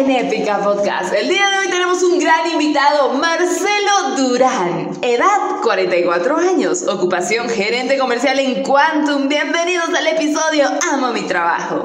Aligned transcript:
en 0.00 0.10
Épica 0.10 0.60
Podcast. 0.64 1.12
El 1.12 1.28
día 1.28 1.50
de 1.50 1.58
hoy 1.58 1.70
tenemos 1.70 2.02
un 2.02 2.18
gran 2.18 2.50
invitado, 2.50 3.12
Marcelo 3.12 4.16
Durán. 4.16 4.92
Edad 5.02 5.60
44 5.62 6.36
años, 6.38 6.88
ocupación 6.88 7.50
gerente 7.50 7.98
comercial 7.98 8.38
en 8.38 8.62
Quantum. 8.62 9.28
Bienvenidos 9.28 9.90
al 9.90 10.06
episodio 10.06 10.68
Amo 10.90 11.12
mi 11.12 11.22
trabajo. 11.22 11.84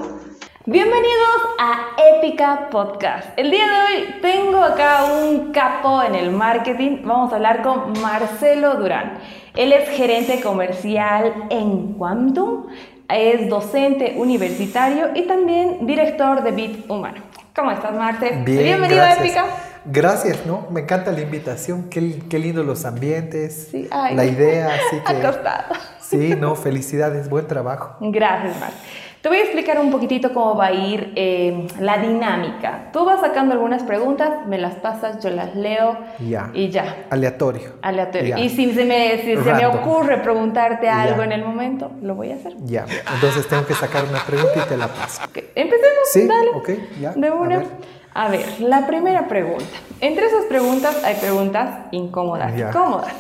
Bienvenidos 0.66 1.42
a 1.60 1.90
Épica 2.16 2.70
Podcast. 2.72 3.28
El 3.38 3.52
día 3.52 3.66
de 3.68 3.74
hoy 3.74 4.16
tengo 4.22 4.64
acá 4.64 5.06
un 5.06 5.52
capo 5.52 6.02
en 6.02 6.16
el 6.16 6.32
marketing. 6.32 7.00
Vamos 7.04 7.34
a 7.34 7.36
hablar 7.36 7.64
con 7.64 8.02
Marcelo 8.02 8.76
Durán. 8.76 9.20
Él 9.56 9.74
es 9.74 9.90
gerente 9.90 10.40
comercial 10.40 11.48
en 11.50 11.96
Quantum 11.96 12.68
es 13.10 13.50
docente 13.50 14.16
universitario 14.18 15.10
y 15.14 15.24
también 15.24 15.86
director 15.86 16.44
de 16.44 16.52
Bit 16.52 16.90
Humano. 16.90 17.22
¿Cómo 17.56 17.72
estás, 17.72 17.94
Marte? 17.94 18.42
Bienvenido 18.44 19.02
a 19.02 19.14
Épica. 19.14 19.46
Gracias, 19.86 20.46
¿no? 20.46 20.68
Me 20.72 20.82
encanta 20.82 21.14
la 21.14 21.22
invitación, 21.22 21.90
qué, 21.90 22.20
qué 22.30 22.38
lindo 22.38 22.64
los 22.64 22.84
ambientes, 22.84 23.70
sí, 23.72 23.88
la 23.90 24.26
idea, 24.26 24.72
así 24.76 24.98
que... 25.08 25.22
Sí, 26.02 26.36
no, 26.38 26.56
felicidades, 26.56 27.30
buen 27.30 27.48
trabajo. 27.48 27.96
Gracias, 28.02 28.60
Marte. 28.60 28.76
Te 29.26 29.30
voy 29.30 29.40
a 29.40 29.42
explicar 29.42 29.80
un 29.80 29.90
poquitito 29.90 30.32
cómo 30.32 30.56
va 30.56 30.68
a 30.68 30.72
ir 30.72 31.12
eh, 31.16 31.66
la 31.80 31.98
dinámica. 31.98 32.92
Tú 32.94 33.06
vas 33.06 33.22
sacando 33.22 33.56
algunas 33.56 33.82
preguntas, 33.82 34.46
me 34.46 34.60
las 34.60 34.76
pasas, 34.76 35.24
yo 35.24 35.32
las 35.32 35.56
leo 35.56 35.98
y 36.54 36.70
ya. 36.70 37.08
Aleatorio. 37.10 37.72
Aleatorio. 37.82 38.38
Y 38.38 38.50
si 38.50 38.72
se 38.76 38.86
me, 38.86 39.18
si 39.24 39.36
se 39.36 39.54
me 39.56 39.66
ocurre 39.66 40.20
preguntarte 40.20 40.88
algo 40.90 41.24
en 41.24 41.32
el 41.32 41.44
momento, 41.44 41.90
lo 42.04 42.14
voy 42.14 42.34
a 42.34 42.36
hacer. 42.36 42.54
Ya. 42.66 42.86
Entonces 43.16 43.48
tengo 43.48 43.66
que 43.66 43.74
sacar 43.74 44.04
una 44.08 44.20
pregunta 44.20 44.64
y 44.64 44.70
te 44.70 44.78
la 44.78 44.90
paso. 44.90 45.24
Empecemos. 45.34 46.04
Sí, 46.14 46.28
dale. 46.28 46.52
ok, 46.54 46.70
ya. 47.02 47.14
De 47.14 47.32
una. 47.32 47.64
A 48.14 48.30
ver. 48.30 48.46
la 48.60 48.86
primera 48.86 49.28
pregunta. 49.28 49.66
Entre 50.02 50.28
esas 50.28 50.46
preguntas 50.46 51.04
hay 51.04 51.16
preguntas 51.16 51.88
incómodas. 51.90 52.54
Cómodas. 52.72 53.16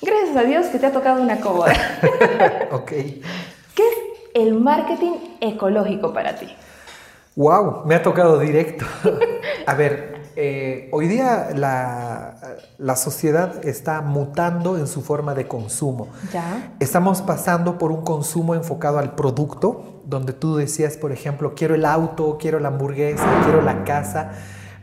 Gracias 0.00 0.36
a 0.36 0.44
Dios 0.44 0.66
que 0.66 0.78
te 0.78 0.86
ha 0.86 0.92
tocado 0.92 1.20
una 1.20 1.40
cómoda. 1.40 1.72
ok. 2.70 2.92
¿Qué 4.34 4.40
es 4.40 4.46
el 4.46 4.54
marketing 4.54 5.12
ecológico 5.40 6.12
para 6.12 6.36
ti? 6.36 6.48
¡Wow! 7.36 7.84
Me 7.84 7.94
ha 7.94 8.02
tocado 8.02 8.38
directo. 8.38 8.84
A 9.66 9.74
ver, 9.74 10.22
eh, 10.34 10.88
hoy 10.92 11.08
día 11.08 11.50
la, 11.54 12.36
la, 12.78 12.96
sociedad 12.96 13.64
está 13.64 14.00
mutando 14.02 14.76
en 14.76 14.86
su 14.86 15.02
forma 15.02 15.34
de 15.34 15.46
consumo. 15.46 16.08
¿Ya? 16.32 16.72
Estamos 16.80 17.22
pasando 17.22 17.78
por 17.78 17.92
un 17.92 18.02
consumo 18.02 18.54
enfocado 18.54 18.98
al 18.98 19.14
producto, 19.14 20.02
donde 20.04 20.32
tú 20.32 20.56
decías, 20.56 20.96
por 20.96 21.12
ejemplo, 21.12 21.54
quiero 21.54 21.74
el 21.74 21.84
auto, 21.84 22.38
quiero 22.40 22.60
la 22.60 22.68
hamburguesa, 22.68 23.26
quiero 23.44 23.62
la 23.62 23.84
casa, 23.84 24.32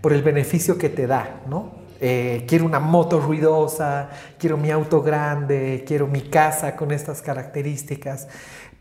por 0.02 0.14
el 0.14 0.24
beneficio 0.24 0.78
que 0.78 0.90
te 0.90 1.08
da, 1.08 1.42
¿no? 1.48 1.86
Eh, 2.02 2.46
quiero 2.48 2.66
una 2.66 2.80
moto 2.80 3.22
ruidosa, 3.22 4.10
quiero 4.38 4.58
mi 4.58 4.70
auto 4.70 5.02
grande, 5.02 5.84
quiero 5.88 6.08
mi 6.08 6.22
casa 6.22 6.76
con 6.76 6.92
estas 6.92 7.22
características. 7.22 8.28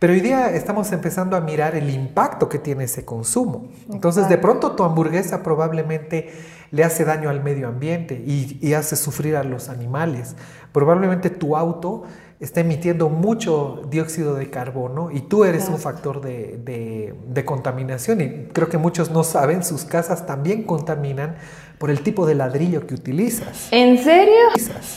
Pero 0.05 0.12
hoy 0.12 0.20
día 0.20 0.50
estamos 0.50 0.92
empezando 0.92 1.34
a 1.34 1.41
mirar 1.41 1.74
el 1.74 1.88
impacto 1.88 2.47
que 2.47 2.58
tiene 2.58 2.84
ese 2.84 3.06
consumo. 3.06 3.69
Entonces, 3.91 4.28
de 4.28 4.36
pronto 4.36 4.72
tu 4.72 4.84
hamburguesa 4.84 5.42
probablemente 5.42 6.30
le 6.72 6.84
hace 6.84 7.06
daño 7.06 7.30
al 7.30 7.42
medio 7.42 7.69
ambiente 7.69 8.14
y, 8.14 8.75
hace 8.75 8.97
sufrir 8.97 9.34
a 9.34 9.44
los 9.44 9.70
animales. 9.70 10.36
Probablemente 10.72 11.30
tu 11.30 11.56
auto 11.56 12.02
está 12.38 12.60
emitiendo 12.60 13.08
mucho 13.08 13.80
dióxido 13.88 14.34
de 14.34 14.50
carbono 14.50 15.10
y 15.10 15.22
tú 15.22 15.44
eres 15.44 15.70
un 15.70 15.78
factor 15.78 16.20
de, 16.20 17.14
de, 17.26 17.44
contaminación. 17.47 18.20
Y 18.20 18.48
creo 18.53 18.69
que 18.69 18.76
muchos 18.76 19.10
no 19.10 19.25
saben, 19.25 19.64
sus 19.64 19.87
casas 19.87 20.26
también 20.26 20.64
contaminan 20.64 21.37
por 21.79 21.91
el 21.91 22.01
tipo 22.01 22.25
de 22.27 22.35
ladrillo 22.35 22.87
que 22.87 22.95
utilizas. 22.95 23.69
¿En 23.71 23.99
serio? 24.03 24.35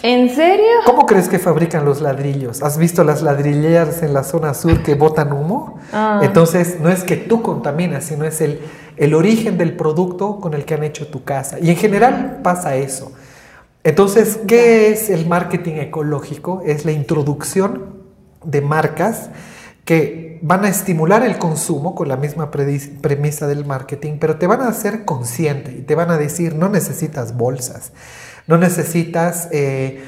¿En 0.03 0.29
serio? 0.29 0.65
¿Cómo 0.85 1.05
crees 1.05 1.27
que 1.27 1.39
fabrican 1.39 1.85
los 1.85 2.01
ladrillos? 2.01 2.61
¿Has 2.61 2.77
visto 2.77 3.03
las 3.03 3.21
ladrilleras 3.21 4.03
en 4.03 4.13
la 4.13 4.23
zona 4.23 4.53
sur 4.53 4.83
que 4.83 4.95
botan 4.95 5.33
humo? 5.33 5.79
Ah. 5.91 6.21
Entonces, 6.23 6.79
no 6.79 6.89
es 6.89 7.03
que 7.03 7.17
tú 7.17 7.41
contaminas, 7.41 8.05
sino 8.05 8.25
es 8.25 8.41
el, 8.41 8.59
el 8.95 9.13
origen 9.13 9.57
del 9.57 9.75
producto 9.75 10.39
con 10.39 10.53
el 10.53 10.65
que 10.65 10.75
han 10.75 10.83
hecho 10.83 11.07
tu 11.07 11.23
casa. 11.23 11.57
Y 11.59 11.69
en 11.69 11.77
general 11.77 12.39
pasa 12.43 12.75
eso. 12.75 13.11
Entonces, 13.83 14.39
¿qué 14.47 14.89
es 14.89 15.09
el 15.09 15.27
marketing 15.27 15.75
ecológico? 15.75 16.61
Es 16.65 16.85
la 16.85 16.91
introducción 16.91 17.95
de 18.43 18.61
marcas 18.61 19.29
que 19.85 20.26
van 20.41 20.65
a 20.65 20.69
estimular 20.69 21.23
el 21.23 21.37
consumo 21.37 21.95
con 21.95 22.07
la 22.07 22.17
misma 22.17 22.51
premisa 22.51 23.47
del 23.47 23.65
marketing, 23.65 24.17
pero 24.19 24.37
te 24.37 24.47
van 24.47 24.61
a 24.61 24.67
hacer 24.67 25.05
consciente 25.05 25.71
y 25.71 25.81
te 25.81 25.95
van 25.95 26.11
a 26.11 26.17
decir, 26.17 26.55
no 26.55 26.69
necesitas 26.69 27.35
bolsas, 27.35 27.91
no 28.47 28.57
necesitas, 28.57 29.49
eh, 29.51 30.03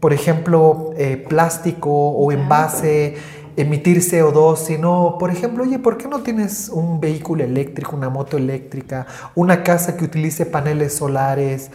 por 0.00 0.12
ejemplo, 0.12 0.90
eh, 0.96 1.16
plástico 1.28 1.90
o 1.90 2.32
envase, 2.32 3.16
emitir 3.56 3.98
CO2, 3.98 4.56
sino, 4.56 5.16
por 5.18 5.30
ejemplo, 5.30 5.64
oye, 5.64 5.78
¿por 5.78 5.98
qué 5.98 6.08
no 6.08 6.20
tienes 6.20 6.68
un 6.70 7.00
vehículo 7.00 7.44
eléctrico, 7.44 7.96
una 7.96 8.08
moto 8.08 8.36
eléctrica, 8.36 9.06
una 9.34 9.62
casa 9.62 9.96
que 9.96 10.04
utilice 10.04 10.46
paneles 10.46 10.94
solares? 10.94 11.70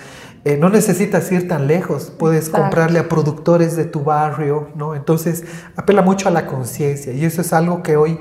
Eh, 0.47 0.56
no 0.56 0.69
necesitas 0.69 1.30
ir 1.34 1.50
tan 1.50 1.68
lejos, 1.68 2.09
puedes 2.18 2.47
comprarle 2.50 3.00
a 3.00 3.09
productores 3.09 3.75
de 3.75 3.84
tu 3.84 4.06
barrio, 4.06 4.69
¿no? 4.75 4.96
Entonces, 4.96 5.44
apela 5.75 6.02
mucho 6.02 6.30
a 6.30 6.31
la 6.31 6.46
conciencia 6.46 7.12
y 7.12 7.25
eso 7.25 7.41
es 7.41 7.52
algo 7.52 7.84
que 7.84 7.97
hoy, 7.97 8.18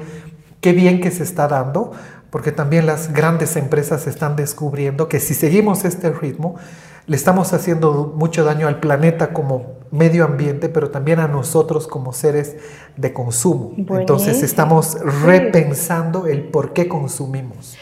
qué 0.61 0.73
bien 0.73 1.01
que 1.01 1.13
se 1.13 1.23
está 1.23 1.47
dando, 1.47 1.93
porque 2.31 2.51
también 2.51 2.85
las 2.85 3.13
grandes 3.13 3.55
empresas 3.55 4.09
están 4.09 4.35
descubriendo 4.35 5.09
que 5.09 5.21
si 5.21 5.35
seguimos 5.35 5.85
este 5.85 6.11
ritmo, 6.11 6.57
le 7.07 7.15
estamos 7.15 7.53
haciendo 7.53 8.13
mucho 8.17 8.43
daño 8.43 8.67
al 8.67 8.81
planeta 8.81 9.33
como 9.33 9.77
medio 9.93 10.25
ambiente, 10.25 10.69
pero 10.69 10.91
también 10.91 11.21
a 11.21 11.29
nosotros 11.29 11.87
como 11.87 12.13
seres 12.13 12.57
de 12.97 13.13
consumo. 13.13 13.73
Entonces 13.77 14.43
estamos 14.43 14.99
repensando 15.25 16.27
el 16.27 16.43
por 16.49 16.73
qué 16.73 16.89
consumimos. 16.89 17.77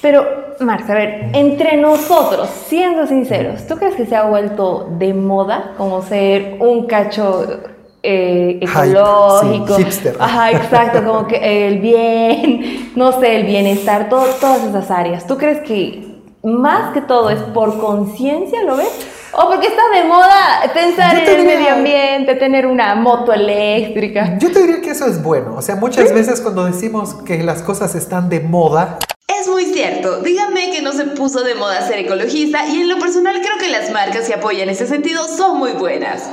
Pero, 0.00 0.54
Marta, 0.60 0.92
a 0.92 0.96
ver, 0.96 1.30
entre 1.34 1.76
nosotros, 1.76 2.48
siendo 2.66 3.06
sinceros, 3.06 3.66
¿tú 3.66 3.76
crees 3.76 3.96
que 3.96 4.06
se 4.06 4.16
ha 4.16 4.24
vuelto 4.24 4.88
de 4.98 5.12
moda 5.12 5.74
como 5.76 6.02
ser 6.02 6.56
un 6.60 6.86
cacho 6.86 7.60
eh, 8.02 8.60
ecológico? 8.62 9.76
hipster. 9.76 10.16
Ajá, 10.18 10.52
exacto, 10.52 11.04
como 11.04 11.26
que 11.26 11.68
el 11.68 11.80
bien, 11.80 12.92
no 12.96 13.12
sé, 13.20 13.36
el 13.36 13.46
bienestar, 13.46 14.08
todas 14.08 14.64
esas 14.64 14.90
áreas. 14.90 15.26
¿Tú 15.26 15.36
crees 15.36 15.58
que 15.60 16.10
más 16.42 16.94
que 16.94 17.02
todo 17.02 17.28
es 17.28 17.40
por 17.40 17.78
conciencia, 17.78 18.62
lo 18.62 18.76
ves? 18.76 19.06
O 19.32 19.48
porque 19.48 19.68
está 19.68 19.82
de 19.94 20.08
moda 20.08 20.62
pensar 20.74 21.16
en 21.16 21.28
el 21.28 21.46
medio 21.46 21.74
ambiente, 21.74 22.34
tener 22.34 22.66
una 22.66 22.94
moto 22.96 23.32
eléctrica. 23.32 24.38
Yo 24.38 24.50
te 24.50 24.60
diría 24.60 24.80
que 24.80 24.90
eso 24.90 25.06
es 25.06 25.22
bueno. 25.22 25.54
O 25.56 25.62
sea, 25.62 25.76
muchas 25.76 26.12
veces 26.12 26.40
cuando 26.40 26.64
decimos 26.64 27.14
que 27.14 27.42
las 27.44 27.62
cosas 27.62 27.94
están 27.94 28.28
de 28.28 28.40
moda, 28.40 28.98
es 29.40 29.48
muy 29.48 29.64
cierto, 29.66 30.20
dígame 30.20 30.70
que 30.70 30.82
no 30.82 30.92
se 30.92 31.04
puso 31.06 31.42
de 31.42 31.54
moda 31.54 31.86
ser 31.86 31.98
ecologista 32.00 32.66
y 32.68 32.82
en 32.82 32.88
lo 32.88 32.98
personal 32.98 33.40
creo 33.40 33.58
que 33.58 33.68
las 33.68 33.90
marcas 33.90 34.26
que 34.26 34.34
apoyan 34.34 34.68
ese 34.68 34.86
sentido 34.86 35.26
son 35.28 35.58
muy 35.58 35.72
buenas. 35.72 36.28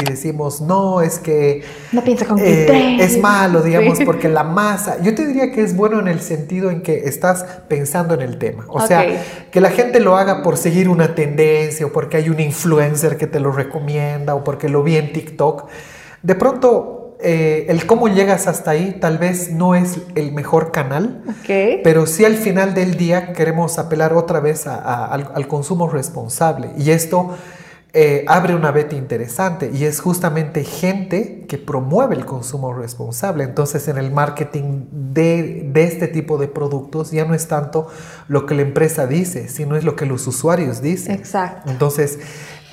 Y 0.00 0.04
decimos, 0.04 0.60
no, 0.60 1.00
es 1.02 1.20
que 1.20 1.62
no 1.92 2.02
piensa 2.02 2.26
con 2.26 2.40
eh, 2.40 2.96
es 2.98 3.16
malo, 3.20 3.62
digamos, 3.62 4.00
porque 4.04 4.28
la 4.28 4.42
masa, 4.42 5.00
yo 5.00 5.14
te 5.14 5.24
diría 5.24 5.52
que 5.52 5.62
es 5.62 5.76
bueno 5.76 6.00
en 6.00 6.08
el 6.08 6.20
sentido 6.20 6.70
en 6.70 6.82
que 6.82 7.04
estás 7.04 7.44
pensando 7.68 8.14
en 8.14 8.22
el 8.22 8.38
tema. 8.38 8.64
O 8.68 8.84
sea, 8.84 9.06
que 9.52 9.60
la 9.60 9.70
gente 9.70 10.00
lo 10.00 10.16
haga 10.16 10.42
por 10.42 10.56
seguir 10.56 10.88
una 10.88 11.14
tendencia 11.14 11.86
o 11.86 11.92
porque 11.92 12.16
hay 12.16 12.28
un 12.28 12.40
influencer 12.40 13.16
que 13.16 13.28
te 13.28 13.38
lo 13.38 13.52
recomienda 13.52 14.34
o 14.34 14.42
porque 14.42 14.68
lo 14.68 14.82
vi 14.82 14.96
en 14.96 15.12
TikTok. 15.12 15.68
De 16.22 16.34
pronto 16.34 17.03
eh, 17.26 17.64
el 17.70 17.86
cómo 17.86 18.08
llegas 18.08 18.46
hasta 18.46 18.72
ahí 18.72 18.98
tal 19.00 19.16
vez 19.16 19.50
no 19.50 19.74
es 19.74 19.98
el 20.14 20.32
mejor 20.32 20.72
canal, 20.72 21.22
pero 21.82 22.06
sí 22.06 22.26
al 22.26 22.36
final 22.36 22.74
del 22.74 22.98
día 22.98 23.32
queremos 23.32 23.78
apelar 23.78 24.12
otra 24.12 24.40
vez 24.40 24.66
al, 24.66 25.48
consumo 25.48 25.88
responsable. 25.88 26.68
Y 26.76 26.90
esto 26.90 27.34
eh, 27.94 28.26
abre 28.28 28.54
una 28.54 28.72
beta 28.72 28.94
interesante 28.94 29.70
y 29.72 29.84
es 29.84 30.00
justamente 30.00 30.64
gente 30.64 31.46
que 31.48 31.56
promueve 31.56 32.14
el 32.14 32.26
consumo 32.26 32.74
responsable. 32.74 33.44
Entonces 33.44 33.88
en 33.88 33.96
el 33.96 34.10
marketing 34.10 34.84
de, 34.92 35.70
de, 35.72 35.84
este 35.84 36.08
tipo 36.08 36.36
de 36.36 36.48
productos 36.48 37.10
ya 37.10 37.24
no 37.24 37.32
es 37.32 37.48
tanto 37.48 37.86
lo 38.28 38.44
que 38.44 38.54
la 38.54 38.62
empresa 38.62 39.06
dice, 39.06 39.48
sino 39.48 39.76
es 39.76 39.84
lo 39.84 39.96
que 39.96 40.04
los 40.04 40.26
usuarios 40.26 40.82
dicen. 40.82 41.14
Exacto. 41.14 41.70
Entonces 41.70 42.18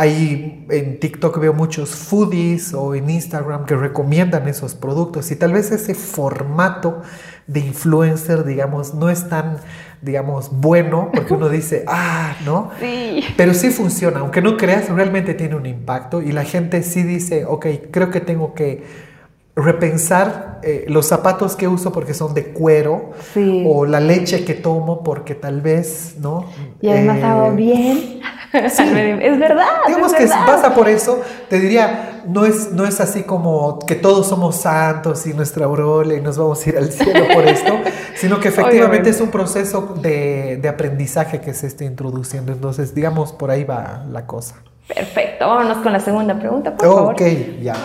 Ahí 0.01 0.65
en 0.71 0.99
TikTok 0.99 1.37
veo 1.39 1.53
muchos 1.53 1.91
foodies 1.91 2.73
o 2.73 2.95
en 2.95 3.07
Instagram 3.07 3.65
que 3.67 3.75
recomiendan 3.75 4.47
esos 4.47 4.73
productos 4.73 5.29
y 5.29 5.35
tal 5.35 5.53
vez 5.53 5.71
ese 5.71 5.93
formato 5.93 7.03
de 7.45 7.59
influencer, 7.59 8.43
digamos, 8.43 8.95
no 8.95 9.11
es 9.11 9.29
tan, 9.29 9.57
digamos, 10.01 10.49
bueno 10.59 11.11
porque 11.13 11.35
uno 11.35 11.49
dice, 11.49 11.83
ah, 11.87 12.35
¿no? 12.43 12.71
Sí. 12.79 13.23
Pero 13.37 13.53
sí 13.53 13.69
funciona, 13.69 14.21
aunque 14.21 14.41
no 14.41 14.57
creas, 14.57 14.89
realmente 14.89 15.35
tiene 15.35 15.53
un 15.55 15.67
impacto 15.67 16.19
y 16.23 16.31
la 16.31 16.45
gente 16.45 16.81
sí 16.81 17.03
dice, 17.03 17.45
ok, 17.45 17.67
creo 17.91 18.09
que 18.09 18.21
tengo 18.21 18.55
que 18.55 19.11
repensar 19.53 20.61
eh, 20.63 20.85
los 20.87 21.07
zapatos 21.07 21.55
que 21.57 21.67
uso 21.67 21.91
porque 21.91 22.13
son 22.13 22.33
de 22.33 22.45
cuero 22.45 23.11
Sí. 23.33 23.63
o 23.67 23.85
la 23.85 23.99
leche 23.99 24.45
que 24.45 24.53
tomo 24.53 25.03
porque 25.03 25.35
tal 25.35 25.59
vez, 25.61 26.15
¿no? 26.19 26.45
Y 26.81 26.87
además 26.89 27.17
Eh, 27.17 27.23
hago 27.23 27.51
bien. 27.51 28.20
Es 28.53 29.39
verdad. 29.39 29.65
Digamos 29.87 30.11
es 30.13 30.17
que 30.17 30.23
verdad. 30.25 30.45
pasa 30.45 30.73
por 30.75 30.89
eso, 30.89 31.21
te 31.49 31.59
diría, 31.59 32.21
no 32.27 32.45
es, 32.45 32.71
no 32.71 32.85
es 32.85 32.99
así 32.99 33.23
como 33.23 33.79
que 33.79 33.95
todos 33.95 34.27
somos 34.27 34.57
santos 34.57 35.25
y 35.25 35.33
nuestra 35.33 35.65
aureola 35.65 36.13
y 36.15 36.21
nos 36.21 36.37
vamos 36.37 36.65
a 36.65 36.69
ir 36.69 36.77
al 36.77 36.91
cielo 36.91 37.25
por 37.33 37.45
esto, 37.45 37.73
sino 38.15 38.39
que 38.39 38.49
efectivamente 38.49 38.85
Obviamente. 38.85 39.09
es 39.11 39.21
un 39.21 39.29
proceso 39.31 39.95
de, 40.01 40.57
de 40.61 40.69
aprendizaje 40.69 41.39
que 41.41 41.53
se 41.53 41.67
está 41.67 41.83
introduciendo. 41.85 42.51
Entonces, 42.51 42.93
digamos, 42.93 43.31
por 43.33 43.51
ahí 43.51 43.63
va 43.63 44.03
la 44.09 44.25
cosa. 44.27 44.55
Perfecto. 44.87 45.47
Vámonos 45.47 45.77
con 45.77 45.93
la 45.93 45.99
segunda 45.99 46.37
pregunta, 46.37 46.75
por 46.75 46.87
Oh, 46.87 46.95
favor. 46.95 47.13
ok, 47.13 47.21
ya. 47.61 47.75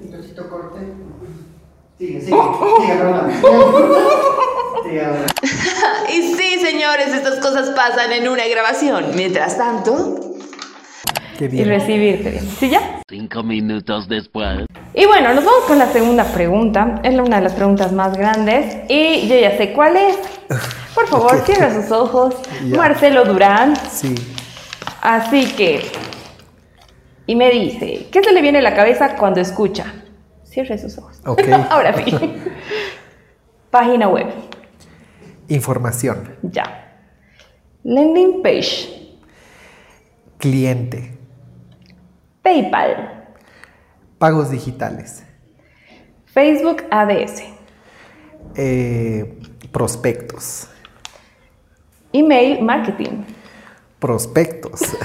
Un 0.00 0.10
besito 0.10 0.48
corte. 0.50 0.78
Sigue, 1.98 2.20
sigue. 2.20 2.36
Sigue 2.80 2.94
Y 6.12 6.34
sí, 6.34 6.58
señores, 6.60 7.08
estas 7.14 7.38
cosas 7.38 7.70
pasan 7.70 8.12
en 8.12 8.28
una 8.28 8.46
grabación. 8.48 9.06
Mientras 9.14 9.56
tanto, 9.56 10.16
Qué 11.38 11.44
Y 11.46 11.48
bien. 11.48 11.68
recibirte 11.68 12.30
bien. 12.30 12.48
¿Sí 12.58 12.68
ya? 12.68 13.00
Cinco 13.08 13.42
minutos 13.42 14.08
después. 14.08 14.66
Y 14.92 15.06
bueno, 15.06 15.32
nos 15.32 15.44
vamos 15.44 15.64
con 15.66 15.78
la 15.78 15.86
segunda 15.90 16.24
pregunta. 16.24 17.00
Es 17.04 17.14
una 17.18 17.36
de 17.36 17.42
las 17.44 17.54
preguntas 17.54 17.92
más 17.92 18.16
grandes. 18.16 18.76
Y 18.88 19.26
yo 19.28 19.36
ya 19.38 19.56
sé 19.56 19.72
cuál 19.72 19.96
es. 19.96 20.18
Por 20.94 21.06
favor, 21.08 21.36
Ok. 21.36 21.46
cierra 21.46 21.72
sus 21.72 21.90
ojos. 21.92 22.34
Ya. 22.68 22.76
Marcelo 22.76 23.24
Durán. 23.24 23.74
Sí. 23.76 24.14
Así 25.00 25.46
que. 25.52 25.90
Y 27.26 27.36
me 27.36 27.50
dice, 27.50 28.08
¿qué 28.10 28.22
se 28.22 28.32
le 28.32 28.42
viene 28.42 28.58
a 28.58 28.62
la 28.62 28.74
cabeza 28.74 29.14
cuando 29.16 29.40
escucha? 29.40 29.86
Cierre 30.44 30.76
sus 30.78 30.98
ojos. 30.98 31.20
Ok. 31.24 31.42
Ahora 31.70 31.94
sí. 32.04 32.12
Página 33.70 34.08
web. 34.08 34.26
Información. 35.50 36.36
Ya. 36.42 36.96
Landing 37.84 38.42
page. 38.42 38.88
Cliente. 40.38 41.18
PayPal. 42.42 43.26
Pagos 44.18 44.50
digitales. 44.50 45.22
Facebook 46.26 46.84
ADS. 46.90 47.42
eh, 48.56 49.38
prospectos. 49.72 50.68
Email 52.12 52.62
marketing. 52.62 53.24
Prospectos. 53.98 54.80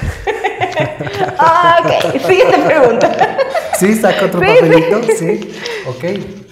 Ah, 1.37 1.79
ok. 1.83 2.19
Siguiente 2.21 2.57
pregunta. 2.65 3.37
Sí, 3.79 3.95
saca 3.95 4.25
otro 4.25 4.39
papelito. 4.45 5.03
Sí. 5.17 5.53
Ok. 5.87 6.03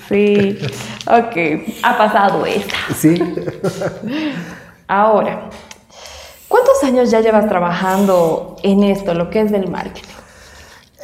Sí. 0.10 0.58
Ok. 1.08 1.38
Ha 1.84 1.98
pasado 1.98 2.46
esta. 2.46 2.76
Sí. 2.96 3.16
Ahora, 4.88 5.50
¿cuántos 6.48 6.84
años 6.84 7.12
ya 7.12 7.20
llevas 7.22 7.48
trabajando 7.48 8.56
en 8.64 8.84
esto, 8.84 9.14
lo 9.14 9.30
que 9.30 9.42
es 9.42 9.52
del 9.52 9.70
marketing? 9.70 10.02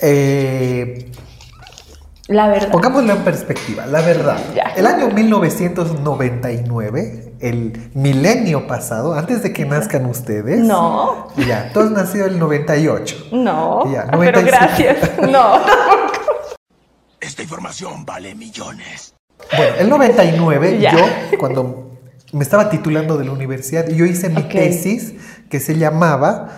Eh, 0.01 1.12
La 2.28 2.48
verdad. 2.50 2.72
pongámoslo 2.72 3.13
en 3.13 3.24
perspectiva, 3.24 3.86
la 3.86 4.01
verdad. 4.01 4.38
Ya. 4.56 4.74
El 4.75 4.86
año 4.86 5.07
1999, 5.10 7.34
el 7.40 7.90
milenio 7.94 8.68
pasado, 8.68 9.13
antes 9.13 9.42
de 9.44 9.54
que 9.54 9.63
nazcan 9.66 10.06
ustedes. 10.06 10.60
No. 10.60 11.30
Ya, 11.48 11.72
tú 11.74 11.80
has 11.80 11.90
nacido 11.92 12.25
el 12.28 12.38
98. 12.38 13.28
No. 13.31 13.90
Ya, 13.92 14.01
Ah, 14.10 14.18
pero 14.19 14.42
97. 14.42 14.51
gracias. 14.51 14.98
No. 15.31 15.54
Esta 17.30 17.44
información 17.44 18.08
vale 18.08 18.34
millones. 18.34 19.14
Bueno, 19.56 19.76
el 19.78 19.88
99, 19.88 20.80
Ya. 20.81 20.94
yo, 20.94 21.38
cuando 21.38 22.00
me 22.34 22.42
estaba 22.42 22.72
titulando 22.72 23.20
de 23.20 23.26
la 23.26 23.31
universidad, 23.31 23.88
yo 23.88 24.06
hice 24.06 24.31
mi 24.31 24.42
tesis 24.50 25.14
que 25.48 25.60
se 25.60 25.78
llamaba 25.78 26.50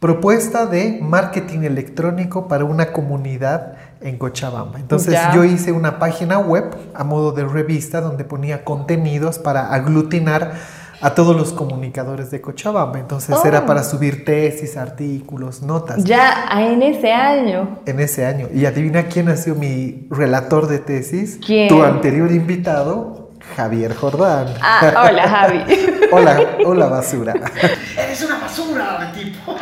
Propuesta 0.00 0.66
de 0.66 0.98
Marketing 1.00 1.60
Electrónico 1.60 2.48
para 2.48 2.64
una 2.64 2.92
comunidad 2.92 3.74
en 4.00 4.18
Cochabamba. 4.18 4.80
Entonces 4.80 5.16
yo 5.36 5.44
hice 5.44 5.70
una 5.70 6.00
página 6.00 6.40
web 6.40 6.76
a 6.94 7.04
modo 7.04 7.30
de 7.30 7.44
revista 7.44 8.00
donde 8.00 8.24
ponía 8.24 8.64
contenidos 8.64 9.38
para 9.38 9.72
aglutinar 9.72 10.54
a 11.02 11.14
todos 11.14 11.36
los 11.36 11.52
comunicadores 11.52 12.30
de 12.30 12.40
Cochabamba. 12.40 12.98
Entonces 12.98 13.36
Oh. 13.42 13.46
era 13.46 13.66
para 13.66 13.82
subir 13.82 14.24
tesis, 14.24 14.76
artículos, 14.76 15.60
notas. 15.62 16.02
Ya 16.04 16.46
en 16.52 16.80
ese 16.82 17.12
año. 17.12 17.80
En 17.86 18.00
ese 18.00 18.24
año. 18.24 18.48
Y 18.54 18.64
adivina 18.66 19.04
quién 19.08 19.28
ha 19.28 19.36
sido 19.36 19.56
mi 19.56 20.06
relator 20.10 20.68
de 20.68 20.78
tesis. 20.78 21.38
¿Quién? 21.44 21.68
Tu 21.68 21.82
anterior 21.82 22.30
invitado, 22.30 23.30
Javier 23.56 23.94
Jordán. 23.96 24.46
Ah, 24.62 25.04
hola 25.10 25.28
Javi. 25.28 25.64
hola, 26.12 26.40
hola 26.64 26.86
basura. 26.86 27.34
Eres 27.98 28.22
una 28.24 28.38
basura, 28.38 29.12
tipo. 29.12 29.56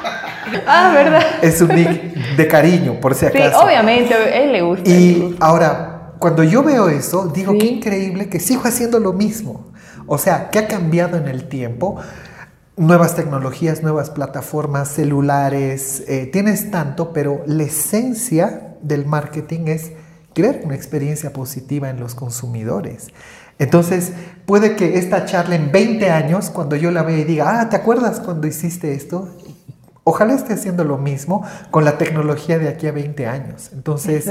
Ah, 0.66 0.90
¿verdad? 0.94 1.22
es 1.42 1.60
un 1.62 1.68
nick 1.68 2.36
de 2.36 2.46
cariño, 2.48 3.00
por 3.00 3.14
si 3.14 3.26
Sí, 3.26 3.38
acaso. 3.38 3.64
obviamente, 3.64 4.12
a 4.14 4.28
él 4.42 4.52
le 4.52 4.62
gusta. 4.62 4.90
Y 4.90 5.14
gusta. 5.20 5.46
ahora, 5.46 6.12
cuando 6.18 6.42
yo 6.44 6.62
veo 6.62 6.88
eso, 6.90 7.28
digo, 7.28 7.52
Sí. 7.52 7.58
qué 7.58 7.66
increíble 7.66 8.28
que 8.28 8.40
sigo 8.40 8.62
haciendo 8.64 8.98
lo 8.98 9.12
mismo. 9.14 9.69
O 10.12 10.18
sea, 10.18 10.50
¿qué 10.50 10.58
ha 10.58 10.66
cambiado 10.66 11.16
en 11.16 11.28
el 11.28 11.48
tiempo? 11.48 11.94
Nuevas 12.76 13.14
tecnologías, 13.14 13.84
nuevas 13.84 14.10
plataformas, 14.10 14.88
celulares, 14.88 16.02
eh, 16.08 16.28
tienes 16.32 16.72
tanto, 16.72 17.12
pero 17.12 17.44
la 17.46 17.62
esencia 17.62 18.74
del 18.82 19.06
marketing 19.06 19.68
es 19.68 19.92
crear 20.34 20.62
una 20.64 20.74
experiencia 20.74 21.32
positiva 21.32 21.90
en 21.90 22.00
los 22.00 22.16
consumidores. 22.16 23.06
Entonces, 23.60 24.12
puede 24.46 24.74
que 24.74 24.98
esta 24.98 25.26
charla 25.26 25.54
en 25.54 25.70
20 25.70 26.10
años, 26.10 26.50
cuando 26.50 26.74
yo 26.74 26.90
la 26.90 27.04
vea 27.04 27.18
y 27.18 27.24
diga, 27.24 27.60
ah, 27.60 27.68
¿te 27.68 27.76
acuerdas 27.76 28.18
cuando 28.18 28.48
hiciste 28.48 28.94
esto? 28.94 29.28
Ojalá 30.02 30.32
esté 30.34 30.54
haciendo 30.54 30.82
lo 30.82 30.96
mismo 30.96 31.44
con 31.70 31.84
la 31.84 31.98
tecnología 31.98 32.58
de 32.58 32.68
aquí 32.70 32.86
a 32.86 32.92
20 32.92 33.26
años. 33.26 33.70
Entonces, 33.74 34.26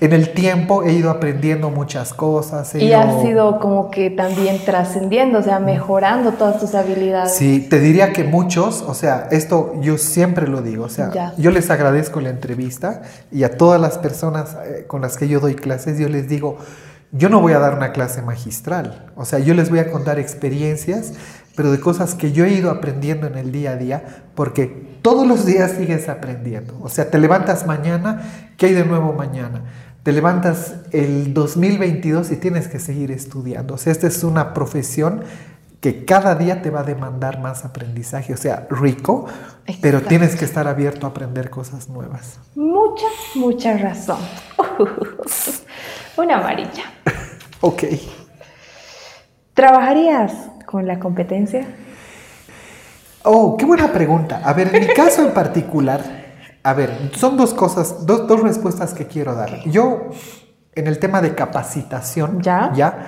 en 0.00 0.12
el 0.12 0.32
tiempo 0.34 0.82
he 0.82 0.92
ido 0.92 1.08
aprendiendo 1.08 1.70
muchas 1.70 2.12
cosas. 2.12 2.74
he 2.74 2.80
Y 2.82 2.88
ido- 2.88 2.98
has 2.98 3.22
sido 3.22 3.60
como 3.60 3.90
que 3.92 4.10
también 4.10 4.58
trascendiendo, 4.64 5.38
o 5.38 5.42
sea, 5.42 5.60
mejorando 5.60 6.32
todas 6.32 6.58
tus 6.58 6.74
habilidades. 6.74 7.32
Sí, 7.32 7.60
te 7.70 7.78
diría 7.78 8.12
que 8.12 8.24
muchos, 8.24 8.82
o 8.82 8.92
sea, 8.94 9.28
esto 9.30 9.74
yo 9.80 9.98
siempre 9.98 10.48
lo 10.48 10.62
digo, 10.62 10.84
o 10.86 10.88
sea, 10.90 11.10
Ya. 11.12 11.32
yo 11.38 11.52
les 11.52 11.70
agradezco 11.70 12.20
la 12.20 12.30
entrevista 12.30 13.02
y 13.30 13.44
a 13.44 13.56
todas 13.56 13.80
las 13.80 13.98
personas 13.98 14.56
eh, 14.66 14.84
con 14.88 15.00
las 15.00 15.16
que 15.16 15.28
yo 15.28 15.38
doy 15.38 15.54
clases, 15.54 15.96
yo 15.96 16.08
les 16.08 16.28
digo, 16.28 16.58
yo 17.16 17.28
no 17.28 17.40
voy 17.40 17.52
a 17.52 17.60
dar 17.60 17.76
una 17.76 17.92
clase 17.92 18.22
magistral, 18.22 19.12
o 19.14 19.24
sea, 19.24 19.38
yo 19.38 19.54
les 19.54 19.70
voy 19.70 19.78
a 19.78 19.90
contar 19.90 20.18
experiencias, 20.18 21.12
pero 21.54 21.70
de 21.70 21.78
cosas 21.78 22.16
que 22.16 22.32
yo 22.32 22.44
he 22.44 22.52
ido 22.52 22.72
aprendiendo 22.72 23.28
en 23.28 23.36
el 23.36 23.52
día 23.52 23.70
a 23.70 23.76
día, 23.76 24.24
porque 24.34 24.98
todos 25.00 25.24
los 25.24 25.46
días 25.46 25.72
sigues 25.78 26.08
aprendiendo, 26.08 26.76
o 26.82 26.88
sea, 26.88 27.10
te 27.10 27.18
levantas 27.20 27.68
mañana, 27.68 28.50
¿qué 28.56 28.66
hay 28.66 28.74
de 28.74 28.84
nuevo 28.84 29.12
mañana? 29.12 29.62
Te 30.02 30.10
levantas 30.10 30.74
el 30.90 31.32
2022 31.32 32.32
y 32.32 32.36
tienes 32.36 32.66
que 32.66 32.80
seguir 32.80 33.12
estudiando, 33.12 33.74
o 33.74 33.78
sea, 33.78 33.92
esta 33.92 34.08
es 34.08 34.24
una 34.24 34.52
profesión 34.52 35.22
que 35.84 36.06
cada 36.06 36.34
día 36.34 36.62
te 36.62 36.70
va 36.70 36.80
a 36.80 36.82
demandar 36.82 37.40
más 37.40 37.66
aprendizaje, 37.66 38.32
o 38.32 38.38
sea, 38.38 38.66
rico, 38.70 39.26
pero 39.82 40.00
tienes 40.00 40.34
que 40.34 40.46
estar 40.46 40.66
abierto 40.66 41.06
a 41.06 41.10
aprender 41.10 41.50
cosas 41.50 41.90
nuevas. 41.90 42.38
Mucha, 42.54 43.04
mucha 43.34 43.76
razón. 43.76 44.16
Una 46.16 46.38
amarilla. 46.38 46.84
Ok. 47.60 47.82
¿Trabajarías 49.52 50.32
con 50.66 50.86
la 50.86 50.98
competencia? 50.98 51.66
Oh, 53.22 53.56
qué 53.58 53.66
buena 53.66 53.92
pregunta. 53.92 54.40
A 54.42 54.54
ver, 54.54 54.74
en 54.74 54.86
mi 54.86 54.94
caso 54.94 55.22
en 55.22 55.32
particular, 55.32 56.02
a 56.62 56.72
ver, 56.72 57.10
son 57.14 57.36
dos 57.36 57.52
cosas, 57.52 58.06
dos, 58.06 58.26
dos 58.26 58.40
respuestas 58.40 58.92
que 58.94 59.06
quiero 59.06 59.34
dar. 59.34 59.60
Yo, 59.66 60.08
en 60.74 60.86
el 60.86 60.98
tema 60.98 61.20
de 61.22 61.34
capacitación, 61.34 62.42
¿Ya? 62.42 62.70
ya 62.74 63.06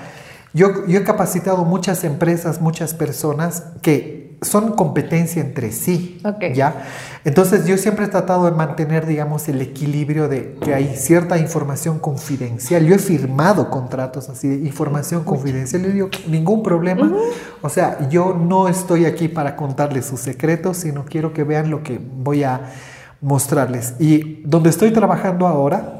yo, 0.56 0.86
yo 0.86 0.98
he 0.98 1.04
capacitado 1.04 1.66
muchas 1.66 2.02
empresas, 2.02 2.62
muchas 2.62 2.94
personas 2.94 3.64
que 3.82 4.38
son 4.40 4.72
competencia 4.72 5.42
entre 5.42 5.70
sí, 5.70 6.18
Ok. 6.24 6.54
¿ya? 6.54 6.86
Entonces 7.24 7.66
yo 7.66 7.76
siempre 7.76 8.06
he 8.06 8.08
tratado 8.08 8.46
de 8.46 8.52
mantener, 8.52 9.04
digamos, 9.04 9.48
el 9.48 9.60
equilibrio 9.60 10.28
de 10.28 10.54
que 10.62 10.74
hay 10.74 10.96
cierta 10.96 11.36
información 11.38 11.98
confidencial. 11.98 12.86
Yo 12.86 12.94
he 12.94 12.98
firmado 12.98 13.68
contratos 13.70 14.30
así 14.30 14.48
de 14.48 14.66
información 14.66 15.24
confidencial. 15.24 15.82
Yo 15.82 15.90
digo, 15.90 16.10
ningún 16.26 16.62
problema. 16.62 17.12
O 17.60 17.68
sea, 17.68 18.08
yo 18.08 18.32
no 18.32 18.68
estoy 18.68 19.04
aquí 19.04 19.28
para 19.28 19.56
contarles 19.56 20.06
sus 20.06 20.20
secretos, 20.20 20.78
sino 20.78 21.04
quiero 21.04 21.34
que 21.34 21.44
vean 21.44 21.70
lo 21.70 21.82
que 21.82 21.98
voy 21.98 22.44
a 22.44 22.72
mostrarles. 23.20 23.94
Y 23.98 24.42
donde 24.44 24.70
estoy 24.70 24.90
trabajando 24.90 25.46
ahora, 25.46 25.95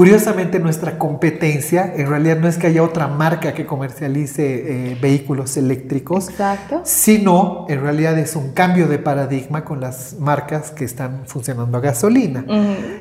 Curiosamente, 0.00 0.58
nuestra 0.60 0.96
competencia 0.96 1.92
en 1.94 2.08
realidad 2.08 2.38
no 2.38 2.48
es 2.48 2.56
que 2.56 2.68
haya 2.68 2.82
otra 2.82 3.06
marca 3.06 3.52
que 3.52 3.66
comercialice 3.66 4.92
eh, 4.92 4.98
vehículos 4.98 5.58
eléctricos, 5.58 6.30
Exacto. 6.30 6.80
sino 6.84 7.66
en 7.68 7.82
realidad 7.82 8.18
es 8.18 8.34
un 8.34 8.52
cambio 8.52 8.88
de 8.88 8.98
paradigma 8.98 9.62
con 9.62 9.82
las 9.82 10.16
marcas 10.18 10.70
que 10.70 10.86
están 10.86 11.24
funcionando 11.26 11.76
a 11.76 11.82
gasolina. 11.82 12.46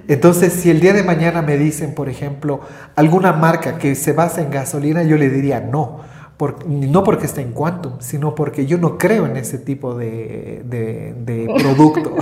Entonces, 0.10 0.51
si 0.51 0.70
el 0.72 0.82
día 0.82 0.91
de 0.91 1.03
mañana 1.03 1.41
me 1.41 1.58
dicen, 1.58 1.96
por 1.96 2.10
ejemplo, 2.10 2.60
alguna 2.98 3.32
marca 3.32 3.77
que 3.77 3.96
se 3.96 4.12
basa 4.12 4.41
en 4.41 4.51
gasolina, 4.51 5.01
yo 5.03 5.15
le 5.15 5.29
diría 5.29 5.62
no. 5.62 6.01
Por- 6.36 6.65
no 6.68 7.03
porque 7.06 7.25
esté 7.27 7.41
en 7.41 7.51
Quantum, 7.53 7.94
sino 8.00 8.34
porque 8.34 8.65
yo 8.65 8.77
no 8.77 8.98
creo 8.98 9.25
en 9.25 9.36
ese 9.36 9.58
tipo 9.58 9.94
de, 9.96 10.63
de- 10.65 11.13
de 11.18 11.48
producto. 11.63 12.15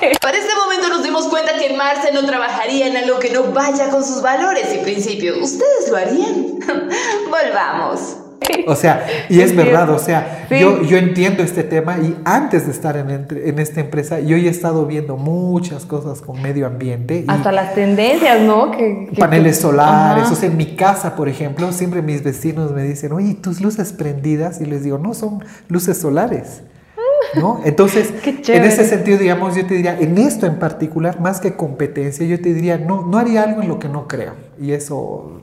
Para 0.20 0.36
este 0.38 0.52
momento 0.54 0.88
nos 0.88 1.02
dimos 1.02 1.26
cuenta 1.28 1.52
que 1.58 1.74
Marce 1.76 2.12
no 2.12 2.24
trabajaría 2.26 2.86
en 2.86 2.96
algo 2.96 3.18
que 3.18 3.30
no 3.32 3.52
vaya 3.52 3.90
con 3.90 4.04
sus 4.04 4.22
valores 4.22 4.66
y 4.74 4.78
principios. 4.78 5.36
¿Ustedes 5.38 5.90
lo 5.90 5.96
harían? 5.96 6.58
Volvamos. 7.30 8.16
O 8.66 8.76
sea, 8.76 9.06
y 9.28 9.40
es 9.40 9.50
Es 9.50 9.56
verdad, 9.56 9.90
o 9.90 9.98
sea, 9.98 10.46
Sí. 10.48 10.58
yo, 10.60 10.82
yo 10.82 10.96
entiendo 10.96 11.42
este 11.42 11.64
tema 11.64 11.98
y 11.98 12.16
antes 12.24 12.64
de 12.66 12.72
estar 12.72 12.96
en, 12.96 13.10
entre- 13.10 13.48
en 13.48 13.58
esta 13.58 13.80
empresa, 13.80 14.20
yo 14.20 14.36
he 14.36 14.48
estado 14.48 14.86
viendo 14.86 15.16
muchas 15.16 15.84
cosas 15.84 16.20
con 16.22 16.40
medio 16.40 16.66
ambiente. 16.66 17.24
Y 17.26 17.30
Hasta 17.30 17.52
las 17.52 17.74
tendencias, 17.74 18.40
¿no? 18.40 18.70
Que, 18.70 19.08
que- 19.12 19.20
paneles 19.20 19.58
solares, 19.58 20.24
Ajá. 20.24 20.32
o 20.32 20.36
sea, 20.36 20.48
en 20.48 20.56
mi 20.56 20.76
casa, 20.76 21.14
por 21.16 21.28
ejemplo, 21.28 21.72
siempre 21.72 22.00
mis 22.00 22.22
vecinos 22.22 22.70
me 22.72 22.84
dicen, 22.84 23.12
oye, 23.12 23.34
tus 23.34 23.60
luces 23.60 23.92
prendidas, 23.92 24.60
y 24.62 24.64
les 24.66 24.82
digo, 24.84 24.96
no, 24.98 25.12
son 25.12 25.44
luces 25.68 25.98
solares. 25.98 26.62
¿No? 27.36 27.60
Entonces, 27.64 28.12
en 28.24 28.64
ese 28.64 28.84
sentido, 28.84 29.18
digamos, 29.18 29.54
yo 29.54 29.66
te 29.66 29.74
diría, 29.74 29.98
en 29.98 30.16
esto 30.18 30.46
en 30.46 30.58
particular, 30.58 31.20
más 31.20 31.40
que 31.40 31.54
competencia, 31.56 32.26
yo 32.26 32.40
te 32.40 32.54
diría, 32.54 32.78
no, 32.78 33.02
no 33.06 33.18
haría 33.18 33.42
algo 33.42 33.62
en 33.62 33.68
lo 33.68 33.78
que 33.78 33.88
no 33.88 34.08
creo. 34.08 34.32
Y 34.60 34.72
eso 34.72 35.42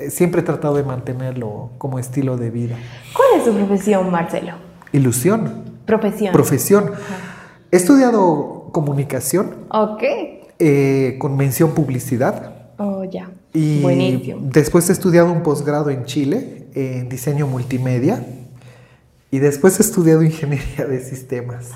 eh, 0.00 0.10
siempre 0.10 0.40
he 0.42 0.44
tratado 0.44 0.76
de 0.76 0.82
mantenerlo 0.84 1.70
como 1.78 1.98
estilo 1.98 2.36
de 2.36 2.50
vida. 2.50 2.76
¿Cuál 3.14 3.40
es 3.40 3.44
tu 3.44 3.52
profesión, 3.52 4.10
Marcelo? 4.10 4.52
Ilusión, 4.92 5.64
Profesión. 5.86 6.32
profesión. 6.32 6.90
He 7.72 7.76
estudiado 7.76 8.68
comunicación 8.72 9.54
ok. 9.70 10.02
eh, 10.60 11.16
con 11.18 11.36
mención 11.36 11.72
publicidad. 11.72 12.52
Oh, 12.78 13.04
ya. 13.04 13.30
Y 13.52 13.82
Buenísimo. 13.82 14.38
después 14.42 14.88
he 14.88 14.92
estudiado 14.92 15.30
un 15.32 15.42
posgrado 15.42 15.90
en 15.90 16.04
Chile 16.04 16.66
en 16.74 17.08
diseño 17.08 17.46
multimedia. 17.46 18.24
Y 19.34 19.40
después 19.40 19.80
he 19.80 19.82
estudiado 19.82 20.22
ingeniería 20.22 20.84
de 20.86 21.00
sistemas. 21.02 21.70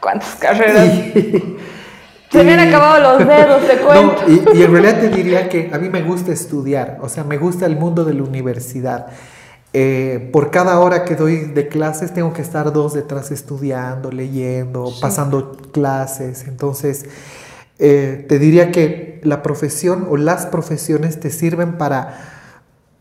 ¿Cuántas 0.00 0.34
carreras? 0.36 0.86
Y- 1.14 1.56
Se 2.32 2.42
me 2.42 2.54
han 2.54 2.64
y- 2.64 2.68
acabado 2.68 3.18
los 3.18 3.28
dedos, 3.28 3.66
te 3.68 3.76
cuento. 3.84 4.22
No, 4.26 4.54
y, 4.54 4.58
y 4.58 4.62
en 4.62 4.72
realidad 4.72 5.00
te 5.00 5.08
diría 5.10 5.48
que 5.50 5.68
a 5.74 5.78
mí 5.78 5.90
me 5.90 6.00
gusta 6.02 6.32
estudiar, 6.32 6.96
o 7.02 7.08
sea, 7.10 7.22
me 7.24 7.36
gusta 7.36 7.66
el 7.66 7.76
mundo 7.76 8.04
de 8.06 8.14
la 8.14 8.22
universidad. 8.22 9.08
Eh, 9.74 10.30
por 10.32 10.50
cada 10.50 10.80
hora 10.80 11.04
que 11.04 11.16
doy 11.16 11.36
de 11.58 11.68
clases 11.68 12.14
tengo 12.14 12.32
que 12.32 12.40
estar 12.40 12.72
dos 12.72 12.94
detrás 12.94 13.30
estudiando, 13.30 14.10
leyendo, 14.10 14.90
pasando 15.02 15.52
clases. 15.72 16.46
Entonces, 16.48 17.04
eh, 17.78 18.24
te 18.26 18.38
diría 18.38 18.72
que 18.72 19.20
la 19.22 19.42
profesión 19.42 20.06
o 20.08 20.16
las 20.16 20.46
profesiones 20.46 21.20
te 21.20 21.28
sirven 21.30 21.76
para 21.78 22.38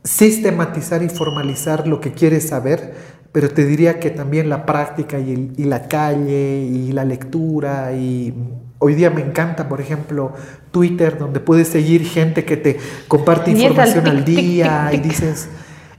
sistematizar 0.03 1.01
y 1.03 1.09
formalizar 1.09 1.87
lo 1.87 2.01
que 2.01 2.13
quieres 2.13 2.49
saber, 2.49 3.18
pero 3.31 3.49
te 3.49 3.65
diría 3.65 3.99
que 3.99 4.09
también 4.09 4.49
la 4.49 4.65
práctica 4.65 5.19
y, 5.19 5.33
el- 5.33 5.51
y 5.57 5.63
la 5.65 5.87
calle 5.87 6.61
y 6.61 6.91
la 6.91 7.05
lectura 7.05 7.93
y 7.93 8.33
hoy 8.79 8.95
día 8.95 9.09
me 9.09 9.21
encanta, 9.21 9.67
por 9.69 9.81
ejemplo, 9.81 10.33
Twitter, 10.71 11.17
donde 11.17 11.39
puedes 11.39 11.67
seguir 11.67 12.03
gente 12.05 12.45
que 12.45 12.57
te 12.57 12.77
comparte 13.07 13.51
información 13.51 14.07
al 14.07 14.23
tic, 14.23 14.35
tic, 14.37 14.45
día 14.45 14.87
tic, 14.91 14.99
y 15.05 15.07
dices, 15.09 15.49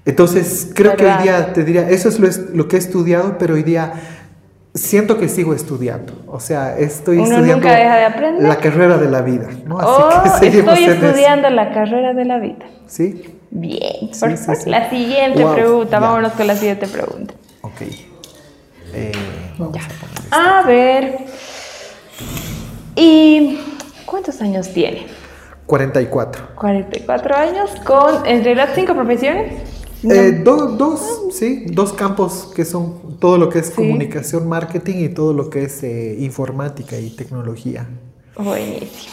entonces 0.04 0.70
creo 0.74 0.96
que 0.96 1.04
hoy 1.06 1.22
día 1.22 1.52
te 1.52 1.62
diría, 1.64 1.88
eso 1.90 2.08
es 2.08 2.18
lo, 2.18 2.28
lo 2.54 2.68
que 2.68 2.76
he 2.76 2.78
estudiado, 2.78 3.36
pero 3.38 3.54
hoy 3.54 3.62
día 3.62 3.92
siento 4.74 5.18
que 5.18 5.28
sigo 5.28 5.52
estudiando, 5.54 6.12
o 6.26 6.40
sea, 6.40 6.78
estoy 6.78 7.18
Uno 7.18 7.26
estudiando 7.26 7.56
nunca 7.56 7.74
deja 7.76 7.96
de 7.96 8.04
aprender. 8.04 8.48
la 8.48 8.56
carrera 8.58 8.98
de 8.98 9.10
la 9.10 9.20
vida, 9.22 9.48
¿no? 9.66 9.78
Así 9.78 9.88
oh, 9.90 10.22
que 10.40 10.48
estoy 10.58 10.84
en 10.84 10.90
eso. 10.92 11.06
estudiando 11.06 11.50
la 11.50 11.72
carrera 11.74 12.14
de 12.14 12.24
la 12.24 12.38
vida. 12.38 12.64
¿Sí? 12.86 13.36
Bien. 13.50 14.12
Sí, 14.12 14.20
perfecto. 14.20 14.54
sí, 14.54 14.60
sí. 14.64 14.70
La 14.70 14.90
siguiente 14.90 15.44
Wow, 15.44 15.54
pregunta. 15.54 15.90
ya. 15.92 16.00
Vámonos 16.00 16.32
con 16.32 16.46
la 16.46 16.56
siguiente 16.56 16.86
pregunta. 16.86 17.34
Ok. 17.62 17.80
Eh, 18.92 19.12
vamos 19.58 19.74
Ya. 19.76 19.82
a. 20.36 20.58
A 20.60 20.66
ver. 20.66 21.18
¿Y 22.96 23.58
cuántos 24.06 24.40
años 24.40 24.68
tiene? 24.72 25.06
44. 25.66 26.48
44 26.56 27.36
años 27.36 27.70
con 27.84 28.26
entre 28.26 28.54
las 28.54 28.74
cinco 28.74 28.94
profesiones. 28.94 29.52
Eh, 30.02 30.40
do- 30.42 30.68
dos, 30.76 31.24
sí, 31.32 31.66
dos 31.72 31.92
campos 31.92 32.50
que 32.56 32.64
son 32.64 33.18
todo 33.20 33.36
lo 33.36 33.48
que 33.50 33.58
es 33.58 33.70
comunicación, 33.70 34.48
marketing 34.48 35.04
y 35.04 35.08
todo 35.10 35.32
lo 35.34 35.50
que 35.50 35.64
es 35.64 35.82
eh, 35.82 36.16
informática 36.20 36.96
y 36.98 37.10
tecnología. 37.10 37.86
Buenísimo. 38.36 39.12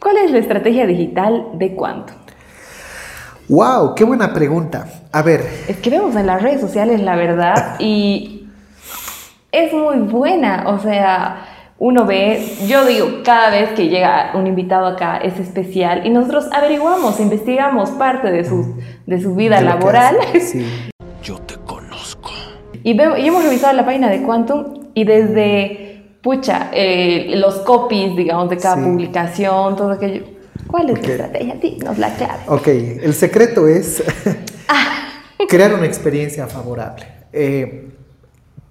¿Cuál 0.00 0.18
es 0.18 0.30
la 0.30 0.38
estrategia 0.38 0.86
digital 0.86 1.48
de 1.54 1.74
cuánto? 1.74 2.12
¡Wow! 3.48 3.94
¡Qué 3.94 4.04
buena 4.04 4.32
pregunta! 4.32 4.86
A 5.12 5.22
ver, 5.22 5.40
Es 5.68 5.76
que 5.78 5.90
vemos 5.90 6.14
en 6.16 6.26
las 6.26 6.42
redes 6.42 6.60
sociales 6.60 7.00
la 7.00 7.16
verdad 7.16 7.76
y 7.78 8.46
es 9.50 9.72
muy 9.72 9.98
buena. 9.98 10.64
O 10.68 10.78
sea, 10.78 11.44
uno 11.78 12.06
ve, 12.06 12.56
yo 12.66 12.86
digo, 12.86 13.06
cada 13.24 13.50
vez 13.50 13.70
que 13.70 13.88
llega 13.88 14.30
un 14.34 14.46
invitado 14.46 14.86
acá 14.86 15.18
es 15.18 15.38
especial 15.38 16.06
y 16.06 16.10
nosotros 16.10 16.48
averiguamos, 16.52 17.18
investigamos 17.20 17.90
parte 17.90 18.30
de 18.30 18.44
su, 18.44 18.76
de 19.06 19.20
su 19.20 19.34
vida 19.34 19.58
de 19.58 19.64
laboral 19.64 20.16
Sí. 20.40 20.64
Yo 21.22 21.38
te 21.38 21.54
conozco. 21.56 22.30
y, 22.82 22.94
vemos, 22.94 23.18
y 23.18 23.26
hemos 23.28 23.44
revisado 23.44 23.72
la 23.74 23.84
página 23.84 24.08
de 24.08 24.22
Quantum 24.22 24.88
y 24.94 25.04
desde, 25.04 26.16
pucha, 26.22 26.68
eh, 26.72 27.34
los 27.36 27.56
copies, 27.58 28.16
digamos, 28.16 28.48
de 28.50 28.56
cada 28.56 28.76
Sí. 28.76 28.82
publicación, 28.82 29.76
todo 29.76 29.92
aquello. 29.92 30.24
¿Cuál 30.72 30.90
es 30.90 30.98
Ok. 30.98 31.04
la 31.04 31.10
estrategia? 31.12 31.54
Dinos 31.62 31.98
la 31.98 32.16
clave. 32.16 32.40
Ok, 32.48 32.66
el 32.68 33.14
secreto 33.14 33.68
es 33.68 34.02
crear 35.48 35.74
una 35.74 35.86
experiencia 35.86 36.46
favorable. 36.48 37.06
Eh, 37.32 37.90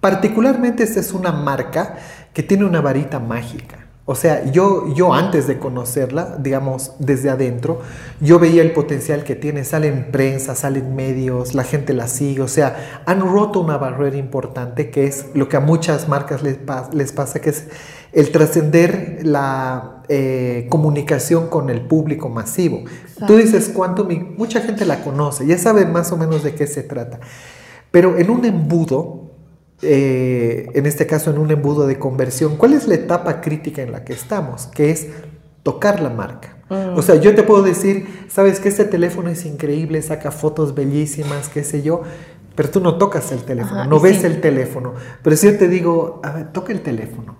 particularmente 0.00 0.82
esta 0.82 1.00
es 1.00 1.12
una 1.12 1.32
marca 1.32 1.96
que 2.34 2.42
tiene 2.42 2.64
una 2.64 2.80
varita 2.80 3.18
mágica. 3.20 3.78
O 4.04 4.16
sea, 4.16 4.44
yo, 4.50 4.92
yo 4.96 5.14
antes 5.14 5.46
de 5.46 5.60
conocerla, 5.60 6.36
digamos, 6.40 6.92
desde 6.98 7.30
adentro, 7.30 7.82
yo 8.20 8.40
veía 8.40 8.60
el 8.62 8.72
potencial 8.72 9.22
que 9.22 9.36
tiene. 9.36 9.62
Sale 9.64 9.86
en 9.86 10.10
prensa, 10.10 10.56
sale 10.56 10.80
en 10.80 10.96
medios, 10.96 11.54
la 11.54 11.62
gente 11.62 11.92
la 11.94 12.08
sigue. 12.08 12.42
O 12.42 12.48
sea, 12.48 13.02
han 13.06 13.20
roto 13.20 13.60
una 13.60 13.76
barrera 13.78 14.16
importante 14.16 14.90
que 14.90 15.06
es 15.06 15.26
lo 15.34 15.48
que 15.48 15.56
a 15.56 15.60
muchas 15.60 16.08
marcas 16.08 16.42
les, 16.42 16.56
pa- 16.56 16.90
les 16.92 17.12
pasa, 17.12 17.40
que 17.40 17.50
es 17.50 17.68
el 18.12 18.30
trascender 18.30 19.20
la 19.22 20.02
eh, 20.08 20.66
comunicación 20.68 21.48
con 21.48 21.70
el 21.70 21.80
público 21.80 22.28
masivo. 22.28 22.84
Tú 23.26 23.36
dices 23.36 23.72
y 24.10 24.18
mucha 24.36 24.60
gente 24.60 24.84
la 24.84 25.02
conoce, 25.02 25.46
ya 25.46 25.56
saben 25.58 25.92
más 25.92 26.12
o 26.12 26.16
menos 26.16 26.42
de 26.42 26.54
qué 26.54 26.66
se 26.66 26.82
trata. 26.82 27.20
Pero 27.90 28.18
en 28.18 28.30
un 28.30 28.44
embudo, 28.44 29.30
eh, 29.80 30.68
en 30.74 30.86
este 30.86 31.06
caso 31.06 31.30
en 31.30 31.38
un 31.38 31.50
embudo 31.50 31.86
de 31.86 31.98
conversión, 31.98 32.56
¿cuál 32.56 32.72
es 32.72 32.88
la 32.88 32.94
etapa 32.94 33.40
crítica 33.40 33.82
en 33.82 33.92
la 33.92 34.04
que 34.04 34.12
estamos? 34.12 34.66
Que 34.66 34.90
es 34.90 35.08
tocar 35.62 36.00
la 36.00 36.10
marca. 36.10 36.56
O 36.96 37.02
sea, 37.02 37.16
yo 37.16 37.34
te 37.34 37.42
puedo 37.42 37.62
decir, 37.62 38.26
sabes 38.28 38.58
que 38.58 38.70
este 38.70 38.86
teléfono 38.86 39.28
es 39.28 39.44
increíble, 39.44 40.00
saca 40.00 40.30
fotos 40.30 40.74
bellísimas, 40.74 41.50
qué 41.50 41.64
sé 41.64 41.82
yo, 41.82 42.00
pero 42.54 42.70
tú 42.70 42.80
no 42.80 42.96
tocas 42.96 43.30
el 43.30 43.44
teléfono, 43.44 43.80
Ajá, 43.80 43.88
no 43.88 44.00
ves 44.00 44.20
sí. 44.20 44.26
el 44.26 44.40
teléfono. 44.40 44.94
Pero 45.22 45.36
si 45.36 45.48
yo 45.48 45.58
te 45.58 45.68
digo, 45.68 46.20
a 46.24 46.30
ver, 46.30 46.52
toca 46.52 46.72
el 46.72 46.80
teléfono. 46.80 47.31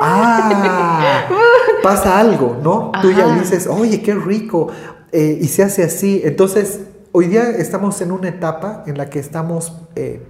Ah, 0.00 1.26
pasa 1.82 2.18
algo, 2.18 2.56
¿no? 2.62 2.92
Tú 3.02 3.10
ya 3.12 3.34
dices, 3.38 3.66
oye, 3.66 4.02
qué 4.02 4.14
rico, 4.14 4.68
eh, 5.12 5.38
y 5.40 5.48
se 5.48 5.62
hace 5.62 5.82
así. 5.84 6.20
Entonces, 6.24 6.80
hoy 7.12 7.26
día 7.26 7.50
estamos 7.50 8.00
en 8.00 8.12
una 8.12 8.28
etapa 8.28 8.84
en 8.86 8.98
la 8.98 9.08
que 9.10 9.18
estamos 9.18 9.72
eh, 9.96 10.22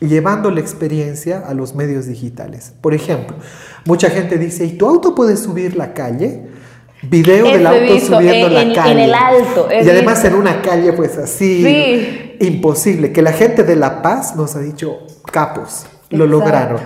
llevando 0.00 0.50
la 0.50 0.60
experiencia 0.60 1.42
a 1.46 1.54
los 1.54 1.74
medios 1.74 2.06
digitales. 2.06 2.72
Por 2.80 2.94
ejemplo, 2.94 3.36
mucha 3.84 4.10
gente 4.10 4.38
dice, 4.38 4.64
¿y 4.64 4.72
tu 4.78 4.86
auto 4.86 5.14
puede 5.14 5.36
subir 5.36 5.76
la 5.76 5.94
calle? 5.94 6.46
Video 7.02 7.44
del 7.46 7.60
Eso 7.60 7.68
auto 7.68 7.92
visto, 7.94 8.16
subiendo 8.16 8.46
en- 8.48 8.54
la 8.54 8.62
en- 8.62 8.68
en 8.70 8.74
calle. 8.74 9.04
el 9.04 9.14
alto, 9.14 9.68
Y 9.70 9.88
además 9.88 10.14
visto. 10.22 10.28
en 10.28 10.34
una 10.42 10.62
calle, 10.62 10.92
pues 10.92 11.16
así, 11.16 11.62
Sí. 11.64 12.36
imposible. 12.40 13.12
Que 13.12 13.22
la 13.22 13.32
gente 13.32 13.62
de 13.62 13.76
La 13.76 14.02
Paz 14.02 14.34
nos 14.34 14.56
ha 14.56 14.60
dicho, 14.60 14.98
capos, 15.32 15.86
lo 16.10 16.26
lograron. 16.26 16.80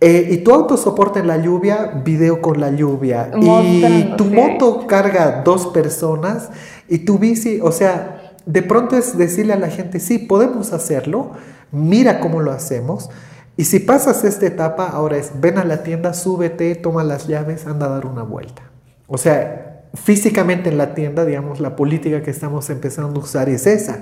Eh, 0.00 0.28
y 0.30 0.38
tu 0.38 0.52
auto 0.52 0.78
soporta 0.78 1.20
en 1.20 1.26
la 1.26 1.36
lluvia, 1.36 2.00
video 2.02 2.40
con 2.40 2.58
la 2.58 2.70
lluvia. 2.70 3.30
y 3.36 4.14
tu 4.16 4.24
moto 4.24 4.86
carga 4.86 5.42
dos 5.44 5.66
personas 5.66 6.50
y 6.88 7.00
tu 7.00 7.18
bici, 7.18 7.60
o 7.62 7.70
sea, 7.70 8.34
de 8.46 8.62
pronto 8.62 8.96
es 8.96 9.16
decirle 9.18 9.52
a 9.52 9.58
la 9.58 9.68
gente, 9.68 10.00
sí, 10.00 10.18
podemos 10.18 10.72
hacerlo, 10.72 11.32
mira 11.70 12.20
cómo 12.20 12.40
lo 12.40 12.50
hacemos. 12.50 13.10
Y 13.56 13.64
si 13.64 13.78
pasas 13.78 14.24
esta 14.24 14.46
etapa, 14.46 14.88
ahora 14.88 15.18
es, 15.18 15.32
ven 15.38 15.58
a 15.58 15.64
la 15.64 15.82
tienda, 15.82 16.14
súbete, 16.14 16.74
toma 16.76 17.04
las 17.04 17.28
llaves, 17.28 17.66
anda 17.66 17.86
a 17.86 17.90
dar 17.90 18.06
una 18.06 18.22
vuelta. 18.22 18.62
O 19.06 19.18
sea, 19.18 19.82
físicamente 19.92 20.70
en 20.70 20.78
la 20.78 20.94
tienda, 20.94 21.26
digamos, 21.26 21.60
la 21.60 21.76
política 21.76 22.22
que 22.22 22.30
estamos 22.30 22.70
empezando 22.70 23.20
a 23.20 23.24
usar 23.24 23.50
es 23.50 23.66
esa. 23.66 23.98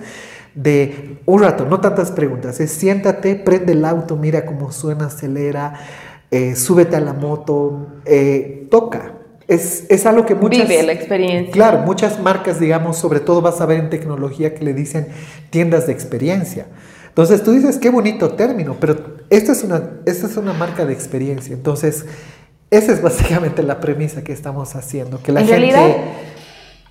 De 0.59 1.19
un 1.25 1.41
rato, 1.41 1.67
no 1.67 1.79
tantas 1.79 2.11
preguntas, 2.11 2.59
es 2.59 2.73
siéntate, 2.73 3.37
prende 3.37 3.75
el 3.75 3.85
auto, 3.85 4.17
mira 4.17 4.45
cómo 4.45 4.73
suena, 4.73 5.07
acelera, 5.07 5.79
eh, 6.33 6.57
súbete 6.57 6.97
a 6.97 7.01
la 7.01 7.13
moto, 7.13 7.87
eh, 8.05 8.67
toca. 8.69 9.15
Es, 9.47 9.87
es, 9.89 10.05
algo 10.05 10.27
que 10.27 10.35
muchas... 10.35 10.69
Vive 10.69 10.83
la 10.83 10.93
experiencia. 10.95 11.53
Claro, 11.53 11.79
muchas 11.79 12.21
marcas, 12.21 12.59
digamos, 12.59 12.99
sobre 12.99 13.21
todo 13.21 13.41
vas 13.41 13.61
a 13.61 13.67
ver 13.67 13.79
en 13.79 13.89
tecnología 13.89 14.53
que 14.53 14.65
le 14.65 14.75
dicen 14.75 15.07
tiendas 15.51 15.87
de 15.87 15.93
experiencia. 15.93 16.67
Entonces 17.07 17.45
tú 17.45 17.53
dices, 17.53 17.79
qué 17.79 17.91
bonito 17.91 18.31
término, 18.31 18.77
pero 18.81 18.97
esta 19.31 19.53
es 19.53 19.63
una, 19.63 19.91
esta 20.07 20.27
es 20.27 20.37
una 20.37 20.55
marca 20.55 20.85
de 20.85 20.93
experiencia. 20.93 21.55
Entonces, 21.55 22.05
esa 22.71 22.93
es 22.93 23.01
básicamente 23.01 23.63
la 23.63 23.79
premisa 23.79 24.25
que 24.25 24.33
estamos 24.33 24.75
haciendo, 24.75 25.23
que 25.23 25.31
la 25.31 25.45
gente 25.45 25.97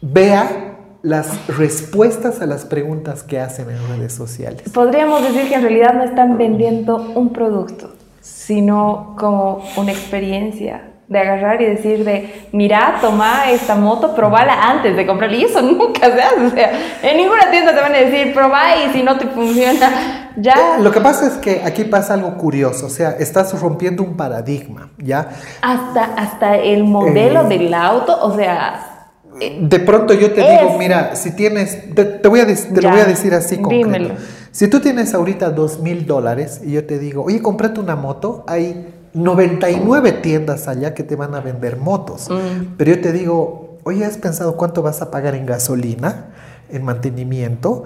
vea 0.02 0.67
las 1.08 1.48
respuestas 1.48 2.42
a 2.42 2.46
las 2.46 2.66
preguntas 2.66 3.24
que 3.24 3.40
hacen 3.40 3.70
en 3.70 3.78
redes 3.88 4.14
sociales. 4.14 4.64
Podríamos 4.74 5.22
decir 5.22 5.48
que 5.48 5.56
en 5.56 5.62
realidad 5.62 5.94
no 5.94 6.04
están 6.04 6.38
vendiendo 6.38 6.98
un 7.16 7.32
producto, 7.32 7.94
sino 8.20 9.16
como 9.18 9.64
una 9.78 9.94
experiencia 9.94 10.82
de 11.08 11.20
agarrar 11.20 11.62
y 11.62 11.66
decir 11.66 12.04
de, 12.04 12.50
mira, 12.52 12.98
toma 13.00 13.50
esta 13.50 13.76
moto, 13.76 14.14
probala 14.14 14.70
antes 14.70 14.98
de 14.98 15.08
comprarla. 15.08 15.38
Y 15.38 15.44
eso 15.46 15.62
nunca 15.64 16.14
se 16.14 16.22
hace. 16.22 16.46
O 16.46 16.50
sea, 16.50 16.72
en 17.02 17.16
ninguna 17.16 17.50
tienda 17.50 17.74
te 17.74 17.80
van 17.80 17.96
a 17.96 18.00
decir, 18.00 18.34
probá 18.34 18.76
y 18.76 18.92
si 18.92 19.02
no 19.02 19.18
te 19.18 19.28
funciona, 19.28 20.34
ya. 20.36 20.76
Eh, 20.78 20.82
lo 20.82 20.92
que 20.92 21.00
pasa 21.00 21.28
es 21.28 21.36
que 21.36 21.62
aquí 21.64 21.86
pasa 21.86 22.16
algo 22.16 22.36
curioso. 22.36 22.88
O 22.88 22.90
sea, 22.90 23.12
estás 23.12 23.58
rompiendo 23.62 24.04
un 24.04 24.18
paradigma, 24.18 24.90
¿ya? 24.98 25.30
Hasta, 25.62 26.04
hasta 26.18 26.58
el 26.58 26.84
modelo 26.84 27.44
eh, 27.44 27.58
del 27.58 27.74
auto, 27.74 28.18
o 28.22 28.36
sea... 28.36 28.94
Eh, 29.40 29.60
de 29.62 29.80
pronto 29.80 30.14
yo 30.14 30.32
te 30.32 30.42
digo, 30.42 30.78
mira, 30.78 31.16
si 31.16 31.32
tienes, 31.32 31.94
te, 31.94 32.28
voy 32.28 32.40
a, 32.40 32.48
te 32.48 32.82
lo 32.82 32.90
voy 32.90 33.00
a 33.00 33.06
decir 33.06 33.34
así 33.34 33.58
concreto. 33.58 33.88
Dímelo. 33.88 34.16
Si 34.52 34.68
tú 34.68 34.80
tienes 34.80 35.14
ahorita 35.14 35.52
dos 35.52 35.80
mil 35.80 36.08
dólares 36.08 36.62
y 36.64 36.72
yo 36.72 36.86
te 36.86 36.98
digo, 36.98 37.24
oye, 37.24 37.42
cómprate 37.42 37.80
una 37.80 37.96
moto, 37.96 38.44
hay 38.48 38.88
99 39.14 40.12
tiendas 40.14 40.68
allá 40.68 40.94
que 40.94 41.04
te 41.04 41.16
van 41.16 41.36
a 41.36 41.42
vender 41.42 41.78
motos. 41.78 42.30
Mm. 42.30 42.76
Pero 42.78 42.96
yo 42.96 43.02
te 43.02 43.12
digo, 43.12 43.78
oye, 43.84 44.06
¿has 44.06 44.18
pensado 44.18 44.58
cuánto 44.58 44.82
vas 44.82 45.02
a 45.02 45.12
pagar 45.12 45.36
en 45.36 45.46
gasolina, 45.46 46.28
en 46.70 46.84
mantenimiento? 46.84 47.84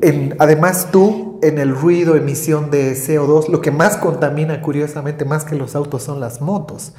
En, 0.00 0.34
además 0.38 0.88
tú, 0.90 1.38
en 1.42 1.58
el 1.58 1.74
ruido, 1.74 2.16
emisión 2.16 2.70
de 2.70 2.94
CO2, 2.94 3.48
lo 3.48 3.60
que 3.60 3.70
más 3.70 3.96
contamina, 3.96 4.60
curiosamente, 4.60 5.24
más 5.24 5.44
que 5.44 5.54
los 5.54 5.74
autos, 5.74 6.02
son 6.02 6.20
las 6.20 6.40
motos. 6.40 6.92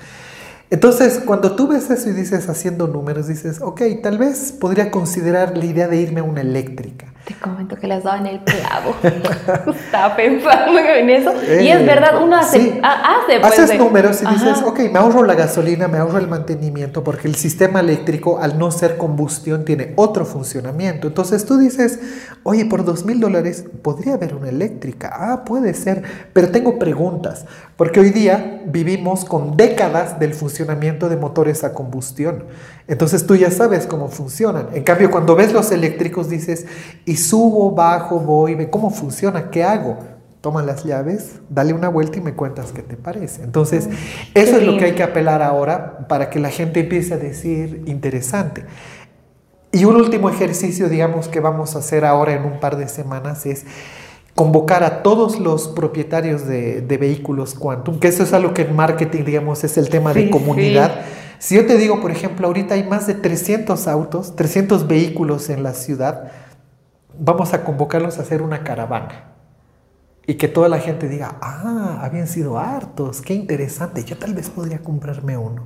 Entonces, 0.70 1.22
cuando 1.26 1.56
tú 1.56 1.70
ves 1.70 1.90
eso 1.90 2.10
y 2.10 2.14
dices 2.14 2.50
haciendo 2.50 2.88
números, 2.88 3.28
dices, 3.28 3.62
ok, 3.62 3.82
tal 4.04 4.18
vez 4.18 4.52
podría 4.52 4.92
considerar 4.92 5.58
la 5.58 5.64
idea 5.64 5.88
de 5.88 5.96
irme 5.96 6.20
a 6.20 6.24
una 6.24 6.42
eléctrica. 6.42 7.08
Te 7.24 7.34
comento 7.36 7.76
que 7.76 7.88
las 7.88 8.04
dado 8.04 8.18
en 8.18 8.26
el 8.26 8.40
clavo. 8.42 8.96
Estaba 9.74 10.16
pensando 10.16 10.80
en 10.80 11.10
eso. 11.10 11.34
y 11.62 11.68
es 11.68 11.82
eh, 11.82 11.86
verdad, 11.86 12.22
uno 12.22 12.38
hace. 12.38 12.80
hace 12.82 13.40
pues, 13.42 13.60
Haces 13.60 13.78
números 13.78 14.22
y 14.22 14.26
dices, 14.28 14.62
ok, 14.64 14.80
me 14.92 15.00
ahorro 15.00 15.26
la 15.26 15.36
gasolina, 15.36 15.90
me 15.90 15.98
ahorro 15.98 16.20
el 16.20 16.28
mantenimiento, 16.28 17.04
porque 17.04 17.28
el 17.28 17.36
sistema 17.36 17.82
eléctrico, 17.82 18.40
al 18.40 18.58
no 18.58 18.72
ser 18.72 18.96
combustión, 18.96 19.66
tiene 19.66 19.94
otro 19.98 20.26
funcionamiento. 20.26 21.08
Entonces 21.08 21.46
tú 21.46 21.58
dices, 21.58 22.00
oye, 22.44 22.66
por 22.66 22.86
dos 22.86 23.04
mil 23.04 23.20
dólares 23.20 23.66
podría 23.82 24.14
haber 24.14 24.34
una 24.34 24.48
eléctrica. 24.48 25.12
Ah, 25.14 25.44
puede 25.44 25.74
ser. 25.74 26.04
Pero 26.32 26.50
tengo 26.50 26.80
preguntas, 26.80 27.46
porque 27.76 28.00
hoy 28.00 28.12
día 28.12 28.62
vivimos 28.68 29.26
con 29.26 29.58
décadas 29.58 30.18
del 30.18 30.34
funcionamiento 30.34 30.57
de 30.66 31.18
motores 31.18 31.64
a 31.64 31.74
combustión. 31.74 32.46
Entonces 32.88 33.26
tú 33.26 33.36
ya 33.36 33.52
sabes 33.52 33.86
cómo 33.86 34.08
funcionan. 34.10 34.70
En 34.74 34.84
cambio, 34.84 35.12
cuando 35.12 35.36
ves 35.36 35.54
los 35.54 35.72
eléctricos 35.72 36.30
dices, 36.30 36.66
y 37.06 37.18
subo, 37.18 37.72
bajo, 37.72 38.20
voy, 38.20 38.56
ve 38.56 38.70
cómo 38.70 38.90
funciona, 38.90 39.50
¿qué 39.50 39.64
hago? 39.64 39.98
Toma 40.42 40.64
las 40.64 40.84
llaves, 40.84 41.40
dale 41.50 41.74
una 41.74 41.90
vuelta 41.90 42.20
y 42.20 42.22
me 42.22 42.34
cuentas 42.34 42.72
qué 42.72 42.82
te 42.82 42.96
parece. 42.96 43.44
Entonces, 43.44 43.90
eso 44.34 44.58
es 44.58 44.64
lo 44.64 44.78
que 44.78 44.86
hay 44.86 44.96
que 44.96 45.04
apelar 45.04 45.42
ahora 45.42 46.08
para 46.08 46.30
que 46.30 46.40
la 46.40 46.50
gente 46.50 46.82
empiece 46.82 47.14
a 47.14 47.18
decir 47.18 47.84
interesante. 47.86 48.66
Y 49.72 49.86
un 49.86 49.96
último 49.96 50.30
ejercicio, 50.30 50.90
digamos, 50.90 51.28
que 51.28 51.40
vamos 51.40 51.76
a 51.76 51.80
hacer 51.80 52.06
ahora 52.06 52.34
en 52.34 52.46
un 52.46 52.60
par 52.60 52.78
de 52.78 52.88
semanas 52.88 53.46
es 53.46 53.66
convocar 54.38 54.84
a 54.84 55.02
todos 55.02 55.40
los 55.40 55.68
propietarios 55.68 56.46
de, 56.46 56.98
vehículos 57.00 57.56
Quantum, 57.56 58.00
que 58.00 58.10
eso 58.10 58.22
es 58.22 58.34
algo 58.34 58.54
que 58.54 58.62
en 58.62 58.76
marketing, 58.76 59.24
digamos, 59.24 59.64
es 59.64 59.80
el 59.80 59.90
tema 59.90 60.14
de 60.14 60.30
comunidad. 60.30 61.02
Si 61.40 61.56
yo 61.56 61.66
te 61.66 61.76
digo, 61.76 62.00
por 62.02 62.12
ejemplo, 62.12 62.46
ahorita 62.46 62.76
hay 62.76 62.84
más 62.84 63.08
de 63.08 63.16
300 63.16 63.88
autos, 63.88 64.36
300 64.36 64.88
vehículos 64.88 65.50
en 65.50 65.64
la 65.64 65.74
ciudad, 65.74 66.32
vamos 67.18 67.56
a 67.56 67.64
convocarlos 67.64 68.20
a 68.20 68.22
hacer 68.22 68.44
una 68.44 68.64
caravana. 68.64 69.34
Y 70.28 70.36
que 70.36 70.48
toda 70.48 70.70
la 70.70 70.78
gente 70.78 71.10
diga, 71.10 71.40
ah, 71.42 72.02
habían 72.04 72.28
sido 72.28 72.60
hartos, 72.60 73.24
qué 73.24 73.34
interesante, 73.34 74.04
yo 74.04 74.20
tal 74.20 74.36
vez 74.36 74.52
podría 74.52 74.78
comprarme 74.84 75.36
uno. 75.36 75.64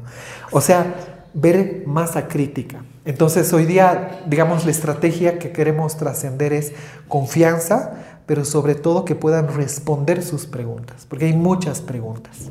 O 0.50 0.62
sea, 0.62 0.96
ver 1.34 1.84
masa 1.86 2.30
crítica. 2.30 2.86
Entonces 3.04 3.52
hoy 3.54 3.66
día, 3.66 4.22
digamos, 4.28 4.64
la 4.66 4.72
estrategia 4.72 5.40
que 5.40 5.52
queremos 5.52 5.98
trascender 5.98 6.54
es 6.54 6.74
confianza, 7.08 8.11
pero 8.32 8.46
sobre 8.46 8.76
todo 8.76 9.04
que 9.04 9.14
puedan 9.14 9.54
responder 9.54 10.24
sus 10.24 10.46
preguntas, 10.46 11.06
porque 11.10 11.26
hay 11.26 11.34
muchas 11.34 11.82
preguntas. 11.82 12.50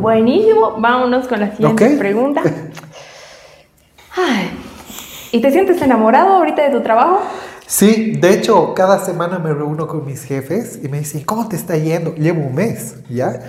Buenísimo, 0.00 0.76
vámonos 0.78 1.26
con 1.26 1.40
la 1.40 1.56
siguiente 1.56 1.96
pregunta. 1.96 2.40
¿Y 5.32 5.40
te 5.40 5.50
sientes 5.50 5.82
enamorado 5.82 6.34
ahorita 6.34 6.62
de 6.62 6.70
tu 6.70 6.84
trabajo? 6.84 7.22
Sí, 7.66 8.12
de 8.12 8.32
hecho, 8.32 8.74
cada 8.74 9.04
semana 9.04 9.40
me 9.40 9.52
reúno 9.52 9.88
con 9.88 10.06
mis 10.06 10.22
jefes 10.22 10.78
y 10.80 10.88
me 10.88 11.00
dicen, 11.00 11.24
¿cómo 11.24 11.48
te 11.48 11.56
está 11.56 11.76
yendo? 11.76 12.14
Llevo 12.14 12.42
un 12.42 12.54
mes, 12.54 12.94
¿ya? 13.10 13.40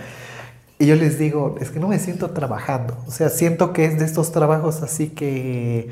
Y 0.78 0.88
yo 0.88 0.96
les 0.96 1.18
digo, 1.18 1.56
es 1.62 1.70
que 1.70 1.80
no 1.80 1.88
me 1.88 2.00
siento 2.00 2.32
trabajando. 2.32 2.98
O 3.08 3.12
sea, 3.12 3.30
siento 3.30 3.72
que 3.72 3.86
es 3.86 3.98
de 3.98 4.04
estos 4.04 4.34
trabajos 4.34 4.82
así 4.82 5.08
que, 5.08 5.90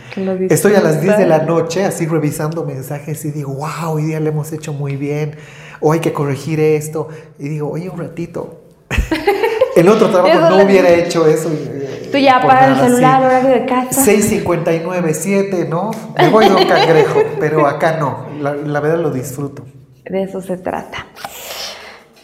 estoy 0.50 0.76
a 0.76 0.82
las 0.82 1.02
10 1.02 1.19
de 1.19 1.26
la 1.26 1.39
noche 1.39 1.86
así 1.86 2.06
revisando 2.06 2.65
mensajes 2.65 3.24
y 3.24 3.32
digo, 3.32 3.54
wow, 3.54 3.93
hoy 3.93 4.04
día 4.04 4.19
le 4.19 4.30
hemos 4.30 4.52
hecho 4.52 4.74
muy 4.74 4.98
bien, 4.98 5.38
o 5.80 5.93
hay 5.93 6.02
que 6.02 6.12
corregir 6.12 6.60
esto. 6.60 7.08
Y 7.39 7.48
digo, 7.48 7.69
oye, 7.69 7.89
un 7.89 8.00
ratito. 8.00 8.62
El 9.76 9.89
otro 9.89 10.10
trabajo 10.10 10.50
no 10.50 10.63
hubiera 10.63 10.89
hecho 10.89 11.26
eso. 11.26 11.50
Eh, 11.52 12.10
Tú 12.12 12.19
ya 12.19 12.38
apagas 12.38 12.80
el 12.80 12.89
celular, 12.89 13.24
horario 13.24 13.50
de 13.50 13.65
casa. 13.65 14.06
6.59, 14.06 15.13
7, 15.13 15.65
¿no? 15.67 15.89
Me 16.15 16.30
voy 16.30 16.46
de 16.46 16.54
un 16.54 16.67
cangrejo, 16.67 17.24
pero 17.39 17.65
acá 17.65 17.98
no. 17.98 18.28
La, 18.39 18.80
verdad 18.80 19.00
lo 19.00 19.10
disfruto. 19.10 19.65
De 20.06 20.22
eso 20.22 20.39
se 20.39 20.58
trata. 20.58 21.08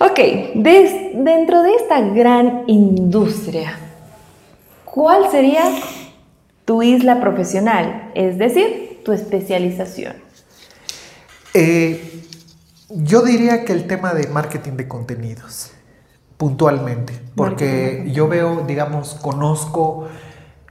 Ok, 0.02 0.18
dentro 0.56 1.62
de 1.62 1.74
esta 1.74 2.00
gran 2.00 2.64
industria, 2.68 3.78
¿cuál 4.86 5.30
sería 5.30 5.64
tu 6.64 6.82
isla 6.82 7.20
profesional? 7.20 8.10
Es 8.16 8.38
decir, 8.38 9.02
tu 9.04 9.12
especialización. 9.12 10.14
Eh, 11.54 12.24
yo 12.90 13.24
diría 13.24 13.66
que 13.66 13.74
el 13.74 13.88
tema 13.88 14.14
de 14.14 14.28
marketing 14.28 14.78
de 14.78 14.88
contenidos 14.88 15.72
puntualmente, 16.38 17.20
porque 17.36 18.08
yo 18.14 18.30
veo, 18.30 18.64
digamos, 18.66 19.16
conozco 19.16 20.08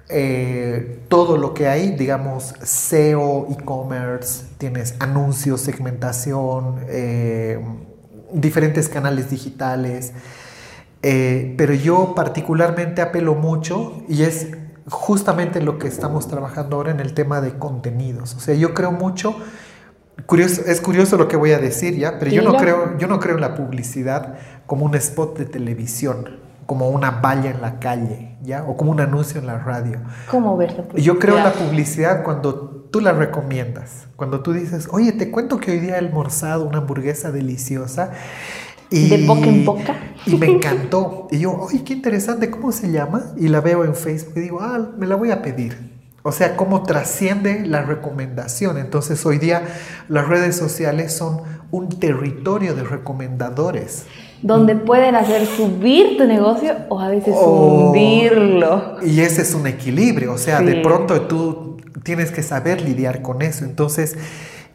eh, 0.09 1.03
todo 1.09 1.37
lo 1.37 1.53
que 1.53 1.69
hay, 1.69 1.91
digamos, 1.91 2.55
SEO, 2.63 3.47
e-commerce, 3.51 4.47
tienes 4.57 4.95
anuncios, 5.01 5.61
segmentación, 5.61 6.81
eh, 6.89 7.63
diferentes 8.33 8.89
canales 8.89 9.31
digitales, 9.31 10.13
eh, 11.03 11.55
pero 11.57 11.75
yo 11.75 12.15
particularmente 12.15 13.03
apelo 13.03 13.35
mucho 13.35 14.03
y 14.09 14.23
es 14.23 14.49
justamente 14.89 15.61
lo 15.61 15.79
que 15.79 15.87
estamos 15.89 16.29
trabajando 16.29 16.77
ahora 16.77 16.91
en 16.91 17.01
el 17.01 17.15
tema 17.15 17.41
de 17.41 17.59
contenidos. 17.59 18.35
O 18.35 18.41
sea, 18.41 18.55
yo 18.55 18.75
creo 18.75 18.93
mucho 18.93 19.37
Curioso, 20.27 20.63
es 20.67 20.81
curioso 20.81 21.17
lo 21.17 21.29
que 21.29 21.37
voy 21.37 21.53
a 21.53 21.59
decir 21.59 21.97
ya, 21.97 22.19
pero 22.19 22.31
yo 22.31 22.43
no, 22.43 22.55
creo, 22.55 22.99
yo 22.99 23.07
no 23.07 23.21
creo 23.21 23.37
en 23.37 23.41
la 23.41 23.55
publicidad 23.55 24.35
como 24.67 24.85
un 24.85 24.95
spot 24.97 25.39
de 25.39 25.45
televisión, 25.47 26.41
como 26.67 26.89
una 26.91 27.11
valla 27.13 27.51
en 27.51 27.63
la 27.63 27.79
calle, 27.79 28.37
¿ya? 28.43 28.65
O 28.65 28.77
como 28.77 28.91
un 28.91 29.01
anuncio 29.01 29.41
en 29.41 29.47
la 29.47 29.59
radio. 29.59 30.01
¿Cómo 30.29 30.57
ver 30.57 30.73
la 30.73 30.83
publicidad? 30.83 31.05
Yo 31.05 31.19
creo 31.19 31.39
en 31.39 31.45
la 31.45 31.53
publicidad 31.53 32.25
cuando 32.25 32.78
tú 32.91 33.01
la 33.01 33.13
recomiendas, 33.13 34.07
cuando 34.17 34.41
tú 34.41 34.53
dices, 34.53 34.89
oye, 34.91 35.13
te 35.13 35.31
cuento 35.31 35.59
que 35.59 35.73
hoy 35.73 35.79
día 35.81 35.95
he 35.95 35.99
almorzado 35.99 36.65
una 36.65 36.79
hamburguesa 36.79 37.31
deliciosa. 37.33 38.13
Y, 38.91 39.09
de 39.11 39.27
boca 39.27 39.47
en 39.47 39.65
boca. 39.67 39.97
Y 40.25 40.37
me 40.37 40.47
encantó. 40.47 41.29
Y 41.31 41.41
yo, 41.41 41.53
oye, 41.53 41.85
qué 41.85 41.93
interesante, 41.93 42.51
¿cómo 42.51 42.73
se 42.73 42.91
llama? 42.91 43.33
Y 43.37 43.49
la 43.49 43.61
veo 43.61 43.85
en 43.85 43.95
Facebook 43.95 44.33
y 44.37 44.41
digo, 44.41 44.61
ah, 44.63 44.79
me 44.97 45.07
la 45.07 45.15
voy 45.17 45.31
a 45.31 45.43
pedir. 45.43 45.77
O 46.23 46.33
sea, 46.33 46.57
cómo 46.57 46.83
trasciende 46.83 47.67
la 47.67 47.83
recomendación. 47.83 48.79
Entonces 48.79 49.25
hoy 49.27 49.39
día 49.39 49.63
las 50.09 50.27
redes 50.27 50.57
sociales 50.57 51.13
son 51.15 51.43
un 51.71 51.89
territorio 51.89 52.75
de 52.75 52.83
recomendadores. 52.83 54.07
Donde 54.43 54.75
pueden 54.77 55.17
hacer 55.17 55.47
subir 55.47 56.17
tu 56.17 56.25
negocio 56.25 56.73
o 56.89 57.01
a 57.01 57.09
veces 57.09 57.35
Oh. 57.37 57.91
hundirlo. 57.91 58.97
Y 59.03 59.21
ese 59.21 59.43
es 59.43 59.55
un 59.55 59.67
equilibrio, 59.67 60.33
o 60.33 60.39
sea, 60.39 60.59
Sí. 60.61 60.65
de 60.65 60.77
pronto 60.81 61.23
tú 61.23 61.78
tienes 62.03 62.31
que 62.31 62.43
saber 62.43 62.81
lidiar 62.81 63.23
con 63.23 63.43
eso. 63.43 63.65
Entonces, 63.65 64.17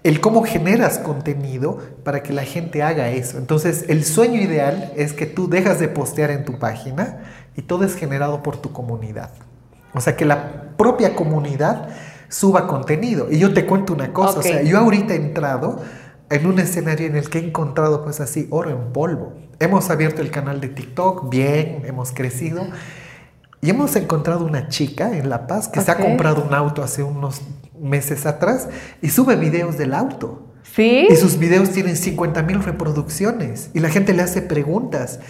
el 0.04 0.20
cómo 0.20 0.44
generas 0.44 1.00
contenido 1.00 1.80
para 2.04 2.24
que 2.24 2.34
la 2.34 2.44
gente 2.44 2.84
haga 2.84 3.10
eso. 3.10 3.38
Entonces, 3.38 3.86
el 3.88 4.04
sueño 4.04 4.42
ideal 4.42 4.92
es 4.96 5.14
que 5.14 5.26
tú 5.26 5.50
dejas 5.50 5.80
de 5.80 5.88
postear 5.88 6.32
en 6.32 6.44
tu 6.46 6.60
página 6.60 7.20
y 7.56 7.62
todo 7.62 7.86
es 7.86 7.96
generado 7.96 8.44
por 8.44 8.58
tu 8.58 8.72
comunidad. 8.74 9.32
O 9.94 10.02
sea, 10.02 10.16
que 10.18 10.26
la 10.26 10.76
propia 10.76 11.16
comunidad 11.16 11.90
suba 12.28 12.68
contenido. 12.68 13.28
Y 13.32 13.40
yo 13.40 13.54
te 13.54 13.66
cuento 13.66 13.94
una 13.94 14.12
cosa, 14.12 14.40
Ok. 14.40 14.40
o 14.40 14.42
sea, 14.42 14.64
yo 14.64 14.78
ahorita 14.80 15.14
he 15.14 15.18
entrado 15.18 15.82
en 16.30 16.48
un 16.48 16.60
escenario 16.60 17.06
en 17.08 17.16
el 17.16 17.30
que 17.30 17.40
he 17.40 17.46
encontrado 17.46 18.04
pues 18.04 18.20
así 18.20 18.48
oro 18.50 18.72
en 18.72 18.92
polvo. 18.92 19.34
Hemos 19.60 19.90
abierto 19.90 20.22
el 20.22 20.32
canal 20.32 20.60
de 20.60 20.68
TikTok, 20.70 21.30
bien, 21.30 21.84
hemos 21.86 22.12
crecido. 22.12 22.66
Y 23.64 23.70
hemos 23.70 23.96
encontrado 23.96 24.46
una 24.46 24.68
chica 24.68 25.18
en 25.18 25.30
La 25.30 25.48
Paz 25.48 25.70
que 25.70 25.80
se 25.80 25.90
ha 25.90 25.96
comprado 25.98 26.44
un 26.46 26.54
auto 26.54 26.84
hace 26.84 27.02
unos 27.02 27.42
meses 27.80 28.26
atrás 28.26 28.68
y 29.02 29.08
sube 29.10 29.38
videos 29.38 29.78
del 29.78 29.94
auto. 29.94 30.48
¿Sí? 30.76 31.08
Y 31.10 31.16
sus 31.16 31.38
videos 31.40 31.70
tienen 31.70 31.96
50 31.96 32.44
mil 32.44 32.62
reproducciones 32.62 33.70
y 33.74 33.80
la 33.80 33.88
gente 33.90 34.14
le 34.14 34.22
hace 34.22 34.42
preguntas. 34.42 35.22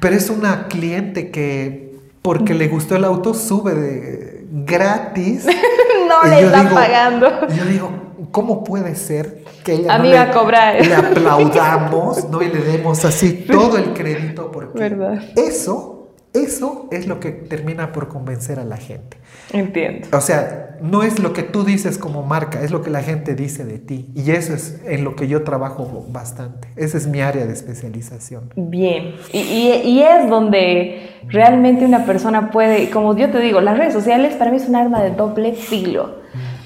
Pero 0.00 0.16
es 0.16 0.30
una 0.30 0.66
cliente 0.68 1.30
que, 1.30 1.94
porque 2.22 2.54
le 2.54 2.68
gustó 2.68 2.96
el 2.96 3.04
auto, 3.04 3.34
sube 3.34 3.74
de 3.74 4.46
gratis. 4.50 5.44
no 6.08 6.22
le 6.30 6.40
yo 6.40 6.46
está 6.46 6.62
digo- 6.62 6.74
pagando. 6.74 7.48
Yo 7.48 7.64
digo, 7.66 7.90
¿cómo 8.30 8.64
puede 8.64 8.94
ser 8.96 9.44
que 9.62 9.74
ella 9.74 9.94
Amiga, 9.94 10.30
no 10.32 10.50
le 10.50 10.94
aplaudamos 10.94 12.30
¿no? 12.30 12.42
y 12.42 12.48
le 12.48 12.60
demos 12.60 13.04
así 13.04 13.32
todo 13.50 13.76
el 13.76 13.92
crédito? 13.92 14.50
Porque 14.50 14.78
Verdad. 14.78 15.22
eso, 15.36 15.93
eso 16.34 16.88
es 16.90 17.06
lo 17.06 17.20
que 17.20 17.30
termina 17.30 17.92
por 17.92 18.08
convencer 18.08 18.58
a 18.58 18.64
la 18.64 18.76
gente. 18.76 19.16
Entiendo. 19.52 20.08
O 20.12 20.20
sea, 20.20 20.76
no 20.82 21.02
es 21.04 21.18
lo 21.20 21.32
que 21.32 21.42
tú 21.44 21.64
dices 21.64 21.96
como 21.96 22.22
marca, 22.24 22.60
es 22.62 22.70
lo 22.72 22.82
que 22.82 22.90
la 22.90 23.02
gente 23.02 23.34
dice 23.34 23.64
de 23.64 23.78
ti. 23.78 24.10
Y 24.14 24.30
eso 24.32 24.52
es 24.52 24.80
en 24.84 25.04
lo 25.04 25.14
que 25.16 25.28
yo 25.28 25.44
trabajo 25.44 26.04
bastante. 26.10 26.68
Esa 26.76 26.98
es 26.98 27.06
mi 27.06 27.20
área 27.20 27.46
de 27.46 27.52
especialización. 27.52 28.50
Bien. 28.56 29.14
Y, 29.32 29.38
y- 29.38 29.82
y 29.84 30.02
es 30.02 30.28
donde 30.28 31.08
realmente 31.28 31.84
una 31.84 32.04
persona 32.04 32.50
puede, 32.50 32.90
como 32.90 33.16
yo 33.16 33.30
te 33.30 33.38
digo, 33.38 33.60
las 33.60 33.78
redes 33.78 33.92
sociales 33.94 34.34
para 34.34 34.50
mí 34.50 34.56
es 34.56 34.68
un 34.68 34.76
arma 34.76 35.02
de 35.02 35.10
doble 35.12 35.52
filo. 35.54 36.16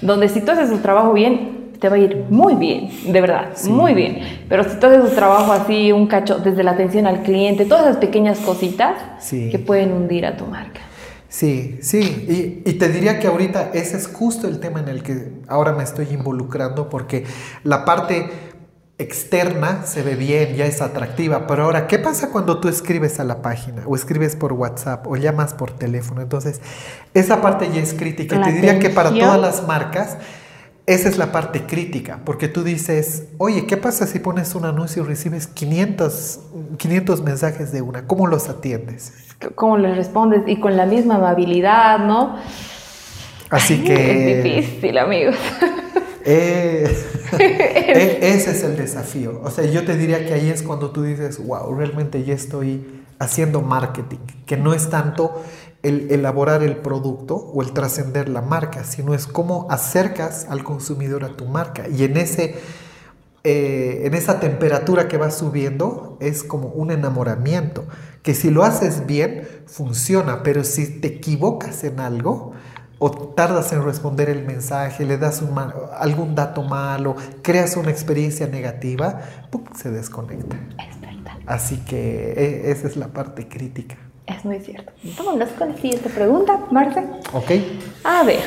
Donde 0.00 0.28
si 0.30 0.40
tú 0.40 0.52
haces 0.52 0.70
tu 0.70 0.78
trabajo 0.78 1.12
bien, 1.12 1.57
te 1.80 1.88
va 1.88 1.96
a 1.96 1.98
ir 1.98 2.26
muy 2.28 2.54
bien, 2.54 2.90
de 3.12 3.20
verdad, 3.20 3.50
muy 3.68 3.94
bien. 3.94 4.18
Pero 4.48 4.64
si 4.64 4.76
tú 4.78 4.86
haces 4.86 5.08
tu 5.10 5.14
trabajo 5.14 5.52
así, 5.52 5.92
un 5.92 6.06
cacho, 6.06 6.38
desde 6.38 6.62
la 6.62 6.72
atención 6.72 7.06
al 7.06 7.22
cliente, 7.22 7.64
todas 7.64 7.84
esas 7.84 7.96
pequeñas 7.98 8.38
cositas 8.40 8.94
Sí. 9.20 9.48
que 9.50 9.58
pueden 9.58 9.92
hundir 9.92 10.26
a 10.26 10.36
tu 10.36 10.46
marca. 10.46 10.80
Sí, 11.28 11.78
sí, 11.82 12.62
y, 12.64 12.68
y 12.70 12.72
te 12.74 12.88
diría 12.88 13.18
que 13.20 13.26
ahorita 13.26 13.70
ese 13.74 13.96
es 13.98 14.06
justo 14.08 14.48
el 14.48 14.60
tema 14.60 14.80
en 14.80 14.88
el 14.88 15.02
que 15.02 15.30
ahora 15.46 15.72
me 15.72 15.84
estoy 15.84 16.06
involucrando 16.10 16.88
porque 16.88 17.24
la 17.64 17.84
parte 17.84 18.30
externa 18.96 19.82
se 19.86 20.02
ve 20.02 20.16
bien, 20.16 20.56
ya 20.56 20.66
es 20.66 20.82
atractiva, 20.82 21.46
pero 21.46 21.64
ahora, 21.64 21.86
¿qué 21.86 21.98
pasa 22.00 22.30
cuando 22.30 22.58
tú 22.58 22.68
escribes 22.68 23.20
a 23.20 23.24
la 23.24 23.42
página 23.42 23.82
o 23.86 23.94
escribes 23.94 24.34
por 24.34 24.52
WhatsApp 24.54 25.06
o 25.06 25.16
llamas 25.16 25.54
por 25.54 25.70
teléfono? 25.70 26.20
Entonces, 26.20 26.60
esa 27.14 27.40
parte 27.40 27.68
ya 27.72 27.80
es 27.80 27.94
crítica. 27.94 28.34
Y 28.34 28.38
La 28.40 28.46
te 28.46 28.52
diría 28.52 28.78
que 28.80 28.90
para 28.90 29.10
todas 29.10 29.40
las 29.40 29.66
marcas, 29.68 30.16
esa 30.88 31.10
es 31.10 31.18
la 31.18 31.32
parte 31.32 31.66
crítica, 31.66 32.20
porque 32.24 32.48
tú 32.48 32.64
dices, 32.64 33.24
oye, 33.36 33.66
¿qué 33.66 33.76
pasa 33.76 34.06
si 34.06 34.20
pones 34.20 34.54
un 34.54 34.64
anuncio 34.64 35.04
y 35.04 35.06
recibes 35.06 35.46
500, 35.46 36.40
500 36.78 37.22
mensajes 37.22 37.72
de 37.72 37.82
una? 37.82 38.06
¿Cómo 38.06 38.26
los 38.26 38.48
atiendes? 38.48 39.12
¿Cómo 39.54 39.76
le 39.76 39.94
respondes? 39.94 40.44
Y 40.46 40.58
con 40.58 40.78
la 40.78 40.86
misma 40.86 41.16
amabilidad, 41.16 41.98
¿no? 41.98 42.36
Así 43.50 43.84
que... 43.84 44.38
Es 44.38 44.44
difícil, 44.44 44.98
amigos. 44.98 45.36
Eh, 46.30 46.84
e- 47.38 48.18
ese 48.20 48.50
es 48.50 48.62
el 48.62 48.76
desafío. 48.76 49.40
O 49.42 49.50
sea, 49.50 49.64
yo 49.64 49.86
te 49.86 49.96
diría 49.96 50.26
que 50.26 50.34
ahí 50.34 50.50
es 50.50 50.62
cuando 50.62 50.90
tú 50.90 51.02
dices, 51.02 51.42
wow, 51.42 51.74
realmente 51.74 52.22
ya 52.22 52.34
estoy 52.34 52.84
haciendo 53.18 53.62
marketing, 53.62 54.18
que 54.44 54.58
no 54.58 54.74
es 54.74 54.90
tanto 54.90 55.42
el 55.82 56.10
elaborar 56.10 56.62
el 56.62 56.76
producto 56.78 57.36
o 57.36 57.62
el 57.62 57.72
trascender 57.72 58.28
la 58.28 58.42
marca, 58.42 58.84
sino 58.84 59.14
es 59.14 59.26
cómo 59.26 59.66
acercas 59.70 60.46
al 60.50 60.64
consumidor 60.64 61.24
a 61.24 61.36
tu 61.36 61.46
marca. 61.46 61.88
Y 61.88 62.04
en 62.04 62.16
ese... 62.16 62.56
eh, 63.44 64.02
en 64.06 64.14
esa 64.14 64.40
temperatura 64.40 65.08
que 65.08 65.16
va 65.18 65.30
subiendo 65.30 66.18
es 66.20 66.42
como 66.42 66.68
un 66.68 66.90
enamoramiento, 66.90 67.86
que 68.22 68.34
si 68.34 68.50
lo 68.50 68.64
haces 68.64 69.06
bien 69.06 69.46
funciona, 69.66 70.42
pero 70.42 70.64
si 70.64 71.00
te 71.00 71.08
equivocas 71.08 71.84
en 71.84 72.00
algo 72.00 72.52
o 72.98 73.10
tardas 73.12 73.72
en 73.72 73.84
responder 73.84 74.28
el 74.28 74.44
mensaje, 74.44 75.04
le 75.04 75.18
das 75.18 75.40
un 75.40 75.56
algún 75.98 76.34
dato 76.34 76.62
malo, 76.64 77.14
creas 77.42 77.76
una 77.76 77.90
experiencia 77.90 78.48
negativa, 78.48 79.20
¡pum! 79.50 79.64
se 79.74 79.90
desconecta. 79.90 80.56
Es 80.90 81.00
verdad. 81.00 81.38
Así 81.46 81.76
que 81.84 82.32
e- 82.32 82.70
esa 82.72 82.88
es 82.88 82.96
la 82.96 83.08
parte 83.08 83.48
crítica. 83.48 83.96
Es 84.28 84.44
muy 84.44 84.60
cierto. 84.60 84.92
Vámonos 85.16 85.48
con 85.50 85.70
la 85.70 85.76
siguiente 85.76 86.10
pregunta, 86.10 86.60
Marce. 86.70 87.02
¿Ok? 87.32 87.50
A 88.04 88.22
ver. 88.24 88.42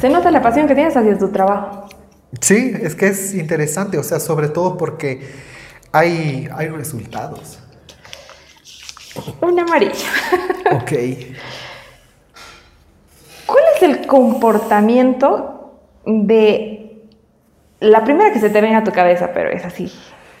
Se 0.00 0.08
nota 0.08 0.30
la 0.30 0.40
pasión 0.40 0.66
que 0.66 0.74
tienes 0.74 0.96
hacia 0.96 1.18
tu 1.18 1.28
trabajo. 1.28 1.86
Sí, 2.40 2.72
es 2.80 2.94
que 2.94 3.08
es 3.08 3.34
interesante, 3.34 3.98
o 3.98 4.02
sea, 4.02 4.18
sobre 4.20 4.48
todo 4.48 4.78
porque 4.78 5.30
hay, 5.92 6.48
hay 6.56 6.68
resultados. 6.68 7.58
Una 9.42 9.62
amarilla. 9.62 10.08
Ok. 10.72 10.92
¿Cuál 13.44 13.64
es 13.76 13.82
el 13.82 14.06
comportamiento 14.06 15.78
de 16.06 17.02
la 17.80 18.02
primera 18.02 18.32
que 18.32 18.40
se 18.40 18.48
te 18.48 18.60
venga 18.62 18.78
a 18.78 18.84
tu 18.84 18.92
cabeza, 18.92 19.32
pero 19.34 19.50
es 19.50 19.64
así, 19.64 19.92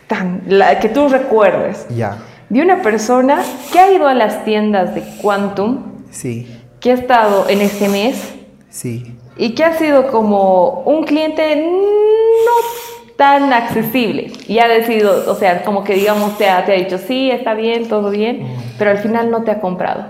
tan, 0.06 0.42
la 0.46 0.80
que 0.80 0.88
tú 0.88 1.08
recuerdes, 1.08 1.86
Ya, 1.90 2.18
de 2.52 2.60
una 2.60 2.82
persona 2.82 3.42
que 3.72 3.78
ha 3.78 3.90
ido 3.90 4.06
a 4.06 4.12
las 4.12 4.44
tiendas 4.44 4.94
de 4.94 5.02
Quantum, 5.22 6.02
sí, 6.10 6.46
que 6.80 6.90
ha 6.90 6.94
estado 6.94 7.48
en 7.48 7.62
este 7.62 7.88
mes 7.88 8.34
sí. 8.68 9.16
y 9.38 9.54
que 9.54 9.64
ha 9.64 9.78
sido 9.78 10.08
como 10.08 10.82
un 10.82 11.04
cliente 11.04 11.56
no 11.56 13.16
tan 13.16 13.54
accesible 13.54 14.32
y 14.46 14.58
ha 14.58 14.68
decidido, 14.68 15.30
o 15.32 15.34
sea, 15.34 15.62
como 15.64 15.82
que 15.82 15.94
digamos 15.94 16.36
te 16.36 16.50
ha, 16.50 16.62
te 16.66 16.72
ha 16.72 16.74
dicho 16.74 16.98
sí, 16.98 17.30
está 17.30 17.54
bien, 17.54 17.88
todo 17.88 18.10
bien, 18.10 18.46
pero 18.78 18.90
al 18.90 18.98
final 18.98 19.30
no 19.30 19.44
te 19.44 19.50
ha 19.50 19.58
comprado. 19.58 20.04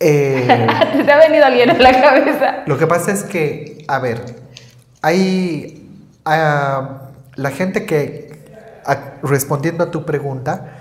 Eh, 0.00 0.46
¿Te 1.04 1.12
ha 1.12 1.18
venido 1.18 1.44
alguien 1.44 1.68
a 1.70 1.74
la 1.74 2.00
cabeza? 2.00 2.62
Lo 2.64 2.78
que 2.78 2.86
pasa 2.86 3.12
es 3.12 3.22
que, 3.22 3.84
a 3.86 3.98
ver, 3.98 4.22
hay 5.02 5.90
ah, 6.24 7.02
la 7.34 7.50
gente 7.50 7.84
que, 7.84 8.30
a- 8.86 9.14
respondiendo 9.22 9.84
a 9.84 9.90
tu 9.90 10.06
pregunta, 10.06 10.72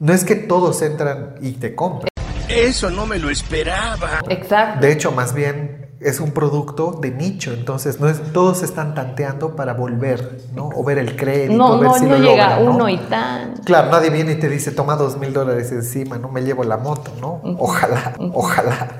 no 0.00 0.12
es 0.12 0.24
que 0.24 0.36
todos 0.36 0.80
entran 0.82 1.34
y 1.40 1.52
te 1.52 1.74
compran. 1.74 2.08
Eso 2.48 2.90
no 2.90 3.06
me 3.06 3.18
lo 3.18 3.30
esperaba. 3.30 4.20
Exacto. 4.28 4.80
De 4.80 4.92
hecho, 4.92 5.12
más 5.12 5.34
bien 5.34 5.88
es 6.00 6.20
un 6.20 6.30
producto 6.30 6.92
de 6.92 7.10
nicho, 7.10 7.52
entonces 7.52 7.98
no 7.98 8.08
es, 8.08 8.22
todos 8.32 8.62
están 8.62 8.94
tanteando 8.94 9.56
para 9.56 9.74
volver, 9.74 10.40
¿no? 10.54 10.68
O 10.68 10.84
ver 10.84 10.98
el 10.98 11.16
crédito, 11.16 11.54
No, 11.54 11.78
ver 11.78 11.88
no, 11.88 11.94
si 11.98 12.04
no 12.04 12.10
lo 12.10 12.18
llega 12.18 12.50
logran, 12.50 12.64
¿no? 12.64 12.70
uno 12.70 12.88
y 12.88 12.96
tan. 12.98 13.56
Claro, 13.64 13.90
nadie 13.90 14.10
viene 14.10 14.32
y 14.32 14.34
te 14.36 14.48
dice, 14.48 14.70
toma 14.70 14.94
dos 14.94 15.18
mil 15.18 15.32
dólares 15.32 15.72
encima, 15.72 16.16
no 16.16 16.28
me 16.28 16.42
llevo 16.42 16.62
la 16.62 16.76
moto, 16.76 17.12
¿no? 17.20 17.40
Ojalá, 17.58 18.14
ojalá. 18.32 18.98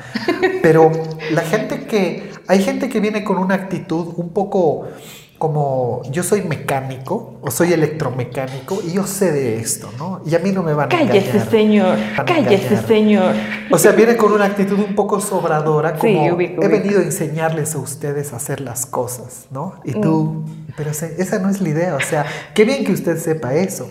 Pero 0.61 0.91
la 1.31 1.43
gente 1.43 1.87
que, 1.87 2.33
hay 2.49 2.63
gente 2.63 2.89
que 2.89 2.99
viene 2.99 3.23
con 3.23 3.39
una 3.39 3.55
actitud 3.55 4.15
un 4.17 4.31
poco 4.31 4.89
como, 5.39 6.03
yo 6.11 6.23
soy 6.25 6.43
mecánico 6.43 7.35
o 7.43 7.51
soy 7.51 7.73
electromecánico 7.73 8.79
y 8.85 8.93
yo 8.93 9.07
sé 9.07 9.31
de 9.33 9.59
esto, 9.61 9.89
¿no? 9.97 10.21
Y 10.27 10.35
a 10.35 10.41
mí 10.41 10.51
no 10.51 10.63
me 10.65 10.75
van 10.75 10.87
a 10.87 10.89
Cállese, 10.89 11.29
engañar. 11.31 11.51
señor. 11.51 11.99
A 12.19 12.25
Cállese, 12.25 12.65
engañar. 12.67 12.87
señor. 12.87 13.35
O 13.71 13.79
sea, 13.79 13.93
viene 13.93 14.17
con 14.17 14.33
una 14.33 14.47
actitud 14.47 14.79
un 14.79 14.95
poco 14.95 15.21
sobradora, 15.21 15.93
Sí, 16.01 16.15
como 16.15 16.35
ubico, 16.35 16.63
he 16.63 16.69
venido 16.69 17.01
a 17.01 17.05
enseñarles 17.05 17.75
a 17.75 17.79
ustedes 17.79 18.33
a 18.33 18.37
hacer 18.37 18.61
las 18.61 18.85
cosas, 18.87 19.47
¿no? 19.51 19.75
Y 19.85 19.93
tú, 19.93 20.45
pero 20.77 20.93
se- 20.93 21.21
esa 21.23 21.39
no 21.39 21.49
es 21.51 21.61
la 21.61 21.69
idea, 21.69 21.95
o 21.95 22.01
sea, 22.01 22.27
qué 22.55 22.65
bien 22.65 22.85
que 22.85 22.93
usted 22.93 23.17
sepa 23.19 23.55
eso. 23.55 23.89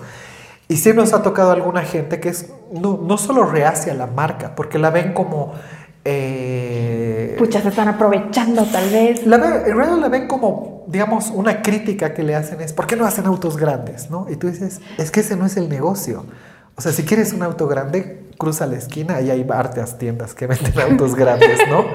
Y 0.69 0.75
sí 0.75 0.91
nos 0.93 1.13
ha 1.13 1.23
tocado 1.23 1.51
alguna 1.51 1.81
gente 1.83 2.19
que 2.19 2.27
es 2.27 2.49
no, 2.73 2.99
no 3.01 3.17
solo 3.17 3.45
reacia 3.45 3.93
a 3.93 3.95
la 3.95 4.07
marca, 4.07 4.53
porque 4.55 4.77
la 4.79 4.89
ven 4.89 5.13
como... 5.13 5.53
eh, 6.09 7.35
Pucha, 7.37 7.61
se 7.61 7.69
están 7.69 7.87
aprovechando 7.87 8.63
tal 8.65 8.89
vez. 8.89 9.25
la 9.25 9.37
ven- 9.37 9.61
en 9.67 9.75
realidad 9.77 9.97
la 9.99 10.09
ven 10.09 10.27
como, 10.27 10.83
digamos, 10.87 11.29
una 11.33 11.61
crítica 11.61 12.13
que 12.13 12.23
le 12.23 12.35
hacen 12.35 12.61
es, 12.61 12.73
¿por 12.73 12.87
qué 12.87 12.95
no 12.95 13.05
hacen 13.05 13.25
autos 13.25 13.57
grandes? 13.57 14.09
¿no? 14.09 14.25
Y 14.29 14.35
tú 14.37 14.47
dices, 14.47 14.81
es 14.97 15.11
que 15.11 15.19
ese 15.19 15.35
no 15.35 15.45
es 15.45 15.57
el 15.57 15.69
negocio. 15.69 16.25
O 16.75 16.81
sea, 16.81 16.91
si 16.91 17.03
quieres 17.03 17.33
un 17.33 17.43
auto 17.43 17.67
grande, 17.67 18.27
cruza 18.37 18.65
la 18.67 18.75
esquina 18.77 19.19
y 19.21 19.29
hay 19.31 19.45
hartas 19.49 19.97
tiendas 19.97 20.33
que 20.33 20.47
venden 20.47 20.73
autos 20.91 21.15
grandes, 21.15 21.59
¿no? 21.69 21.85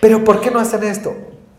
Pero 0.00 0.24
¿por 0.24 0.40
qué 0.40 0.50
no 0.50 0.58
hacen 0.58 0.82
esto? 0.84 1.14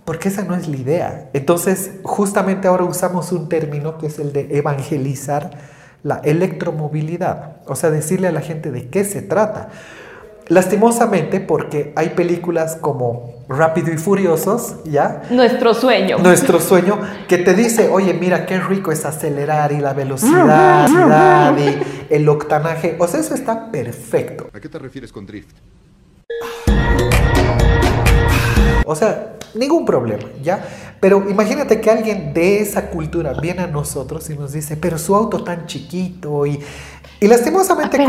Porque 0.06 0.28
esa 0.30 0.44
no 0.44 0.56
es 0.56 0.68
la 0.68 0.78
idea. 0.78 1.30
Entonces, 1.34 1.92
justamente 2.04 2.68
ahora 2.68 2.84
usamos 2.84 3.32
un 3.32 3.48
término 3.50 3.98
que 3.98 4.08
es 4.08 4.20
el 4.20 4.34
de 4.34 4.48
evangelizar 4.58 5.52
la 6.04 6.18
electromovilidad, 6.26 7.58
o 7.66 7.76
sea, 7.76 7.90
decirle 7.90 8.28
a 8.28 8.32
la 8.34 8.42
gente 8.42 8.72
de 8.72 8.90
qué 8.90 9.06
se 9.06 9.22
trata. 9.22 9.70
Lastimosamente, 10.50 11.40
porque 11.40 11.94
hay 11.96 12.10
películas 12.10 12.76
como 12.76 13.46
Rápido 13.48 13.94
y 13.94 13.98
Furiosos, 13.98 14.76
¿ya? 14.84 15.22
Nuestro 15.30 15.74
sueño. 15.74 16.18
Nuestro 16.18 16.60
sueño, 16.60 17.00
que 17.30 17.38
te 17.38 17.54
dice, 17.54 17.90
oye, 17.90 18.14
mira 18.14 18.46
qué 18.46 18.60
rico 18.60 18.92
es 18.92 19.06
acelerar 19.06 19.72
y 19.72 19.80
la 19.80 19.94
velocidad 19.94 21.58
y 21.58 22.14
el 22.14 22.28
octanaje. 22.28 22.98
O 23.00 23.08
sea, 23.08 23.22
eso 23.22 23.34
está 23.36 23.72
perfecto. 23.72 24.50
¿A 24.54 24.60
qué 24.60 24.68
te 24.68 24.80
refieres 24.80 25.12
con 25.14 25.26
drift? 25.26 25.56
O 28.86 28.96
sea, 28.96 29.38
ningún 29.54 29.86
problema, 29.86 30.24
¿ya? 30.42 30.66
Pero 31.00 31.30
imagínate 31.30 31.80
que 31.80 31.90
alguien 31.90 32.34
de 32.34 32.60
esa 32.60 32.90
cultura 32.90 33.34
viene 33.34 33.62
a 33.62 33.68
nosotros 33.68 34.30
y 34.30 34.38
nos 34.38 34.54
dice, 34.54 34.78
pero 34.78 34.98
su 34.98 35.16
auto 35.16 35.44
tan 35.44 35.66
chiquito 35.68 36.46
y, 36.46 36.60
y 37.24 37.28
lastimosamente 37.30 38.06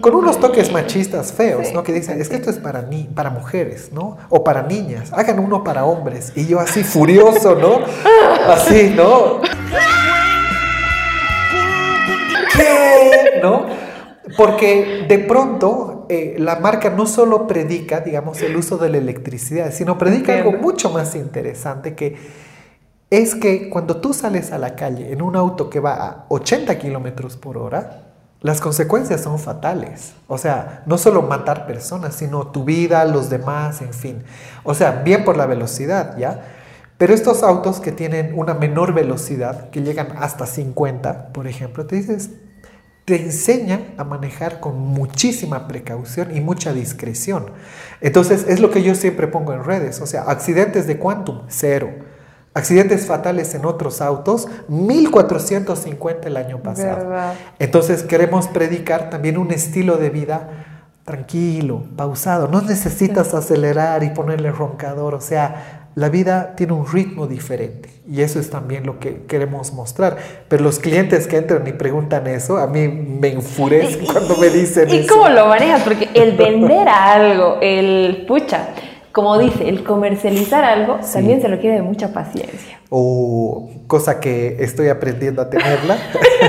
con, 0.00 0.14
unos 0.16 0.40
toques 0.40 0.72
machistas 0.72 1.32
feos, 1.32 1.72
¿no? 1.72 1.84
Que 1.84 1.92
dicen, 1.92 2.20
es 2.20 2.28
que 2.28 2.34
esto 2.34 2.50
es 2.50 2.58
para, 2.58 2.82
ni 2.82 3.04
para 3.04 3.30
mujeres, 3.30 3.92
¿no? 3.92 4.16
O 4.28 4.42
para 4.42 4.64
niñas, 4.64 5.12
hagan 5.12 5.38
uno 5.38 5.62
para 5.62 5.84
hombres. 5.84 6.32
Y 6.34 6.48
yo 6.48 6.58
así 6.58 6.82
furioso, 6.82 7.54
¿no? 7.54 7.78
Así, 8.52 8.92
¿no? 8.96 9.40
¿Qué? 12.56 13.40
¿No? 13.40 13.66
Porque 14.36 15.04
de 15.08 15.20
pronto 15.20 16.06
eh, 16.08 16.34
la 16.36 16.56
marca 16.56 16.90
no 16.90 17.06
solo 17.06 17.46
predica, 17.46 18.00
digamos, 18.00 18.42
el 18.42 18.56
uso 18.56 18.78
de 18.78 18.88
la 18.88 18.96
electricidad, 18.98 19.70
sino 19.70 19.96
predica 19.96 20.34
algo 20.34 20.50
mucho 20.50 20.90
más 20.90 21.14
interesante 21.14 21.94
que 21.94 22.16
es 23.10 23.36
que 23.36 23.70
cuando 23.70 23.98
tú 23.98 24.12
sales 24.12 24.50
a 24.50 24.58
la 24.58 24.74
calle 24.74 25.12
en 25.12 25.22
un 25.22 25.36
auto 25.36 25.70
que 25.70 25.78
va 25.78 25.94
a 25.94 26.26
80 26.30 26.76
kilómetros 26.78 27.36
por 27.36 27.58
hora, 27.58 28.05
las 28.46 28.60
consecuencias 28.60 29.22
son 29.22 29.40
fatales. 29.40 30.12
O 30.28 30.38
sea, 30.38 30.84
no 30.86 30.98
solo 30.98 31.22
matar 31.22 31.66
personas, 31.66 32.14
sino 32.14 32.46
tu 32.46 32.62
vida, 32.62 33.04
los 33.04 33.28
demás, 33.28 33.82
en 33.82 33.92
fin. 33.92 34.22
O 34.62 34.72
sea, 34.72 35.02
bien 35.02 35.24
por 35.24 35.36
la 35.36 35.46
velocidad, 35.46 36.16
¿ya? 36.16 36.42
Pero 36.96 37.12
estos 37.12 37.42
autos 37.42 37.80
que 37.80 37.90
tienen 37.90 38.38
una 38.38 38.54
menor 38.54 38.94
velocidad, 38.94 39.68
que 39.70 39.82
llegan 39.82 40.14
hasta 40.20 40.46
50, 40.46 41.32
por 41.32 41.48
ejemplo, 41.48 41.86
te 41.86 41.96
dices, 41.96 42.30
te 43.04 43.20
enseñan 43.20 43.94
a 43.98 44.04
manejar 44.04 44.60
con 44.60 44.78
muchísima 44.78 45.66
precaución 45.66 46.36
y 46.36 46.40
mucha 46.40 46.72
discreción. 46.72 47.50
Entonces, 48.00 48.46
es 48.48 48.60
lo 48.60 48.70
que 48.70 48.84
yo 48.84 48.94
siempre 48.94 49.26
pongo 49.26 49.54
en 49.54 49.64
redes. 49.64 50.00
O 50.00 50.06
sea, 50.06 50.22
accidentes 50.22 50.86
de 50.86 51.00
quantum, 51.00 51.42
cero. 51.48 51.90
Accidentes 52.56 53.04
fatales 53.04 53.54
en 53.54 53.66
otros 53.66 54.00
autos, 54.00 54.48
1450 54.68 56.26
el 56.26 56.38
año 56.38 56.62
pasado. 56.62 56.96
Verdad. 56.96 57.34
Entonces, 57.58 58.02
queremos 58.02 58.48
predicar 58.48 59.10
también 59.10 59.36
un 59.36 59.50
estilo 59.52 59.98
de 59.98 60.08
vida 60.08 60.48
tranquilo, 61.04 61.84
pausado. 61.96 62.48
No 62.48 62.62
necesitas 62.62 63.34
acelerar 63.34 64.02
y 64.04 64.08
ponerle 64.08 64.52
roncador. 64.52 65.14
O 65.14 65.20
sea, 65.20 65.90
la 65.94 66.08
vida 66.08 66.54
tiene 66.56 66.72
un 66.72 66.90
ritmo 66.90 67.26
diferente. 67.26 67.90
Y 68.10 68.22
eso 68.22 68.40
es 68.40 68.48
también 68.48 68.86
lo 68.86 69.00
que 69.00 69.24
queremos 69.26 69.74
mostrar. 69.74 70.16
Pero 70.48 70.62
los 70.62 70.78
clientes 70.78 71.26
que 71.26 71.36
entran 71.36 71.66
y 71.66 71.72
preguntan 71.72 72.26
eso, 72.26 72.56
a 72.56 72.66
mí 72.66 72.88
me 72.88 73.32
enfurece 73.32 73.98
cuando 74.10 74.34
me 74.38 74.48
dicen 74.48 74.88
¿Y 74.88 75.00
eso. 75.00 75.12
cómo 75.12 75.28
lo 75.28 75.46
manejas? 75.48 75.82
Porque 75.82 76.08
el 76.14 76.38
vender 76.38 76.88
a 76.88 77.12
algo, 77.12 77.58
el 77.60 78.24
pucha, 78.26 78.68
como 79.16 79.38
dice, 79.38 79.66
el 79.66 79.82
comercializar 79.82 80.62
algo, 80.62 80.98
Sí. 81.00 81.14
también 81.14 81.40
se 81.40 81.48
requiere 81.48 81.76
de 81.76 81.82
mucha 81.82 82.12
paciencia. 82.12 82.78
o 82.90 83.70
cosa 83.86 84.20
que 84.20 84.58
estoy 84.62 84.88
aprendiendo 84.90 85.40
a 85.40 85.48
tenerla. 85.48 85.96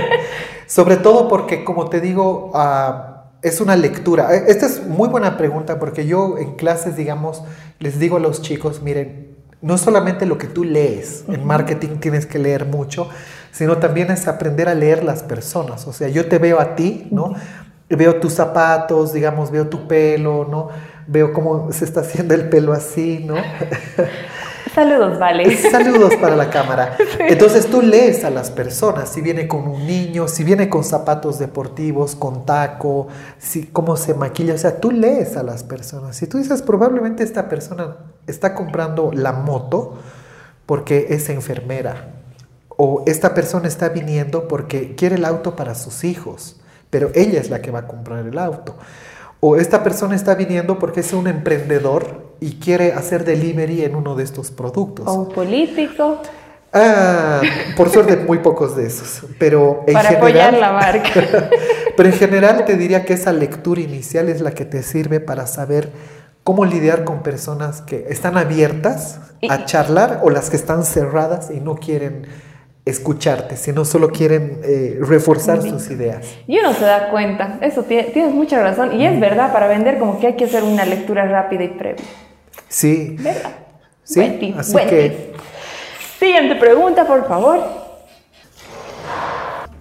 Sobre 0.67 0.97
todo 0.97 1.29
porque, 1.29 1.63
como 1.63 1.87
te 1.89 2.01
digo, 2.01 2.51
ah, 2.55 3.23
es 3.41 3.61
una 3.61 3.77
lectura. 3.77 4.35
Eh, 4.35 4.43
Esta 4.49 4.65
es 4.65 4.85
muy 4.85 5.07
buena 5.07 5.37
pregunta 5.37 5.79
porque 5.79 6.05
yo 6.07 6.37
en 6.37 6.55
clases, 6.55 6.97
digamos, 6.97 7.41
les 7.79 7.99
digo 7.99 8.17
a 8.17 8.19
los 8.19 8.41
chicos, 8.41 8.81
miren, 8.81 9.29
no 9.61 9.77
solamente 9.77 10.25
lo 10.25 10.37
que 10.37 10.47
tú 10.47 10.65
lees, 10.65 11.23
en 11.29 11.45
marketing 11.45 11.99
tienes 12.01 12.25
que 12.25 12.37
leer 12.37 12.65
mucho, 12.65 13.07
sino 13.51 13.77
también 13.77 14.11
es 14.11 14.27
aprender 14.27 14.67
a 14.67 14.75
leer 14.75 15.03
las 15.05 15.23
personas. 15.23 15.87
O 15.87 15.93
sea, 15.93 16.09
yo 16.09 16.27
te 16.27 16.37
veo 16.37 16.59
a 16.59 16.75
ti, 16.75 17.07
¿no? 17.11 17.33
Veo 17.89 18.17
tus 18.19 18.33
zapatos, 18.33 19.13
digamos, 19.13 19.51
veo 19.51 19.67
tu 19.69 19.87
pelo, 19.87 20.45
¿no? 20.51 20.67
Veo 21.07 21.33
cómo 21.33 21.71
se 21.71 21.85
está 21.85 22.01
haciendo 22.01 22.33
el 22.33 22.49
pelo 22.49 22.73
así, 22.73 23.23
¿no? 23.25 23.35
Saludos, 24.77 25.17
Vale. 25.17 25.57
Saludos 25.57 26.13
para 26.21 26.35
la 26.35 26.51
cámara. 26.51 26.95
Entonces 27.19 27.65
tú 27.65 27.81
lees 27.81 28.23
a 28.23 28.29
las 28.29 28.51
personas, 28.51 29.09
si 29.09 29.21
viene 29.21 29.47
con 29.47 29.67
un 29.67 29.87
niño, 29.87 30.27
si 30.27 30.43
viene 30.43 30.69
con 30.69 30.83
zapatos 30.83 31.39
deportivos, 31.39 32.15
con 32.15 32.45
taco, 32.45 33.07
si 33.39 33.65
cómo 33.65 33.97
se 33.97 34.13
maquilla, 34.13 34.53
o 34.53 34.57
sea, 34.59 34.79
tú 34.79 34.91
lees 34.91 35.35
a 35.35 35.41
las 35.41 35.63
personas. 35.63 36.15
Si 36.15 36.27
tú 36.27 36.37
dices, 36.37 36.61
probablemente 36.61 37.23
esta 37.23 37.49
persona 37.49 37.97
está 38.27 38.53
comprando 38.53 39.11
la 39.11 39.31
moto 39.31 39.97
porque 40.67 41.07
es 41.09 41.27
enfermera, 41.29 42.11
o 42.69 43.03
esta 43.07 43.33
persona 43.33 43.67
está 43.67 43.89
viniendo 43.89 44.47
porque 44.47 44.93
quiere 44.95 45.15
el 45.15 45.25
auto 45.25 45.55
para 45.55 45.73
sus 45.73 46.03
hijos, 46.03 46.59
pero 46.91 47.09
ella 47.15 47.41
es 47.41 47.49
la 47.49 47.61
que 47.63 47.71
va 47.71 47.79
a 47.79 47.87
comprar 47.87 48.27
el 48.27 48.37
auto. 48.37 48.75
O 49.39 49.55
esta 49.55 49.83
persona 49.83 50.15
está 50.15 50.35
viniendo 50.35 50.79
porque 50.79 51.01
es 51.01 51.13
un 51.13 51.27
emprendedor 51.27 52.33
y 52.39 52.55
quiere 52.59 52.93
hacer 52.93 53.23
delivery 53.23 53.83
en 53.83 53.95
uno 53.95 54.15
de 54.15 54.23
estos 54.23 54.51
productos. 54.51 55.07
O 55.07 55.13
un 55.13 55.29
político, 55.29 56.21
Ah, 56.73 57.41
por 57.75 57.89
suerte 57.89 58.17
muy 58.17 58.39
pocos 58.39 58.75
de 58.75 58.87
esos, 58.87 59.21
pero 59.39 59.83
en 59.87 59.93
para 59.93 60.09
general, 60.09 60.29
apoyar 60.29 60.53
la 60.53 60.71
marca. 60.73 61.09
pero 61.97 62.09
en 62.09 62.15
general 62.15 62.65
te 62.65 62.75
diría 62.75 63.05
que 63.05 63.13
esa 63.13 63.31
lectura 63.31 63.81
inicial 63.81 64.29
es 64.29 64.41
la 64.41 64.51
que 64.51 64.65
te 64.65 64.83
sirve 64.83 65.19
para 65.19 65.47
saber 65.47 65.91
cómo 66.43 66.65
lidiar 66.65 67.03
con 67.03 67.23
personas 67.23 67.81
que 67.81 68.07
están 68.09 68.37
abiertas 68.37 69.19
a 69.49 69.65
charlar 69.65 70.21
o 70.23 70.29
las 70.29 70.49
que 70.49 70.57
están 70.57 70.83
cerradas 70.83 71.49
y 71.51 71.59
no 71.59 71.75
quieren 71.75 72.27
escucharte, 72.89 73.55
sino 73.57 73.85
solo 73.85 74.09
quieren 74.09 74.59
eh, 74.63 74.97
reforzar 75.01 75.61
sus 75.61 75.89
ideas. 75.89 76.25
Y 76.47 76.59
uno 76.59 76.73
se 76.73 76.85
da 76.85 77.09
cuenta, 77.09 77.57
eso 77.61 77.83
tie- 77.85 78.11
tienes 78.13 78.33
mucha 78.33 78.61
razón. 78.61 78.99
Y 78.99 79.05
es 79.05 79.19
verdad, 79.19 79.51
para 79.53 79.67
vender 79.67 79.99
como 79.99 80.19
que 80.19 80.27
hay 80.27 80.35
que 80.35 80.45
hacer 80.45 80.63
una 80.63 80.85
lectura 80.85 81.25
rápida 81.27 81.63
y 81.63 81.69
previa. 81.69 82.03
Sí, 82.67 83.15
¿Verdad? 83.19 83.51
sí, 84.03 84.19
Buen 84.19 84.39
tip, 84.39 84.57
así 84.59 84.71
buen 84.73 84.87
que 84.89 85.09
tip. 85.09 85.35
Siguiente 86.19 86.55
pregunta, 86.55 87.05
por 87.05 87.27
favor. 87.27 87.59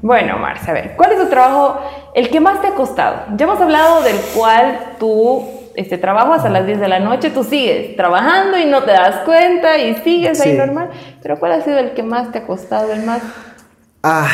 Bueno, 0.03 0.39
Marce, 0.39 0.71
a 0.71 0.75
ver, 0.75 0.95
¿cuál 0.97 1.13
es 1.13 1.19
tu 1.19 1.29
trabajo, 1.29 1.81
el 2.15 2.29
que 2.31 2.39
más 2.39 2.61
te 2.61 2.69
ha 2.69 2.75
costado? 2.75 3.23
Ya 3.37 3.45
hemos 3.47 3.61
hablado 3.61 4.03
del 4.03 4.17
cual 4.35 4.79
tú 5.01 5.49
este, 5.77 5.99
trabajas 5.99 6.45
a 6.45 6.49
las 6.49 6.67
10 6.67 6.81
de 6.81 6.89
la 6.89 6.99
noche, 7.01 7.31
tú 7.31 7.45
sigues 7.45 7.95
trabajando 7.97 8.59
y 8.59 8.65
no 8.67 8.83
te 8.85 8.93
das 8.93 9.25
cuenta 9.25 9.77
y 9.79 9.95
sigues 9.97 10.41
ahí 10.41 10.53
Sí. 10.53 10.59
normal, 10.59 10.91
pero 11.23 11.39
¿cuál 11.39 11.53
ha 11.53 11.61
sido 11.63 11.79
el 11.79 11.93
que 11.95 12.03
más 12.03 12.33
te 12.33 12.39
ha 12.39 12.47
costado, 12.47 12.93
el 12.93 13.03
más... 13.05 13.23
Ah, 14.03 14.29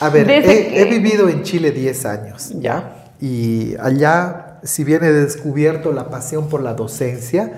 a 0.00 0.08
ver, 0.10 0.26
Desde 0.26 0.52
he, 0.52 0.68
que- 0.68 0.80
he 0.82 0.84
vivido 0.86 1.28
en 1.28 1.42
Chile 1.42 1.70
10 1.72 2.06
años, 2.06 2.52
¿ya? 2.60 2.94
Y 3.20 3.74
allá, 3.80 4.58
si 4.62 4.84
bien 4.84 5.02
he 5.02 5.10
descubierto 5.12 5.92
la 5.92 6.08
pasión 6.10 6.48
por 6.48 6.62
la 6.62 6.74
docencia, 6.74 7.52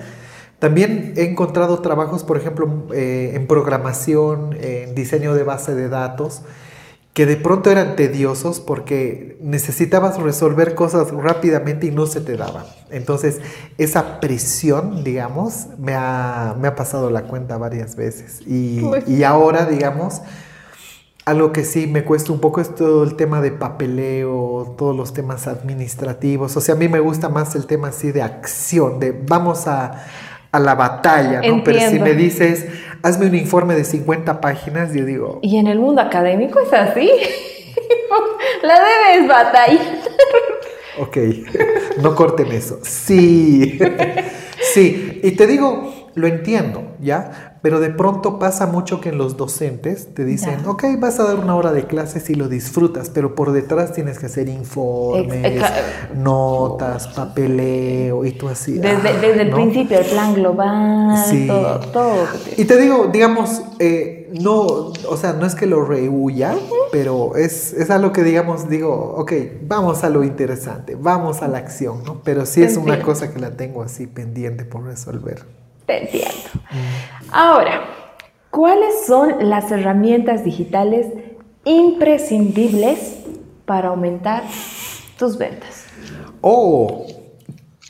también 0.59 1.14
he 1.16 1.24
encontrado 1.24 1.80
trabajos, 1.80 2.22
por 2.24 2.37
ejemplo, 2.37 2.87
eh, 2.94 3.33
en 3.35 3.46
programación, 3.46 4.56
en 4.61 4.94
diseño 4.94 5.35
de 5.35 5.42
base 5.42 5.74
de 5.74 5.88
datos, 5.88 6.42
que 7.12 7.27
de 7.27 7.37
pronto 7.37 7.70
eran 7.70 7.96
tediosos 7.96 8.61
porque 8.61 9.37
necesitabas 9.40 10.20
resolver 10.20 10.75
cosas 10.75 11.11
rápidamente 11.11 11.87
y 11.87 11.90
no 11.90 12.07
se 12.07 12.20
te 12.20 12.37
daban. 12.37 12.64
Entonces, 12.90 13.40
esa 13.79 14.20
presión, 14.20 15.03
digamos, 15.03 15.66
me 15.79 15.94
ha, 15.94 16.55
me 16.61 16.68
ha 16.68 16.77
pasado 16.77 17.11
la 17.11 17.23
cuenta 17.23 17.59
varias 17.59 17.96
veces. 17.96 18.40
Y, 18.46 18.83
Uy. 18.83 19.03
y 19.09 19.25
ahora, 19.25 19.66
digamos, 19.66 20.23
algo 21.25 21.53
que 21.53 21.64
sí 21.64 21.88
me 21.88 22.05
cuesta 22.05 22.33
un 22.33 22.40
poco 22.40 22.61
es 22.61 22.75
todo 22.75 23.03
el 23.03 23.16
tema 23.16 23.40
de 23.40 23.51
papeleo, 23.51 24.75
todos 24.79 24.96
los 24.96 25.12
temas 25.12 25.49
administrativos. 25.49 26.57
O 26.57 26.61
sea, 26.61 26.77
a 26.77 26.79
mí 26.79 26.88
me 26.88 27.01
gusta 27.01 27.29
más 27.29 27.57
el 27.57 27.66
tema 27.66 27.88
así 27.88 28.12
de 28.12 28.23
acción, 28.23 29.01
de 29.01 29.12
vamos 29.12 29.66
a, 29.66 30.07
a 30.53 30.59
la 30.59 30.75
batalla, 30.75 31.42
¿no? 31.42 31.62
Pero 31.64 31.90
si 31.90 31.99
me 31.99 32.14
dices, 32.14 32.66
hazme 33.02 33.26
un 33.26 33.34
informe 33.34 33.74
de 33.74 33.84
50 33.84 34.40
páginas, 34.40 34.92
yo 34.94 35.04
digo, 35.04 35.38
Y 35.42 35.56
en 35.58 35.66
el 35.66 35.78
mundo 35.78 36.02
académico 36.02 36.60
es 36.60 36.72
así. 36.72 37.10
La 38.62 38.74
debes 38.74 39.28
batallar. 39.28 39.98
ok, 40.98 41.16
no 42.02 42.14
corten 42.14 42.52
eso. 42.52 42.78
Sí, 42.82 43.78
sí. 44.74 45.20
Y 45.22 45.32
te 45.32 45.46
digo, 45.46 45.99
lo 46.14 46.27
entiendo, 46.27 46.83
¿ya? 47.01 47.59
Pero 47.62 47.79
de 47.79 47.90
pronto 47.90 48.38
pasa 48.38 48.66
mucho 48.66 49.01
que 49.01 49.11
en 49.11 49.18
los 49.18 49.37
docentes 49.37 50.14
te 50.14 50.25
dicen, 50.25 50.61
Ya. 50.64 50.70
ok, 50.70 50.85
vas 50.99 51.20
a 51.20 51.25
dar 51.25 51.37
una 51.37 51.55
hora 51.57 51.73
de 51.73 51.85
clases 51.87 52.31
y 52.31 52.35
lo 52.35 52.49
disfrutas, 52.49 53.11
pero 53.11 53.35
por 53.35 53.53
detrás 53.53 53.92
tienes 53.92 54.18
que 54.18 54.27
hacer 54.27 54.49
informes, 54.49 55.44
Ex- 55.57 56.14
notas, 56.14 57.09
papeleo 57.09 58.25
y 58.25 58.33
tú 58.33 58.49
así. 58.49 58.73
Desde, 58.79 59.09
ah, 59.09 59.18
desde 59.20 59.42
el 59.42 59.51
¿no? 59.51 59.57
principio, 59.57 59.99
el 59.99 60.07
plan 60.07 60.35
global, 60.35 61.16
Sí. 61.29 61.46
todo, 61.46 61.81
todo. 61.92 62.14
Y 62.57 62.64
te 62.64 62.77
digo, 62.79 63.09
digamos, 63.12 63.62
eh, 63.79 64.31
no, 64.40 64.62
o 64.62 65.16
sea, 65.20 65.33
no 65.35 65.44
es 65.46 65.55
que 65.55 65.66
lo 65.66 65.85
rehuya, 65.85 66.55
pero 66.92 67.37
es, 67.37 67.73
es 67.75 67.90
algo 67.90 68.12
que, 68.12 68.23
digamos, 68.23 68.68
digo, 68.68 69.14
ok, 69.18 69.33
vamos 69.66 70.03
a 70.05 70.09
lo 70.09 70.25
interesante, 70.25 70.96
vamos 70.99 71.42
a 71.42 71.49
la 71.49 71.59
acción, 71.59 72.05
¿no? 72.05 72.23
Pero 72.25 72.46
sí 72.46 72.62
es 72.62 72.77
una 72.77 73.03
cosa 73.03 73.33
que 73.33 73.38
la 73.38 73.51
tengo 73.57 73.83
así 73.83 74.07
pendiente 74.07 74.64
por 74.64 74.85
resolver. 74.85 75.60
Te 75.90 76.05
entiendo. 76.05 76.48
Ahora, 77.33 77.83
¿cuáles 78.50 79.07
son 79.09 79.48
las 79.50 79.72
herramientas 79.72 80.44
digitales 80.44 81.09
imprescindibles 81.64 83.16
para 83.64 83.88
aumentar 83.88 84.44
tus 85.18 85.37
ventas? 85.37 85.87
Oh, 86.42 87.07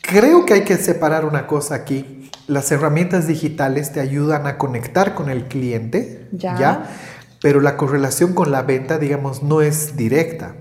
creo 0.00 0.46
que 0.46 0.54
hay 0.54 0.64
que 0.64 0.76
separar 0.78 1.26
una 1.26 1.46
cosa 1.46 1.74
aquí. 1.74 2.30
Las 2.46 2.72
herramientas 2.72 3.26
digitales 3.26 3.92
te 3.92 4.00
ayudan 4.00 4.46
a 4.46 4.56
conectar 4.56 5.14
con 5.14 5.28
el 5.28 5.44
cliente, 5.44 6.26
Ya. 6.32 6.88
Pero 7.42 7.60
la 7.60 7.76
correlación 7.76 8.32
con 8.32 8.50
la 8.50 8.62
venta, 8.62 8.96
digamos, 8.96 9.42
no 9.42 9.60
es 9.60 9.94
directa. 9.94 10.54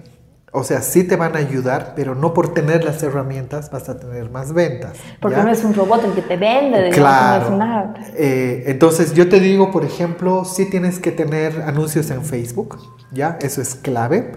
O 0.52 0.64
sea, 0.64 0.82
sí 0.82 1.04
te 1.04 1.16
van 1.16 1.36
a 1.36 1.40
ayudar, 1.40 1.94
pero 1.96 2.16
no 2.16 2.34
por 2.34 2.54
tener 2.54 2.84
las 2.84 3.04
herramientas 3.04 3.70
vas 3.70 3.88
a 3.88 4.00
tener 4.00 4.32
más 4.32 4.52
ventas. 4.54 4.94
Porque 5.22 5.38
¿ya? 5.38 5.44
no 5.44 5.52
es 5.52 5.64
un 5.64 5.76
robot 5.76 6.04
el 6.06 6.14
que 6.14 6.24
te 6.24 6.38
vende, 6.38 6.78
digamos, 6.86 6.96
Claro. 6.96 7.52
no 7.58 7.94
es. 8.02 8.10
Eh, 8.16 8.64
entonces 8.68 9.14
yo 9.14 9.30
te 9.30 9.40
digo, 9.40 9.70
por 9.72 9.86
ejemplo, 9.86 10.46
sí 10.46 10.66
tienes 10.70 10.98
que 11.00 11.12
tener 11.12 11.62
anuncios 11.62 12.10
en 12.10 12.24
Facebook, 12.24 12.78
¿ya? 13.12 13.38
Eso 13.42 13.62
es 13.62 13.76
clave. 13.76 14.32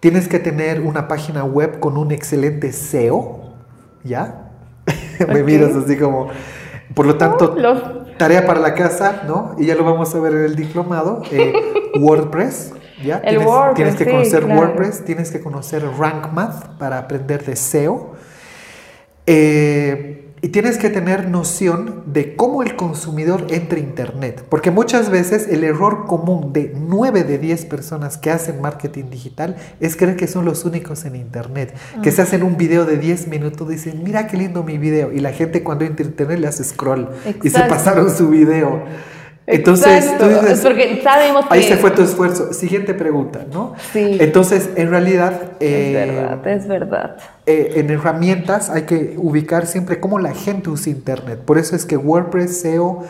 Tienes 0.00 0.26
que 0.28 0.38
tener 0.38 0.80
una 0.80 1.06
página 1.08 1.44
web 1.44 1.80
con 1.80 1.98
un 1.98 2.12
excelente 2.12 2.72
SEO, 2.72 3.54
¿ya? 4.04 4.52
Me 5.28 5.42
miras 5.42 5.74
así 5.76 5.96
como... 5.96 6.28
Por 6.94 7.04
lo 7.06 7.16
tanto, 7.18 7.52
Oh, 7.56 7.60
los- 7.60 8.16
tarea 8.16 8.46
para 8.46 8.60
la 8.60 8.72
casa, 8.74 9.24
¿no? 9.26 9.54
Y 9.58 9.66
ya 9.66 9.74
lo 9.74 9.84
vamos 9.84 10.14
a 10.14 10.18
ver 10.20 10.32
en 10.32 10.44
el 10.44 10.56
diplomado. 10.56 11.20
eh, 11.30 11.52
WordPress, 12.00 12.72
¿ya? 13.02 13.16
El 13.18 13.30
tienes, 13.30 13.46
WordPress, 13.46 13.74
tienes 13.76 13.94
que 13.96 14.04
sí, 14.04 14.10
conocer 14.10 14.44
claro. 14.44 14.60
WordPress, 14.60 15.04
tienes 15.04 15.30
que 15.30 15.40
conocer 15.40 15.84
Rank 15.98 16.32
Math 16.32 16.78
para 16.78 16.98
aprender 16.98 17.44
de 17.44 17.56
SEO. 17.56 18.14
Eh, 19.26 20.22
y 20.42 20.48
tienes 20.48 20.76
que 20.76 20.90
tener 20.90 21.28
noción 21.28 22.04
de 22.06 22.36
cómo 22.36 22.62
el 22.62 22.76
consumidor 22.76 23.46
entra 23.48 23.78
a 23.78 23.80
Internet. 23.80 24.44
Porque 24.48 24.70
muchas 24.70 25.10
veces 25.10 25.48
el 25.48 25.64
error 25.64 26.04
común 26.06 26.52
de 26.52 26.72
9 26.76 27.24
de 27.24 27.38
10 27.38 27.64
personas 27.64 28.18
que 28.18 28.30
hacen 28.30 28.60
marketing 28.60 29.04
digital 29.10 29.56
es 29.80 29.96
creer 29.96 30.16
que 30.16 30.26
son 30.26 30.44
los 30.44 30.64
únicos 30.64 31.04
en 31.04 31.16
Internet. 31.16 31.74
Que 32.02 32.12
se 32.12 32.22
hacen 32.22 32.42
un 32.42 32.56
video 32.56 32.84
de 32.84 32.98
10 32.98 33.28
minutos, 33.28 33.68
dicen, 33.68 34.04
mira 34.04 34.26
qué 34.26 34.36
lindo 34.36 34.62
mi 34.62 34.76
video. 34.78 35.10
Y 35.10 35.20
la 35.20 35.32
gente 35.32 35.62
cuando 35.62 35.84
entra 35.84 36.04
a 36.04 36.10
Internet 36.10 36.38
le 36.38 36.46
hace 36.48 36.62
scroll. 36.62 37.08
Y 37.42 37.48
se 37.48 37.58
Exacto. 37.58 37.74
pasaron 37.74 38.14
su 38.14 38.28
video. 38.28 38.84
Entonces, 39.46 40.04
Exacto, 40.04 40.24
tú 40.24 40.30
dices, 40.30 40.50
es 40.50 40.60
porque 40.60 41.00
sabemos 41.04 41.46
que... 41.46 41.54
ahí 41.54 41.62
se 41.62 41.76
fue 41.76 41.92
tu 41.92 42.02
esfuerzo. 42.02 42.52
Siguiente 42.52 42.94
pregunta, 42.94 43.46
¿no? 43.52 43.74
Sí. 43.92 44.16
Entonces, 44.20 44.70
en 44.74 44.90
realidad... 44.90 45.52
Es 45.60 45.70
eh, 45.70 45.92
verdad, 45.94 46.48
es 46.48 46.66
verdad. 46.66 47.16
eh, 47.46 47.74
en 47.76 47.90
herramientas 47.90 48.70
hay 48.70 48.82
que 48.82 49.14
ubicar 49.16 49.66
siempre 49.66 50.00
cómo 50.00 50.18
la 50.18 50.34
gente 50.34 50.68
usa 50.70 50.90
Internet. 50.90 51.40
Por 51.44 51.58
eso 51.58 51.76
es 51.76 51.86
que 51.86 51.96
WordPress, 51.96 52.60
SEO, 52.60 53.04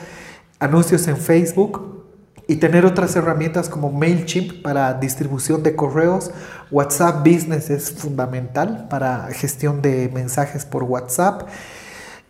anuncios 0.59 1.09
en 1.09 1.17
Facebook 1.17 2.05
y 2.49 2.57
tener 2.57 2.85
otras 2.85 3.17
herramientas 3.17 3.69
como 3.69 3.91
MailChimp 3.91 4.63
para 4.63 4.95
distribución 4.95 5.63
de 5.63 5.75
correos. 5.75 6.31
WhatsApp 6.71 7.27
Business 7.27 7.71
es 7.71 7.91
fundamental 7.93 8.87
para 8.89 9.29
gestión 9.33 9.81
de 9.83 10.11
mensajes 10.13 10.65
por 10.65 10.85
WhatsApp. 10.85 11.49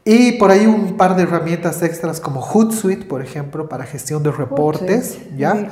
Y 0.08 0.32
por 0.38 0.52
ahí 0.52 0.66
un 0.66 0.96
par 0.96 1.16
de 1.16 1.24
herramientas 1.24 1.82
extras 1.82 2.20
como 2.20 2.40
Hootsuite, 2.40 3.06
por 3.06 3.22
ejemplo, 3.22 3.68
para 3.68 3.84
gestión 3.84 4.22
de 4.22 4.30
reportes, 4.30 5.14
Hootsuite, 5.14 5.36
¿ya? 5.36 5.68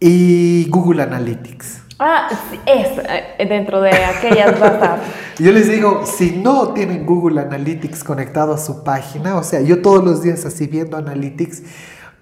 Y 0.00 0.70
Google 0.70 1.02
Analytics. 1.02 1.82
Ah, 1.98 2.30
es 2.64 2.88
eh, 2.98 3.46
dentro 3.46 3.82
de 3.82 3.90
aquellas 3.90 4.58
WhatsApp. 4.58 5.00
Yo 5.38 5.52
les 5.52 5.68
digo, 5.68 6.06
si 6.06 6.30
no 6.30 6.72
tienen 6.72 7.04
Google 7.04 7.42
Analytics 7.42 8.02
conectado 8.02 8.54
a 8.54 8.58
su 8.58 8.82
página, 8.84 9.36
o 9.36 9.42
sea, 9.42 9.60
yo 9.60 9.82
todos 9.82 10.02
los 10.02 10.22
días 10.22 10.46
así 10.46 10.66
viendo 10.66 10.96
Analytics, 10.96 11.62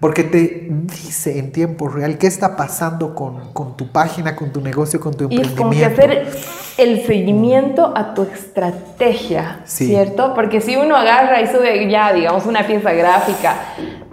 porque 0.01 0.23
te 0.25 0.67
dice 0.69 1.37
en 1.39 1.51
tiempo 1.53 1.87
real 1.87 2.17
qué 2.17 2.27
está 2.27 2.57
pasando 2.57 3.15
con, 3.15 3.53
con 3.53 3.77
tu 3.77 3.87
página, 3.91 4.35
con 4.35 4.51
tu 4.51 4.59
negocio, 4.59 4.99
con 4.99 5.13
tu 5.13 5.27
Y 5.29 5.39
es 5.39 5.51
como 5.51 5.69
que 5.71 5.83
emprendimiento. 5.83 6.27
hacer 6.33 6.41
el 6.77 7.05
seguimiento 7.05 7.93
a 7.95 8.13
tu 8.13 8.23
estrategia, 8.23 9.61
Sí. 9.65 9.85
¿cierto? 9.87 10.33
Porque 10.33 10.59
si 10.59 10.75
uno 10.75 10.95
agarra 10.95 11.39
y 11.41 11.47
sube 11.47 11.89
ya, 11.89 12.11
digamos, 12.13 12.45
una 12.47 12.65
pieza 12.65 12.91
gráfica 12.93 13.55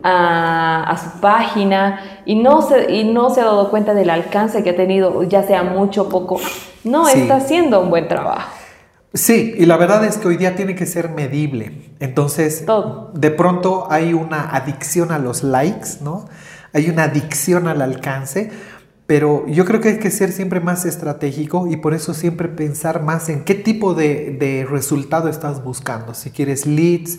a, 0.02 0.84
a 0.90 0.96
su 0.98 1.20
página 1.20 2.00
y 2.24 2.36
no, 2.36 2.62
se, 2.62 2.92
y 2.92 3.04
no 3.04 3.30
se 3.30 3.40
ha 3.40 3.44
dado 3.46 3.70
cuenta 3.70 3.94
del 3.94 4.10
alcance 4.10 4.62
que 4.62 4.70
ha 4.70 4.76
tenido, 4.76 5.22
ya 5.24 5.42
sea 5.42 5.62
mucho 5.62 6.02
o 6.02 6.08
poco, 6.08 6.38
no 6.84 7.06
Sí. 7.06 7.20
está 7.20 7.36
haciendo 7.36 7.80
un 7.80 7.90
buen 7.90 8.08
trabajo. 8.08 8.52
Sí, 9.14 9.54
y 9.56 9.64
la 9.64 9.76
verdad 9.76 10.04
es 10.04 10.18
que 10.18 10.28
hoy 10.28 10.36
día 10.36 10.54
tiene 10.54 10.74
que 10.74 10.84
ser 10.84 11.08
medible. 11.10 11.92
Entonces, 11.98 12.64
Todo. 12.66 13.10
de 13.14 13.30
pronto 13.30 13.90
hay 13.90 14.12
una 14.12 14.50
adicción 14.50 15.12
a 15.12 15.18
los 15.18 15.42
likes, 15.42 15.98
¿no? 16.02 16.28
Hay 16.74 16.90
una 16.90 17.04
adicción 17.04 17.68
al 17.68 17.80
alcance, 17.80 18.50
pero 19.06 19.46
yo 19.48 19.64
creo 19.64 19.80
que 19.80 19.88
hay 19.88 19.98
que 19.98 20.10
ser 20.10 20.32
siempre 20.32 20.60
más 20.60 20.84
estratégico 20.84 21.66
y 21.66 21.78
por 21.78 21.94
eso 21.94 22.12
siempre 22.12 22.48
pensar 22.48 23.02
más 23.02 23.30
en 23.30 23.44
qué 23.44 23.54
tipo 23.54 23.94
de, 23.94 24.36
de 24.38 24.66
resultado 24.68 25.30
estás 25.30 25.64
buscando. 25.64 26.12
Si 26.12 26.30
quieres 26.30 26.66
leads, 26.66 27.18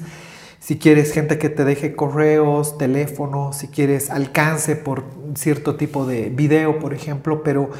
si 0.60 0.78
quieres 0.78 1.12
gente 1.12 1.39
que 1.39 1.49
te 1.49 1.65
deje 1.65 1.95
correos, 1.95 2.78
teléfonos, 2.78 3.58
si 3.58 3.69
quieres 3.69 4.12
alcance 4.12 4.75
por 4.75 5.06
cierto 5.34 5.75
tipo 5.78 6.06
de 6.06 6.30
video, 6.30 6.78
por 6.78 6.93
ejemplo, 6.93 7.41
pero 7.41 7.71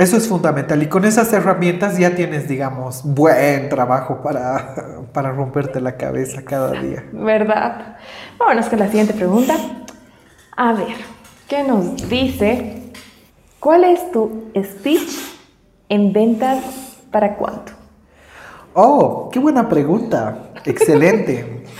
eso 0.00 0.16
es 0.16 0.28
fundamental 0.28 0.82
y 0.82 0.86
con 0.86 1.04
esas 1.04 1.32
herramientas 1.32 1.98
ya 1.98 2.14
tienes, 2.14 2.48
digamos, 2.48 3.02
buen 3.04 3.68
trabajo 3.68 4.22
para, 4.22 5.04
para 5.12 5.30
romperte 5.32 5.80
la 5.80 5.96
cabeza 5.96 6.42
cada 6.42 6.72
día. 6.72 7.04
¿Verdad? 7.12 7.96
Vámonos 8.38 8.68
con 8.68 8.78
la 8.78 8.86
siguiente 8.86 9.14
pregunta. 9.14 9.56
A 10.56 10.72
ver, 10.72 10.96
¿qué 11.48 11.62
nos 11.64 12.08
dice? 12.08 12.82
¿Cuál 13.58 13.84
es 13.84 14.10
tu 14.10 14.50
speech 14.56 15.18
en 15.88 16.12
ventas 16.12 16.64
para 17.10 17.36
cuánto? 17.36 17.72
Oh, 18.72 19.28
qué 19.30 19.38
buena 19.38 19.68
pregunta. 19.68 20.52
Excelente. 20.64 21.64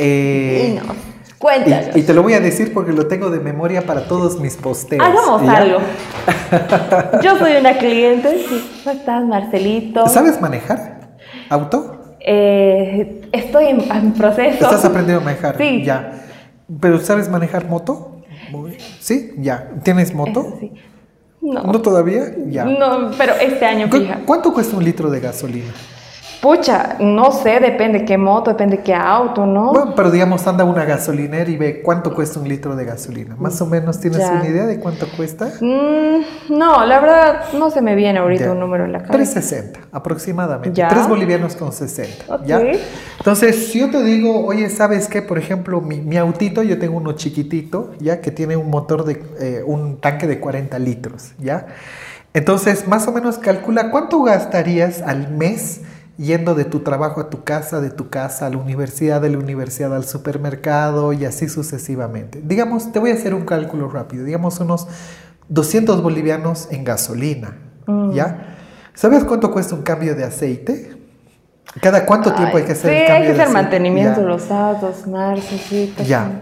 Eh, 0.00 0.76
y 0.76 0.86
no, 0.86 0.94
cuéntanos. 1.38 1.96
y, 1.96 2.00
y 2.00 2.02
te 2.02 2.12
lo 2.14 2.22
voy 2.22 2.34
a 2.34 2.40
decir 2.40 2.72
porque 2.74 2.92
lo 2.92 3.06
tengo 3.06 3.30
de 3.30 3.40
memoria 3.40 3.82
para 3.82 4.06
todos 4.08 4.38
mis 4.40 4.56
posteos. 4.56 5.02
Hagamos 5.04 5.42
¿ya? 5.44 5.56
algo. 5.56 5.78
Yo 7.22 7.38
soy 7.38 7.52
una 7.60 7.78
cliente. 7.78 8.44
¿Cómo 8.84 8.96
estás, 8.96 9.24
Marcelito? 9.24 10.06
¿Sabes 10.08 10.40
manejar? 10.40 11.18
¿Auto? 11.48 12.16
Eh, 12.20 13.22
estoy 13.32 13.66
en, 13.66 13.80
en 13.90 14.12
proceso. 14.12 14.64
¿Estás 14.64 14.84
aprendiendo 14.84 15.22
a 15.22 15.24
manejar? 15.24 15.56
Sí. 15.56 15.82
Ya. 15.84 16.12
¿Pero 16.80 16.98
sabes 17.00 17.28
manejar 17.28 17.66
moto? 17.66 18.22
Sí, 19.00 19.32
ya. 19.38 19.70
¿Tienes 19.82 20.14
moto? 20.14 20.56
Sí. 20.60 20.72
No. 21.40 21.62
¿No 21.62 21.80
todavía? 21.80 22.24
Ya. 22.48 22.64
No, 22.64 23.10
pero 23.16 23.34
este 23.40 23.64
año, 23.64 23.88
¿Cu- 23.88 23.98
fija. 23.98 24.20
¿Cuánto 24.26 24.52
cuesta 24.52 24.76
un 24.76 24.84
litro 24.84 25.08
de 25.10 25.20
gasolina? 25.20 25.72
Pucha, 26.40 26.96
no 27.00 27.32
sé, 27.32 27.58
depende 27.58 28.04
qué 28.04 28.16
moto, 28.16 28.50
depende 28.50 28.78
qué 28.78 28.94
auto, 28.94 29.44
¿no? 29.44 29.72
Bueno, 29.72 29.92
pero 29.96 30.08
digamos, 30.12 30.46
anda 30.46 30.62
una 30.64 30.84
gasolinera 30.84 31.50
y 31.50 31.56
ve 31.56 31.82
cuánto 31.82 32.14
cuesta 32.14 32.38
un 32.38 32.48
litro 32.48 32.76
de 32.76 32.84
gasolina. 32.84 33.34
Más 33.36 33.60
o 33.60 33.66
menos, 33.66 33.98
¿tienes 33.98 34.20
Ya. 34.20 34.30
una 34.32 34.46
idea 34.46 34.64
de 34.66 34.78
cuánto 34.78 35.06
cuesta? 35.16 35.46
Mm, 35.60 36.56
no, 36.56 36.86
la 36.86 37.00
verdad 37.00 37.52
no 37.54 37.70
se 37.70 37.82
me 37.82 37.96
viene 37.96 38.20
ahorita 38.20 38.44
Ya. 38.44 38.52
un 38.52 38.60
número 38.60 38.84
en 38.84 38.92
la 38.92 38.98
cabeza. 39.00 39.14
360 39.40 39.80
aproximadamente. 39.90 40.72
Ya. 40.78 40.86
3 40.88 41.08
bolivianos 41.08 41.56
con 41.56 41.72
60. 41.72 42.32
Ok. 42.32 42.44
¿ya? 42.46 42.60
Entonces, 43.18 43.72
si 43.72 43.80
yo 43.80 43.90
te 43.90 44.04
digo, 44.04 44.46
oye, 44.46 44.70
¿sabes 44.70 45.08
qué? 45.08 45.22
Por 45.22 45.38
ejemplo, 45.38 45.80
mi, 45.80 46.00
mi 46.00 46.16
autito, 46.18 46.62
yo 46.62 46.78
tengo 46.78 46.98
uno 46.98 47.12
chiquitito, 47.12 47.90
¿ya? 47.98 48.20
Que 48.20 48.30
tiene 48.30 48.56
un 48.56 48.70
motor 48.70 49.04
de, 49.04 49.20
eh, 49.40 49.62
un 49.66 50.00
tanque 50.00 50.28
de 50.28 50.38
40 50.38 50.78
litros, 50.78 51.32
¿ya? 51.40 51.66
Entonces, 52.32 52.86
más 52.86 53.08
o 53.08 53.12
menos 53.12 53.38
calcula 53.38 53.90
cuánto 53.90 54.22
gastarías 54.22 55.02
al 55.02 55.30
mes 55.30 55.80
yendo 56.18 56.54
de 56.54 56.64
tu 56.64 56.80
trabajo 56.80 57.20
a 57.20 57.30
tu 57.30 57.44
casa, 57.44 57.80
de 57.80 57.90
tu 57.90 58.10
casa 58.10 58.46
a 58.46 58.50
la 58.50 58.56
universidad, 58.58 59.20
de 59.22 59.30
la 59.30 59.38
universidad 59.38 59.94
al 59.94 60.04
supermercado 60.04 61.12
y 61.12 61.24
así 61.24 61.48
sucesivamente. 61.48 62.42
Digamos, 62.44 62.92
te 62.92 62.98
voy 62.98 63.12
a 63.12 63.14
hacer 63.14 63.34
un 63.34 63.44
cálculo 63.46 63.88
rápido, 63.88 64.24
digamos 64.24 64.58
unos 64.60 64.88
200 65.48 66.02
bolivianos 66.02 66.68
en 66.70 66.84
gasolina, 66.84 67.56
Mm. 67.86 68.12
¿ya? 68.12 68.56
¿Sabes 68.92 69.24
cuánto 69.24 69.50
cuesta 69.50 69.74
un 69.74 69.80
cambio 69.82 70.14
de 70.14 70.24
aceite? 70.24 70.94
¿Cada 71.80 72.04
cuánto 72.04 72.34
tiempo 72.34 72.56
hay 72.58 72.64
que 72.64 72.72
hacer 72.72 72.90
sí, 72.90 72.96
el 72.96 73.02
hay 73.02 73.06
cambio 73.06 73.20
que 73.30 73.36
de 73.36 73.42
hacer 73.42 73.56
aceite? 73.56 73.62
mantenimiento 73.62 74.16
Ya. 74.16 74.22
de 74.22 74.28
los 74.28 74.42
sí. 75.68 75.92
pues, 75.96 76.06
Ya. 76.08 76.40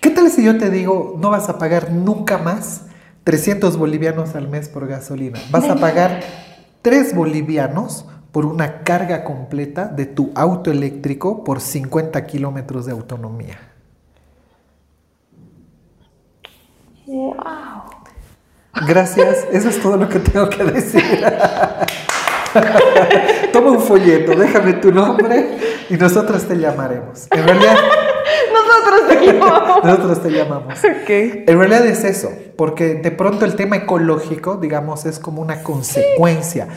¿Qué 0.00 0.10
tal 0.10 0.30
si 0.30 0.44
yo 0.44 0.56
te 0.58 0.70
digo, 0.70 1.16
no 1.20 1.30
vas 1.30 1.48
a 1.48 1.58
pagar 1.58 1.90
nunca 1.90 2.38
más 2.38 2.82
300 3.24 3.76
bolivianos 3.76 4.34
al 4.36 4.48
mes 4.48 4.68
por 4.68 4.86
gasolina? 4.86 5.40
Vas 5.50 5.64
a 5.68 5.76
pagar 5.76 6.20
3 6.82 7.14
bolivianos 7.14 8.04
por 8.36 8.44
una 8.44 8.82
carga 8.84 9.24
completa 9.24 9.86
de 9.86 10.04
tu 10.04 10.30
auto 10.34 10.70
eléctrico 10.70 11.42
por 11.42 11.58
50 11.58 12.26
kilómetros 12.26 12.84
de 12.84 12.92
autonomía. 12.92 13.56
Wow. 17.06 17.34
Gracias, 18.86 19.46
eso 19.50 19.70
es 19.70 19.80
todo 19.80 19.96
lo 19.96 20.06
que 20.10 20.18
tengo 20.18 20.50
que 20.50 20.64
decir. 20.64 21.02
Toma 23.54 23.70
un 23.70 23.80
folleto, 23.80 24.36
déjame 24.36 24.74
tu 24.74 24.92
nombre 24.92 25.56
y 25.88 25.94
nosotros 25.94 26.46
te 26.46 26.58
llamaremos. 26.58 27.28
En 27.30 27.42
realidad, 27.42 27.78
Nosotros 28.52 29.08
te 29.08 29.26
llamamos. 29.32 29.84
nosotros 29.84 30.22
te 30.22 30.30
llamamos. 30.30 30.78
ok. 30.78 31.08
En 31.48 31.58
realidad 31.58 31.86
es 31.86 32.04
eso, 32.04 32.30
porque 32.58 32.96
de 32.96 33.10
pronto 33.12 33.46
el 33.46 33.56
tema 33.56 33.76
ecológico, 33.76 34.56
digamos, 34.56 35.06
es 35.06 35.18
como 35.18 35.40
una 35.40 35.62
consecuencia. 35.62 36.68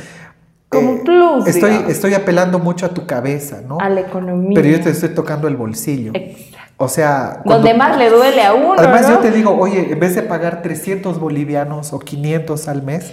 Como 0.69 1.03
plus, 1.03 1.47
Estoy, 1.47 1.71
digamos. 1.71 1.91
estoy 1.91 2.13
apelando 2.13 2.59
mucho 2.59 2.85
a 2.85 2.89
tu 2.89 3.05
cabeza, 3.07 3.61
¿no? 3.67 3.79
A 3.79 3.89
la 3.89 4.01
economía. 4.01 4.51
Pero 4.53 4.67
yo 4.69 4.81
te 4.81 4.91
estoy 4.91 5.09
tocando 5.09 5.47
el 5.47 5.55
bolsillo. 5.55 6.11
Exacto. 6.13 6.73
O 6.77 6.87
sea, 6.87 7.41
cuando- 7.43 7.63
Donde 7.67 7.73
más 7.73 7.97
le 7.97 8.09
duele 8.09 8.43
a 8.43 8.53
uno, 8.53 8.75
Además, 8.77 9.01
¿no? 9.03 9.15
yo 9.15 9.17
te 9.17 9.31
digo, 9.31 9.57
oye, 9.57 9.91
en 9.91 9.99
vez 9.99 10.15
de 10.15 10.21
pagar 10.21 10.61
300 10.61 11.19
bolivianos 11.19 11.91
o 11.91 11.99
500 11.99 12.67
al 12.67 12.83
mes, 12.83 13.11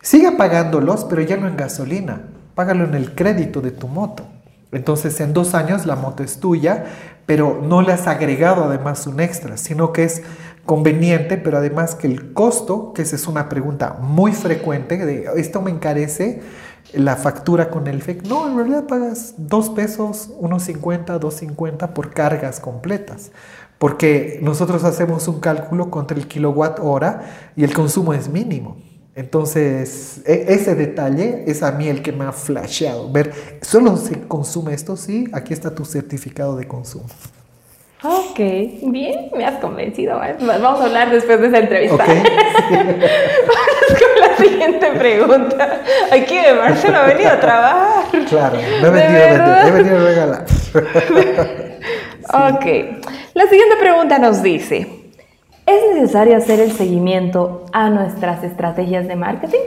siga 0.00 0.36
pagándolos, 0.36 1.04
pero 1.04 1.22
ya 1.22 1.36
no 1.36 1.48
en 1.48 1.56
gasolina. 1.56 2.22
Págalo 2.54 2.84
en 2.84 2.94
el 2.94 3.14
crédito 3.14 3.60
de 3.60 3.72
tu 3.72 3.88
moto. 3.88 4.24
Entonces, 4.72 5.20
en 5.20 5.32
dos 5.32 5.54
años 5.54 5.86
la 5.86 5.96
moto 5.96 6.22
es 6.22 6.38
tuya, 6.40 6.84
pero 7.26 7.60
no 7.62 7.82
le 7.82 7.92
has 7.92 8.06
agregado 8.06 8.64
además 8.64 9.06
un 9.06 9.20
extra, 9.20 9.56
sino 9.56 9.92
que 9.92 10.04
es 10.04 10.22
conveniente, 10.64 11.36
pero 11.36 11.58
además 11.58 11.94
que 11.94 12.06
el 12.06 12.32
costo, 12.32 12.92
que 12.92 13.02
esa 13.02 13.16
es 13.16 13.26
una 13.26 13.48
pregunta 13.48 13.96
muy 14.00 14.32
frecuente, 14.32 14.96
de 15.04 15.26
esto 15.36 15.60
me 15.62 15.70
encarece 15.70 16.40
la 16.92 17.16
factura 17.16 17.70
con 17.70 17.86
el 17.86 18.02
FEC. 18.02 18.22
No, 18.26 18.48
en 18.48 18.56
realidad 18.56 18.86
pagas 18.86 19.34
dos 19.36 19.70
pesos, 19.70 20.30
1.50, 20.40 21.18
2.50 21.20 21.92
por 21.92 22.12
cargas 22.12 22.60
completas. 22.60 23.32
Porque 23.78 24.38
nosotros 24.42 24.84
hacemos 24.84 25.28
un 25.28 25.40
cálculo 25.40 25.90
contra 25.90 26.16
el 26.16 26.26
kilowatt 26.26 26.78
hora 26.80 27.52
y 27.56 27.64
el 27.64 27.74
consumo 27.74 28.14
es 28.14 28.28
mínimo. 28.28 28.78
Entonces, 29.14 30.20
e- 30.26 30.46
ese 30.48 30.74
detalle 30.74 31.44
es 31.46 31.62
a 31.62 31.72
mí 31.72 31.88
el 31.88 32.02
que 32.02 32.12
me 32.12 32.24
ha 32.24 32.32
flasheado. 32.32 33.10
Ver, 33.10 33.32
solo 33.62 33.96
se 33.96 34.20
consume 34.28 34.74
esto, 34.74 34.96
sí, 34.96 35.26
aquí 35.32 35.52
está 35.52 35.74
tu 35.74 35.84
certificado 35.84 36.56
de 36.56 36.66
consumo. 36.68 37.06
Ok, 38.08 38.38
bien, 38.82 39.30
me 39.36 39.44
has 39.44 39.58
convencido. 39.58 40.22
¿eh? 40.22 40.36
Vamos 40.40 40.80
a 40.80 40.84
hablar 40.84 41.10
después 41.10 41.40
de 41.40 41.48
esa 41.48 41.58
entrevista. 41.58 41.94
¿Ok? 41.96 42.08
Vamos 42.70 44.00
con 44.00 44.20
la 44.20 44.36
siguiente 44.36 44.86
pregunta. 44.92 45.80
Aquí 46.12 46.36
de 46.38 46.54
Marcelo 46.54 46.98
ha 46.98 47.06
venido 47.06 47.30
a 47.30 47.40
trabajar. 47.40 48.04
Claro, 48.28 48.58
no 48.80 48.86
he 48.86 48.90
¿De 48.90 49.08
venido 49.08 49.56
he 49.66 49.70
venido 49.72 49.98
a 49.98 50.04
regalar. 50.04 50.44
Ok. 52.28 52.66
La 53.34 53.44
siguiente 53.48 53.76
pregunta 53.80 54.18
nos 54.18 54.42
dice: 54.42 54.86
¿Es 55.66 55.94
necesario 55.94 56.36
hacer 56.36 56.60
el 56.60 56.72
seguimiento 56.72 57.66
a 57.72 57.90
nuestras 57.90 58.44
estrategias 58.44 59.08
de 59.08 59.16
marketing? 59.16 59.60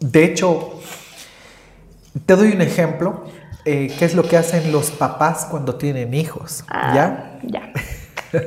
De 0.00 0.24
hecho, 0.24 0.74
te 2.26 2.34
doy 2.34 2.52
un 2.52 2.62
ejemplo. 2.62 3.24
Eh, 3.64 3.94
¿Qué 3.98 4.04
es 4.04 4.14
lo 4.14 4.22
que 4.22 4.36
hacen 4.36 4.72
los 4.72 4.90
papás 4.90 5.46
cuando 5.50 5.74
tienen 5.76 6.14
hijos? 6.14 6.64
¿Ya? 6.68 7.34
Ah, 7.34 7.38
Ya. 7.42 7.72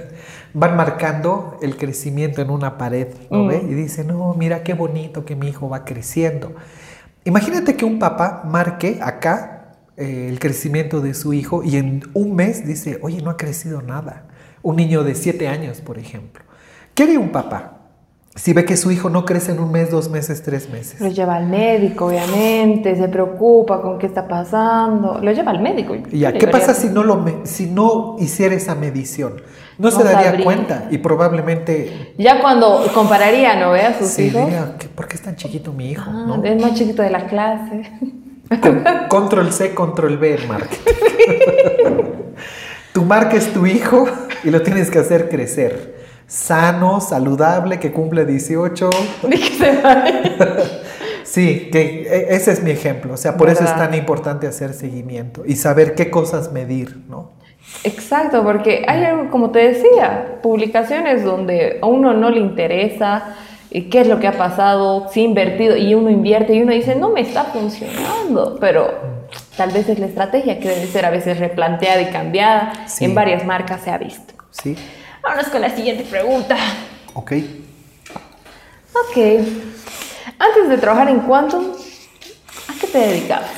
Van 0.55 0.76
marcando 0.78 1.57
el 1.64 1.78
crecimiento 1.78 2.41
en 2.41 2.51
una 2.51 2.78
pared, 2.78 3.07
¿no 3.32 3.39
Mm. 3.43 3.47
ve? 3.47 3.61
Y 3.70 3.74
dicen, 3.74 4.07
no, 4.07 4.34
mira 4.36 4.61
qué 4.64 4.74
bonito 4.76 5.26
que 5.26 5.36
mi 5.36 5.47
hijo 5.49 5.68
va 5.68 5.84
creciendo. 5.84 6.53
Imagínate 7.26 7.76
que 7.76 7.86
un 7.86 7.97
papá 7.97 8.43
marque 8.45 8.99
acá 9.01 9.49
eh, 9.97 10.28
el 10.30 10.39
crecimiento 10.39 11.01
de 11.01 11.14
su 11.16 11.34
hijo 11.34 11.64
y 11.64 11.78
en 11.78 12.03
un 12.14 12.36
mes 12.36 12.68
dice, 12.68 12.99
oye, 13.01 13.22
no 13.22 13.30
ha 13.32 13.38
crecido 13.38 13.82
nada. 13.82 14.26
Un 14.61 14.76
niño 14.76 15.03
de 15.03 15.16
siete 15.16 15.47
años, 15.47 15.82
por 15.82 15.97
ejemplo. 15.97 16.43
¿Qué 16.93 17.03
haría 17.03 17.20
un 17.20 17.32
papá? 17.32 17.80
Si 18.36 18.52
ve 18.52 18.66
que 18.66 18.76
su 18.78 18.90
hijo 18.90 19.12
no 19.12 19.26
crece 19.26 19.52
en 19.52 19.60
un 19.60 19.72
mes, 19.72 19.92
dos 19.92 20.10
meses, 20.10 20.42
tres 20.42 20.68
meses. 20.68 21.00
Lo 21.00 21.08
lleva 21.10 21.36
al 21.36 21.46
médico, 21.48 22.08
obviamente, 22.08 22.96
se 22.96 23.08
preocupa 23.08 23.80
con 23.80 24.00
qué 24.00 24.08
está 24.08 24.28
pasando. 24.28 25.20
Lo 25.22 25.32
lleva 25.32 25.52
al 25.52 25.62
médico. 25.62 25.96
Y 26.12 26.20
Ya, 26.20 26.34
¿qué 26.34 26.48
pasa 26.48 26.74
si 26.74 26.88
no, 26.90 27.04
lo 27.04 27.24
si 27.44 27.68
no 27.68 28.16
hiciera 28.20 28.56
esa 28.56 28.74
medición? 28.74 29.36
No, 29.78 29.92
se 29.92 30.00
No 30.00 30.06
daría 30.06 30.24
sabría. 30.26 30.46
cuenta 30.46 30.88
y 30.90 30.98
probablemente 30.98 32.14
Ya 32.18 32.42
cuando 32.42 32.84
compararía, 32.94 33.56
¿no 33.60 33.72
ve 33.72 33.82
a 33.82 33.98
sus 34.00 34.08
sí, 34.08 34.24
hijos? 34.26 34.46
diría, 34.46 34.76
"¿Qué- 34.80 34.88
¿por 34.88 35.08
qué 35.08 35.16
es 35.16 35.22
tan 35.22 35.36
chiquito 35.36 35.72
mi 35.72 35.92
hijo? 35.92 36.04
Ah, 36.08 36.26
¿no? 36.28 36.44
Es 36.44 36.60
más 36.62 36.74
chiquito 36.74 37.04
de 37.04 37.10
la 37.12 37.28
clase. 37.28 37.84
Con- 38.62 38.84
control 39.10 39.52
C, 39.54 39.74
control 39.76 40.18
B 40.18 40.40
marketing. 40.48 40.78
tu 42.94 43.04
marca 43.04 43.36
es 43.38 43.54
tu 43.54 43.66
hijo 43.68 44.06
y 44.44 44.50
lo 44.50 44.62
tienes 44.64 44.90
que 44.90 44.98
hacer 45.00 45.30
crecer. 45.30 46.03
Sano, 46.28 47.00
saludable, 47.02 47.80
que 47.80 47.92
cumple 47.92 48.26
18. 48.26 48.90
Ni 49.28 49.38
que 49.40 49.54
se 49.54 49.82
vaya. 49.82 50.22
Sí, 51.24 51.70
que 51.72 52.04
e- 52.04 52.36
ese 52.36 52.52
es 52.52 52.62
mi 52.64 52.72
ejemplo. 52.72 53.14
O 53.14 53.18
sea, 53.18 53.38
por 53.38 53.50
eso 53.50 53.64
es 53.64 53.76
tan 53.76 53.94
importante 53.94 54.48
hacer 54.48 54.74
seguimiento 54.74 55.44
y 55.46 55.56
saber 55.56 55.96
qué 55.96 56.10
cosas 56.12 56.52
medir, 56.52 56.98
¿no? 57.10 57.32
Exacto, 57.84 58.44
porque 58.44 58.86
hay 58.88 59.04
algo, 59.04 59.30
como 59.32 59.52
te 59.52 59.60
decía, 59.60 60.40
publicaciones 60.44 61.24
donde 61.24 61.80
a 61.82 61.86
uno 61.88 62.14
no 62.14 62.30
le 62.30 62.40
interesa 62.40 63.36
eh, 63.72 63.90
qué 63.90 64.02
es 64.02 64.08
lo 64.08 64.20
que 64.20 64.28
ha 64.28 64.38
pasado, 64.38 65.08
si 65.10 65.22
ha 65.22 65.24
invertido 65.24 65.76
y 65.76 65.96
uno 65.96 66.10
invierte 66.10 66.54
y 66.54 66.62
uno 66.62 66.72
dice, 66.74 66.96
no 66.96 67.10
me 67.10 67.22
está 67.22 67.46
funcionando, 67.46 68.58
pero 68.60 68.94
tal 69.58 69.72
vez 69.72 69.90
es 69.90 69.98
la 69.98 70.06
estrategia 70.06 70.60
que 70.60 70.70
debe 70.70 70.86
ser 70.86 71.06
a 71.06 71.10
veces 71.10 71.40
replanteada 71.40 72.02
y 72.02 72.12
cambiada. 72.12 72.74
Sí. 72.88 73.06
En 73.06 73.16
varias 73.16 73.46
marcas 73.46 73.82
se 73.82 73.90
ha 73.90 73.98
visto. 73.98 74.34
Sí, 74.52 74.78
Vámonos 75.24 75.48
con 75.48 75.62
la 75.62 75.76
siguiente 75.76 76.04
pregunta. 76.04 76.56
ok. 77.14 77.32
Ok. 78.94 79.18
Antes 80.38 80.70
de 80.70 80.78
trabajar 80.78 81.10
en 81.10 81.22
Quantum, 81.22 81.66
¿a 82.68 82.80
qué 82.80 82.88
te 82.88 82.98
dedicabas? 83.00 83.50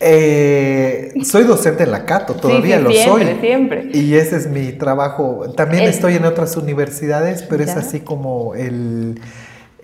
Eh, 0.00 1.12
soy 1.24 1.44
docente 1.44 1.84
en 1.84 1.90
la 1.90 2.04
Cato, 2.04 2.34
todavía 2.34 2.76
sí, 2.78 2.82
lo 2.82 2.90
siempre, 2.90 3.30
soy. 3.32 3.40
siempre. 3.40 3.88
Y 3.94 4.14
ese 4.14 4.36
es 4.36 4.46
mi 4.46 4.72
trabajo. 4.72 5.46
También 5.56 5.84
El- 5.84 5.90
estoy 5.90 6.16
en 6.16 6.24
otras 6.26 6.56
universidades, 6.56 7.42
pero 7.42 7.64
es 7.64 7.70
así 7.76 8.00
como 8.00 8.54
el, 8.54 9.20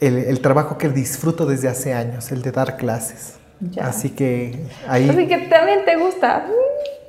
el- 0.00 0.18
el 0.18 0.40
trabajo 0.40 0.76
que 0.78 0.88
disfruto 0.90 1.46
desde 1.46 1.68
hace 1.68 1.94
años, 1.94 2.30
el 2.32 2.42
de 2.42 2.52
dar 2.52 2.76
clases. 2.76 3.34
Ya. 3.60 3.86
Así 3.86 4.10
que 4.10 4.56
ahí... 4.88 5.08
Así 5.08 5.26
que 5.26 5.38
también 5.48 5.84
te 5.84 5.96
gusta. 5.96 6.46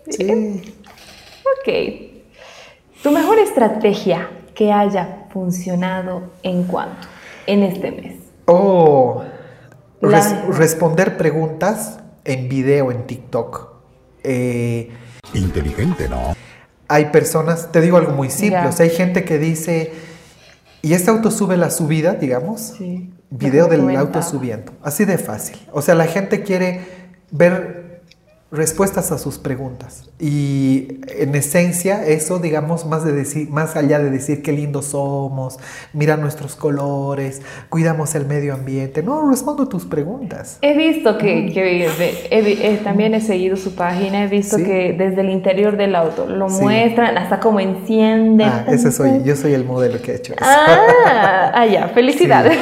Sí. 0.10 0.74
Ok. 1.44 2.11
Tu 3.04 3.12
mejor 3.12 3.40
estrategia 3.40 4.30
que 4.54 4.72
haya 4.72 5.26
funcionado 5.32 6.24
en 6.44 6.64
cuanto 6.64 7.08
en 7.48 7.64
este 7.64 7.92
mes. 7.92 8.16
Oh, 8.46 9.24
res- 10.02 10.36
responder 10.50 11.18
preguntas 11.18 12.00
en 12.26 12.48
video 12.50 12.92
en 12.92 13.08
TikTok. 13.08 13.70
Eh, 14.24 14.90
Inteligente, 15.34 16.10
¿no? 16.10 16.36
hay 16.88 17.06
personas, 17.06 17.72
te 17.72 17.80
digo 17.80 17.96
algo 17.96 18.12
muy 18.12 18.30
simple, 18.30 18.68
o 18.68 18.72
sea, 18.74 18.84
hay 18.84 18.90
gente 18.90 19.24
que 19.24 19.40
dice, 19.40 19.94
¿y 20.82 20.92
este 20.94 21.10
auto 21.10 21.32
sube 21.32 21.56
la 21.56 21.70
subida, 21.72 22.16
digamos? 22.16 22.74
Sí. 22.78 23.10
Video 23.30 23.68
del 23.68 23.96
auto 23.96 24.22
subiendo. 24.22 24.74
Así 24.84 25.06
de 25.06 25.18
fácil. 25.18 25.56
O 25.72 25.82
sea, 25.82 25.96
la 25.96 26.06
gente 26.08 26.44
quiere 26.44 26.82
ver 27.32 27.81
respuestas 28.52 29.12
a 29.14 29.18
sus 29.18 29.38
preguntas. 29.38 30.10
Y 30.20 31.00
en 31.18 31.34
esencia, 31.36 32.06
eso, 32.06 32.38
digamos, 32.40 32.86
más, 32.86 33.06
de 33.06 33.14
decir, 33.14 33.50
más 33.50 33.78
allá 33.78 33.98
de 34.00 34.10
decir 34.10 34.44
qué 34.44 34.52
lindos 34.52 34.88
somos, 34.88 35.58
mira 35.94 36.18
nuestros 36.18 36.56
colores, 36.56 37.42
cuidamos 37.70 38.14
el 38.14 38.26
medio 38.26 38.54
ambiente. 38.54 39.04
No, 39.04 39.30
respondo 39.30 39.68
tus 39.70 39.86
preguntas. 39.86 40.58
He 40.62 40.78
visto 40.78 41.18
que, 41.18 41.52
que 41.54 41.86
he 42.30 42.74
eh, 42.74 42.82
también 42.84 43.14
he 43.16 43.22
seguido 43.22 43.56
su 43.56 43.74
página, 43.74 44.26
he 44.26 44.28
visto 44.28 44.58
Sí. 44.58 44.64
que 44.66 44.94
desde 44.98 45.22
el 45.22 45.30
interior 45.30 45.78
del 45.78 45.96
auto 45.96 46.26
lo 46.28 46.50
Sí. 46.50 46.62
muestran, 46.62 47.18
hasta 47.18 47.40
cómo 47.40 47.60
enciende. 47.62 48.44
Ah, 48.44 48.66
ese 48.68 48.92
soy, 48.92 49.24
yo 49.24 49.36
soy 49.38 49.54
el 49.54 49.64
modelo 49.64 50.02
que 50.02 50.12
ha 50.12 50.16
hecho 50.16 50.34
eso. 50.34 50.44
Ah, 50.46 51.52
ah, 51.56 51.66
ya, 51.66 51.88
felicidades. 51.94 52.58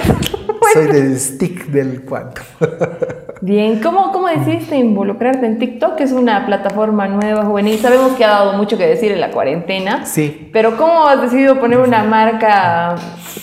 Soy 0.74 0.86
del 0.92 1.20
stick 1.20 1.66
del 1.68 2.04
cuanto. 2.04 2.42
Bien, 3.42 3.82
¿cómo, 3.82 4.12
¿cómo 4.12 4.28
decidiste 4.28 4.76
involucrarte 4.78 5.46
en 5.46 5.60
TikTok? 5.60 5.96
Que 5.96 6.04
es 6.04 6.12
una 6.12 6.46
plataforma 6.46 7.08
nueva, 7.08 7.46
juvenil. 7.46 7.80
Sabemos 7.80 8.14
que 8.14 8.26
ha 8.26 8.30
dado 8.30 8.54
mucho 8.54 8.78
que 8.78 8.86
decir 8.86 9.12
en 9.14 9.22
la 9.22 9.32
cuarentena. 9.32 10.06
Sí. 10.06 10.50
Pero 10.52 10.76
¿cómo 10.76 11.08
has 11.08 11.22
decidido 11.22 11.60
poner 11.60 11.80
una 11.80 12.04
marca 12.04 12.96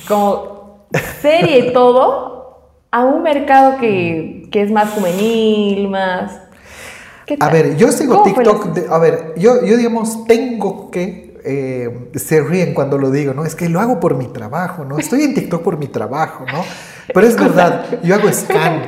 como 0.07 0.86
serie 1.22 1.59
y 1.68 1.72
todo 1.72 2.70
a 2.90 3.05
un 3.05 3.22
mercado 3.22 3.78
que, 3.78 4.49
que 4.51 4.62
es 4.62 4.70
más 4.70 4.90
juvenil, 4.90 5.88
más... 5.88 6.40
¿Qué 7.26 7.34
A 7.34 7.38
tal? 7.38 7.53
ver, 7.53 7.76
yo 7.76 7.90
sigo 7.90 8.22
¿Cómo 8.22 8.34
fue 8.34 8.44
TikTok. 8.44 8.66
de- 8.74 8.86
a 8.88 8.99
ver, 8.99 9.34
yo, 9.36 9.64
yo 9.64 9.76
digamos, 9.76 10.26
tengo 10.26 10.90
que. 10.92 11.34
eh, 11.44 12.11
se 12.14 12.40
ríen 12.40 12.72
cuando 12.72 12.99
lo 12.99 13.11
digo, 13.11 13.34
¿no? 13.34 13.44
Es 13.44 13.57
que 13.57 13.68
lo 13.68 13.80
hago 13.80 13.99
por 13.99 14.14
mi 14.14 14.26
trabajo, 14.28 14.84
¿no? 14.84 14.97
Estoy 14.99 15.22
en 15.24 15.34
TikTok 15.34 15.62
por 15.62 15.76
mi 15.76 15.88
trabajo, 15.88 16.44
¿no? 16.53 16.62
Pero 17.12 17.26
es 17.26 17.34
verdad, 17.40 17.84
yo 18.05 18.14
hago 18.14 18.32
scan, 18.32 18.82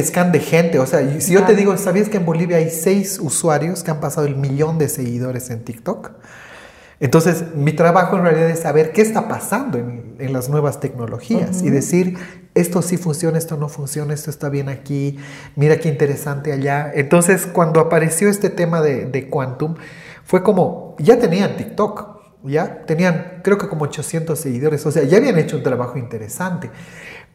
scan 0.00 0.32
de 0.32 0.40
gente. 0.40 0.78
O 0.78 0.86
sea, 0.86 1.20
si 1.20 1.32
yo 1.32 1.44
te 1.44 1.54
digo, 1.54 1.76
¿sabías 1.76 2.08
que 2.08 2.18
en 2.18 2.26
Bolivia 2.26 2.58
hay 2.58 2.70
seis 2.70 3.18
usuarios 3.20 3.82
que 3.82 3.90
han 3.90 4.00
pasado 4.00 4.26
el 4.26 4.36
millón 4.36 4.78
de 4.78 4.88
seguidores 4.88 5.50
en 5.50 5.64
TikTok? 5.64 6.12
Entonces, 7.00 7.54
mi 7.54 7.72
trabajo 7.72 8.16
en 8.16 8.24
realidad 8.24 8.50
es 8.50 8.60
saber 8.60 8.92
qué 8.92 9.02
está 9.02 9.28
pasando 9.28 9.78
en, 9.78 10.16
en 10.18 10.32
las 10.32 10.48
nuevas 10.48 10.80
tecnologías 10.80 11.62
y 11.62 11.70
decir, 11.70 12.18
esto 12.54 12.82
sí 12.82 12.96
funciona, 12.96 13.38
esto 13.38 13.56
no 13.56 13.68
funciona, 13.68 14.14
esto 14.14 14.30
está 14.30 14.48
bien 14.48 14.68
aquí, 14.68 15.16
mira 15.54 15.78
qué 15.78 15.88
interesante 15.88 16.52
allá. 16.52 16.90
Entonces, 16.92 17.46
cuando 17.46 17.78
apareció 17.78 18.28
este 18.28 18.50
tema 18.50 18.80
de, 18.80 19.06
de 19.06 19.28
Quantum, 19.28 19.76
fue 20.24 20.42
como, 20.42 20.96
ya 20.98 21.18
tenían 21.18 21.56
TikTok, 21.56 22.18
ya 22.44 22.84
tenían 22.84 23.40
creo 23.42 23.58
que 23.58 23.68
como 23.68 23.84
800 23.84 24.38
seguidores, 24.38 24.84
o 24.86 24.90
sea, 24.90 25.04
ya 25.04 25.18
habían 25.18 25.38
hecho 25.38 25.56
un 25.56 25.62
trabajo 25.62 25.98
interesante. 25.98 26.70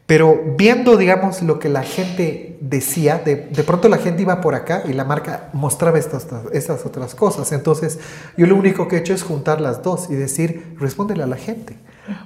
Pero 0.06 0.38
viendo, 0.58 0.98
digamos, 0.98 1.42
lo 1.42 1.58
que 1.58 1.70
la 1.70 1.82
gente 1.82 2.58
decía, 2.60 3.22
de, 3.24 3.36
de 3.36 3.62
pronto 3.62 3.88
la 3.88 3.96
gente 3.96 4.20
iba 4.20 4.40
por 4.42 4.54
acá 4.54 4.82
y 4.86 4.92
la 4.92 5.04
marca 5.04 5.48
mostraba 5.54 5.98
estas, 5.98 6.26
estas 6.52 6.84
otras 6.84 7.14
cosas. 7.14 7.52
Entonces, 7.52 7.98
yo 8.36 8.46
lo 8.46 8.56
único 8.56 8.86
que 8.86 8.96
he 8.96 8.98
hecho 8.98 9.14
es 9.14 9.22
juntar 9.22 9.62
las 9.62 9.82
dos 9.82 10.10
y 10.10 10.14
decir, 10.14 10.76
respóndele 10.78 11.22
a 11.22 11.26
la 11.26 11.36
gente. 11.36 11.78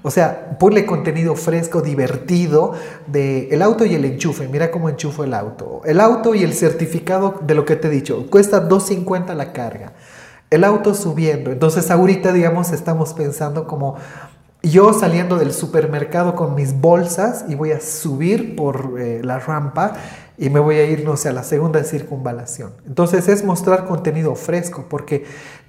O 0.02 0.10
sea, 0.10 0.58
ponle 0.58 0.86
contenido 0.86 1.36
fresco, 1.36 1.80
divertido, 1.80 2.72
de 3.06 3.48
el 3.50 3.62
auto 3.62 3.84
y 3.84 3.94
el 3.94 4.04
enchufe. 4.04 4.48
Mira 4.48 4.72
cómo 4.72 4.88
enchufo 4.88 5.22
el 5.22 5.34
auto. 5.34 5.82
El 5.84 6.00
auto 6.00 6.34
y 6.34 6.42
el 6.42 6.54
certificado 6.54 7.40
de 7.42 7.54
lo 7.54 7.64
que 7.64 7.76
te 7.76 7.86
he 7.86 7.90
dicho. 7.90 8.26
Cuesta 8.28 8.68
2.50 8.68 9.34
la 9.34 9.52
carga. 9.52 9.92
El 10.50 10.64
auto 10.64 10.94
subiendo. 10.94 11.52
Entonces, 11.52 11.90
ahorita, 11.90 12.32
digamos, 12.32 12.72
estamos 12.72 13.14
pensando 13.14 13.66
como 13.66 13.96
yo 14.62 14.92
saliendo 14.92 15.36
del 15.36 15.52
supermercado 15.52 16.34
con 16.34 16.54
mis 16.54 16.80
bolsas 16.80 17.44
y 17.48 17.54
voy 17.54 17.72
a 17.72 17.80
subir 17.80 18.56
por 18.56 19.00
eh, 19.00 19.20
la 19.22 19.38
rampa 19.38 19.94
y 20.36 20.50
me 20.50 20.60
voy 20.60 20.76
a 20.76 20.84
ir, 20.84 21.04
no 21.04 21.16
sé, 21.16 21.28
a 21.28 21.32
la 21.32 21.42
segunda 21.42 21.82
circunvalación. 21.84 22.72
Entonces 22.86 23.28
es 23.28 23.44
mostrar 23.44 23.86
contenido 23.86 24.34
fresco 24.34 24.86
porque 24.88 25.24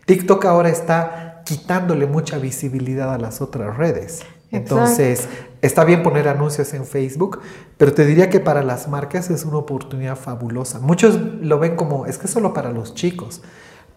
TikTok 0.06 0.46
ahora 0.46 0.70
está 0.70 1.44
quitándole 1.46 2.08
mucha 2.08 2.38
visibilidad 2.38 3.14
a 3.14 3.18
las 3.18 3.42
otras 3.42 3.78
redes. 3.78 4.22
Entonces, 4.52 5.28
está 5.62 5.84
bien 5.84 6.02
poner 6.02 6.28
anuncios 6.28 6.74
en 6.74 6.86
Facebook, 6.86 7.40
pero 7.78 7.94
te 7.94 8.06
diría 8.06 8.30
que 8.30 8.40
para 8.40 8.64
las 8.64 8.88
marcas 8.88 9.30
es 9.30 9.46
una 9.46 9.58
oportunidad 9.58 10.16
fabulosa. 10.16 10.80
Muchos 10.80 11.20
lo 11.42 11.60
ven 11.60 11.76
como, 11.76 12.08
es 12.08 12.18
que 12.18 12.28
solo 12.28 12.54
para 12.54 12.72
los 12.72 12.96
chicos. 12.96 13.42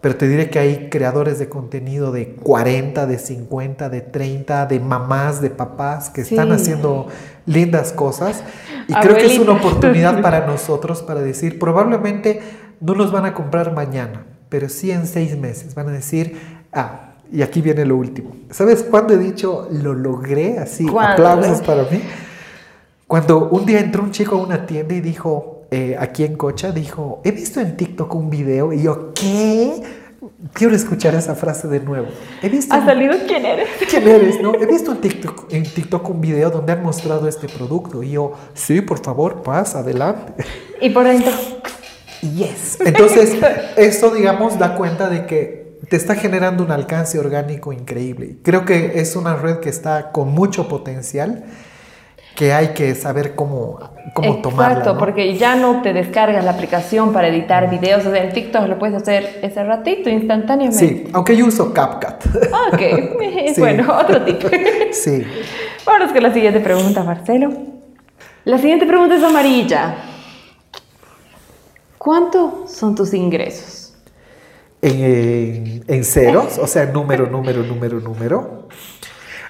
Pero 0.03 0.17
te 0.17 0.27
diré 0.27 0.49
que 0.49 0.59
hay 0.59 0.89
creadores 0.89 1.39
de 1.39 1.47
contenido 1.47 2.11
de 2.11 2.35
40, 2.35 3.05
de 3.05 3.17
50, 3.17 3.87
de 3.87 4.01
30, 4.01 4.65
de 4.65 4.81
mamás, 4.81 5.39
de 5.39 5.49
papás 5.49 6.09
que 6.09 6.19
están 6.19 6.51
haciendo 6.51 7.07
lindas 7.45 7.93
cosas. 7.93 8.43
Y 8.89 8.93
creo 8.95 9.15
que 9.15 9.27
es 9.27 9.39
una 9.39 9.53
oportunidad 9.53 10.21
para 10.21 10.45
nosotros 10.45 11.01
para 11.01 11.21
decir, 11.21 11.57
probablemente 11.57 12.41
no 12.81 12.95
nos 12.95 13.13
van 13.13 13.23
a 13.23 13.33
comprar 13.33 13.71
mañana, 13.71 14.25
pero 14.49 14.67
sí 14.67 14.91
en 14.91 15.07
seis 15.07 15.37
meses. 15.37 15.73
Van 15.73 15.87
a 15.87 15.93
decir, 15.93 16.37
ah, 16.73 17.13
y 17.31 17.41
aquí 17.41 17.61
viene 17.61 17.85
lo 17.85 17.95
último. 17.95 18.35
¿Sabes 18.49 18.83
cuándo 18.83 19.13
he 19.13 19.17
dicho 19.17 19.69
lo 19.71 19.93
logré? 19.93 20.59
Así, 20.59 20.85
¿Cuándo? 20.85 21.29
aplausos 21.29 21.65
para 21.65 21.83
mí. 21.83 22.01
Cuando 23.07 23.47
un 23.47 23.65
día 23.65 23.79
entró 23.79 24.03
un 24.03 24.11
chico 24.11 24.35
a 24.35 24.39
una 24.39 24.65
tienda 24.65 24.95
y 24.95 24.99
dijo, 24.99 25.52
eh, 25.75 25.95
aquí 25.97 26.23
en 26.23 26.35
Cocha, 26.35 26.71
dijo, 26.71 27.19
he 27.23 27.31
visto 27.31 27.59
en 27.59 27.75
TikTok 27.75 28.13
un 28.13 28.29
video 28.29 28.71
y 28.73 28.83
yo, 28.83 29.11
¿qué? 29.15 29.81
Quiero 30.53 30.75
escuchar 30.75 31.15
esa 31.15 31.33
frase 31.33 31.67
de 31.67 31.79
nuevo. 31.79 32.09
He 32.43 32.49
visto 32.49 32.75
¿Ha 32.75 32.85
salido 32.85 33.15
quién 33.25 33.43
eres? 33.43 33.69
¿Quién 33.89 34.07
eres? 34.07 34.39
No, 34.39 34.53
he 34.53 34.67
visto 34.67 34.91
en 34.91 35.01
TikTok, 35.01 35.51
en 35.51 35.63
TikTok 35.63 36.07
un 36.11 36.21
video 36.21 36.51
donde 36.51 36.73
han 36.73 36.83
mostrado 36.83 37.27
este 37.27 37.47
producto 37.47 38.03
y 38.03 38.11
yo, 38.11 38.33
sí, 38.53 38.81
por 38.81 39.03
favor, 39.03 39.41
pasa, 39.41 39.79
adelante. 39.79 40.45
Y 40.79 40.91
por 40.91 41.05
dentro. 41.05 41.31
Yes. 42.21 42.77
Entonces, 42.85 43.35
eso, 43.75 44.11
digamos, 44.11 44.59
da 44.59 44.75
cuenta 44.75 45.09
de 45.09 45.25
que 45.25 45.79
te 45.89 45.95
está 45.95 46.13
generando 46.13 46.63
un 46.63 46.69
alcance 46.69 47.17
orgánico 47.17 47.73
increíble. 47.73 48.37
Creo 48.43 48.63
que 48.63 48.99
es 48.99 49.15
una 49.15 49.37
red 49.37 49.57
que 49.57 49.69
está 49.69 50.11
con 50.11 50.29
mucho 50.29 50.67
potencial 50.67 51.45
que 52.35 52.51
hay 52.53 52.69
que 52.69 52.95
saber 52.95 53.35
cómo, 53.35 53.79
cómo 54.13 54.41
tomarla. 54.41 54.69
Exacto, 54.79 54.93
¿no? 54.93 54.99
porque 54.99 55.37
ya 55.37 55.55
no 55.55 55.81
te 55.81 55.93
descargas 55.93 56.43
la 56.43 56.51
aplicación 56.51 57.13
para 57.13 57.27
editar 57.27 57.69
videos. 57.69 58.05
O 58.05 58.11
sea, 58.11 58.23
en 58.23 58.33
TikTok 58.33 58.67
lo 58.67 58.79
puedes 58.79 58.95
hacer 58.95 59.39
ese 59.43 59.63
ratito, 59.63 60.09
instantáneamente. 60.09 60.77
Sí, 60.87 61.07
aunque 61.13 61.35
yo 61.37 61.45
uso 61.45 61.73
CapCut. 61.73 62.35
Ok, 62.73 62.81
Sí. 63.53 63.59
bueno, 63.61 63.95
otro 63.97 64.23
tip. 64.23 64.41
sí. 64.91 65.23
Vámonos 65.85 66.11
con 66.11 66.23
la 66.23 66.33
siguiente 66.33 66.59
pregunta, 66.59 67.03
Marcelo. 67.03 67.51
La 68.45 68.57
siguiente 68.57 68.85
pregunta 68.85 69.15
es 69.15 69.23
amarilla. 69.23 69.95
¿Cuánto 71.97 72.65
son 72.67 72.95
tus 72.95 73.13
ingresos? 73.13 73.93
En, 74.81 75.01
en- 75.03 75.83
en 75.87 76.03
ceros, 76.03 76.57
o 76.57 76.67
sea, 76.67 76.85
número, 76.87 77.27
número, 77.27 77.63
número, 77.63 77.99
número. 78.01 78.67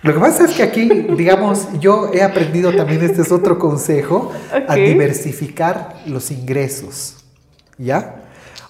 Lo 0.04 0.14
que 0.14 0.20
pasa 0.20 0.46
es 0.46 0.52
que 0.52 0.64
aquí, 0.64 0.90
digamos, 1.18 1.68
yo 1.80 2.12
he 2.14 2.22
aprendido 2.24 2.76
también, 2.76 3.02
este 3.04 3.22
es 3.22 3.32
otro 3.32 3.58
consejo, 3.58 4.32
a 4.52 4.74
Ok. 4.74 4.80
diversificar 4.80 5.96
los 6.06 6.30
ingresos, 6.30 7.24
¿ya? 7.78 8.16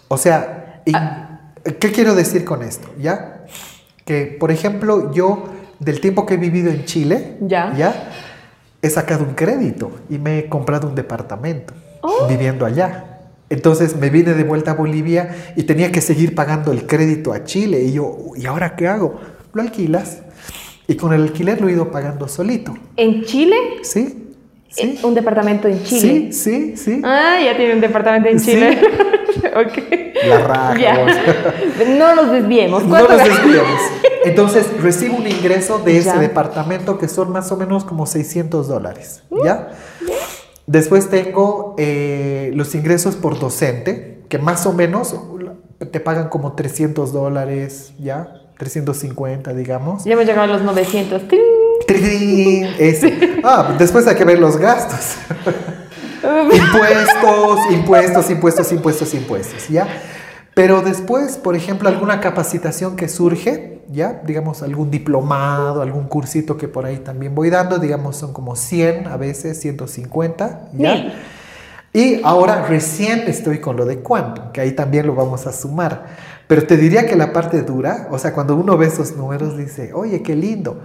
O 0.10 0.18
sea, 0.18 0.82
y- 0.86 0.94
¿qué 1.80 1.92
quiero 1.92 2.14
decir 2.14 2.46
con 2.46 2.62
esto? 2.62 2.88
¿Ya? 3.00 3.46
Que, 4.06 4.26
por 4.40 4.52
ejemplo, 4.52 5.12
yo, 5.12 5.46
del 5.80 6.00
tiempo 6.02 6.26
que 6.26 6.36
he 6.36 6.38
vivido 6.38 6.70
en 6.72 6.86
Chile, 6.86 7.38
Ya. 7.42 7.74
¿ya? 7.76 8.10
He 8.84 8.90
sacado 8.90 9.24
un 9.24 9.34
crédito 9.34 9.92
y 10.10 10.18
me 10.20 10.40
he 10.40 10.50
comprado 10.50 10.88
un 10.88 10.94
departamento 10.96 11.74
Oh. 12.02 12.28
viviendo 12.28 12.66
allá. 12.66 13.22
Entonces 13.50 13.96
me 13.96 14.10
vine 14.10 14.34
de 14.34 14.44
vuelta 14.44 14.72
a 14.72 14.74
Bolivia 14.74 15.36
y 15.56 15.64
tenía 15.64 15.92
que 15.92 16.02
seguir 16.02 16.36
pagando 16.36 16.72
el 16.74 16.86
crédito 16.86 17.34
a 17.34 17.44
Chile. 17.46 17.82
Y 17.82 17.94
yo, 17.94 18.18
¿y 18.36 18.46
ahora 18.46 18.76
qué 18.76 18.88
hago? 18.88 19.20
Lo 19.54 19.62
alquilas. 19.62 20.20
Y 20.88 20.96
con 20.96 21.14
el 21.14 21.22
alquiler 21.24 21.62
lo 21.62 21.70
he 21.70 21.74
ido 21.74 21.92
pagando 21.92 22.28
solito. 22.28 22.74
¿En 22.98 23.24
Chile? 23.24 23.56
¿Sí? 23.84 24.20
¿Sí? 24.70 24.82
Eh, 24.82 25.00
¿Un 25.06 25.14
departamento 25.14 25.68
en 25.68 25.82
Chile? 25.84 26.32
Sí, 26.32 26.34
sí, 26.34 26.78
sí. 26.78 27.02
Ah, 27.04 27.38
ya 27.44 27.56
tiene 27.56 27.76
un 27.76 27.82
departamento 27.82 28.28
en 28.30 28.40
Sí. 28.40 28.52
Chile. 28.52 28.82
ok. 29.56 30.28
La 30.28 30.38
raja. 30.48 31.06
No 31.98 32.16
nos 32.16 32.32
desviemos. 32.32 32.84
No 32.84 32.90
¿Cuánto 32.90 33.10
nos 33.14 33.18
ganas? 33.20 33.44
desviamos. 33.44 33.82
Entonces 34.26 34.66
recibo 34.82 35.18
un 35.18 35.28
ingreso 35.28 35.80
de 35.80 35.98
ese 35.98 36.06
Ya. 36.08 36.18
departamento 36.20 36.98
que 36.98 37.08
son 37.08 37.32
más 37.32 37.52
o 37.52 37.58
menos 37.58 37.84
como 37.86 38.06
600 38.06 38.68
dólares. 38.68 39.24
¿Ya? 39.44 39.70
Después 40.66 41.10
tengo 41.10 41.76
eh, 41.78 42.52
los 42.56 42.74
ingresos 42.74 43.16
por 43.16 43.38
docente, 43.40 44.22
que 44.30 44.38
más 44.40 44.66
o 44.66 44.74
menos 44.74 45.16
te 45.92 46.00
pagan 46.00 46.30
como 46.30 46.54
300 46.54 47.12
dólares, 47.12 47.94
¿ya? 48.00 48.40
350, 48.64 49.54
digamos. 49.54 50.06
Ya 50.06 50.14
hemos 50.14 50.26
llegado 50.26 50.54
a 50.54 50.58
los 50.58 50.64
900. 50.64 51.28
¡Ting! 51.28 51.40
Ese. 52.80 53.40
Ah, 53.44 53.76
después 53.78 54.08
hay 54.08 54.16
que 54.16 54.24
ver 54.24 54.40
los 54.40 54.58
gastos. 54.58 55.18
impuestos, 56.24 57.60
impuestos, 57.72 58.30
impuestos, 58.30 58.72
impuestos, 58.72 59.14
impuestos, 59.14 59.68
¿ya? 59.68 59.88
Pero 60.54 60.82
después, 60.82 61.38
por 61.38 61.56
ejemplo, 61.56 61.90
alguna 61.90 62.22
capacitación 62.22 62.96
que 62.96 63.10
surge, 63.10 63.82
¿ya? 63.92 64.22
Digamos, 64.26 64.64
algún 64.64 64.90
diplomado, 64.90 65.82
algún 65.82 66.08
cursito 66.08 66.56
que 66.56 66.70
por 66.70 66.86
ahí 66.86 66.98
también 66.98 67.36
voy 67.36 67.50
dando, 67.50 67.80
digamos, 67.80 68.16
son 68.16 68.32
como 68.32 68.56
100, 68.56 69.08
a 69.08 69.18
veces 69.18 69.60
150, 69.60 70.70
¿ya? 70.74 70.94
Mil. 70.94 71.14
Y 71.96 72.22
ahora 72.24 72.66
recién 72.66 73.26
estoy 73.28 73.60
con 73.60 73.78
lo 73.78 73.86
de 73.86 74.00
Quantum, 74.00 74.52
que 74.52 74.62
ahí 74.62 74.72
también 74.72 75.06
lo 75.06 75.14
vamos 75.14 75.46
a 75.46 75.52
sumar. 75.52 76.08
Pero 76.54 76.68
te 76.68 76.78
diría 76.78 77.08
que 77.08 77.16
la 77.16 77.34
parte 77.34 77.64
dura, 77.64 78.08
o 78.12 78.20
sea, 78.20 78.32
cuando 78.32 78.56
uno 78.56 78.78
ve 78.78 78.86
esos 78.86 79.18
números 79.18 79.58
dice, 79.58 79.92
oye, 79.92 80.22
qué 80.22 80.36
lindo. 80.36 80.82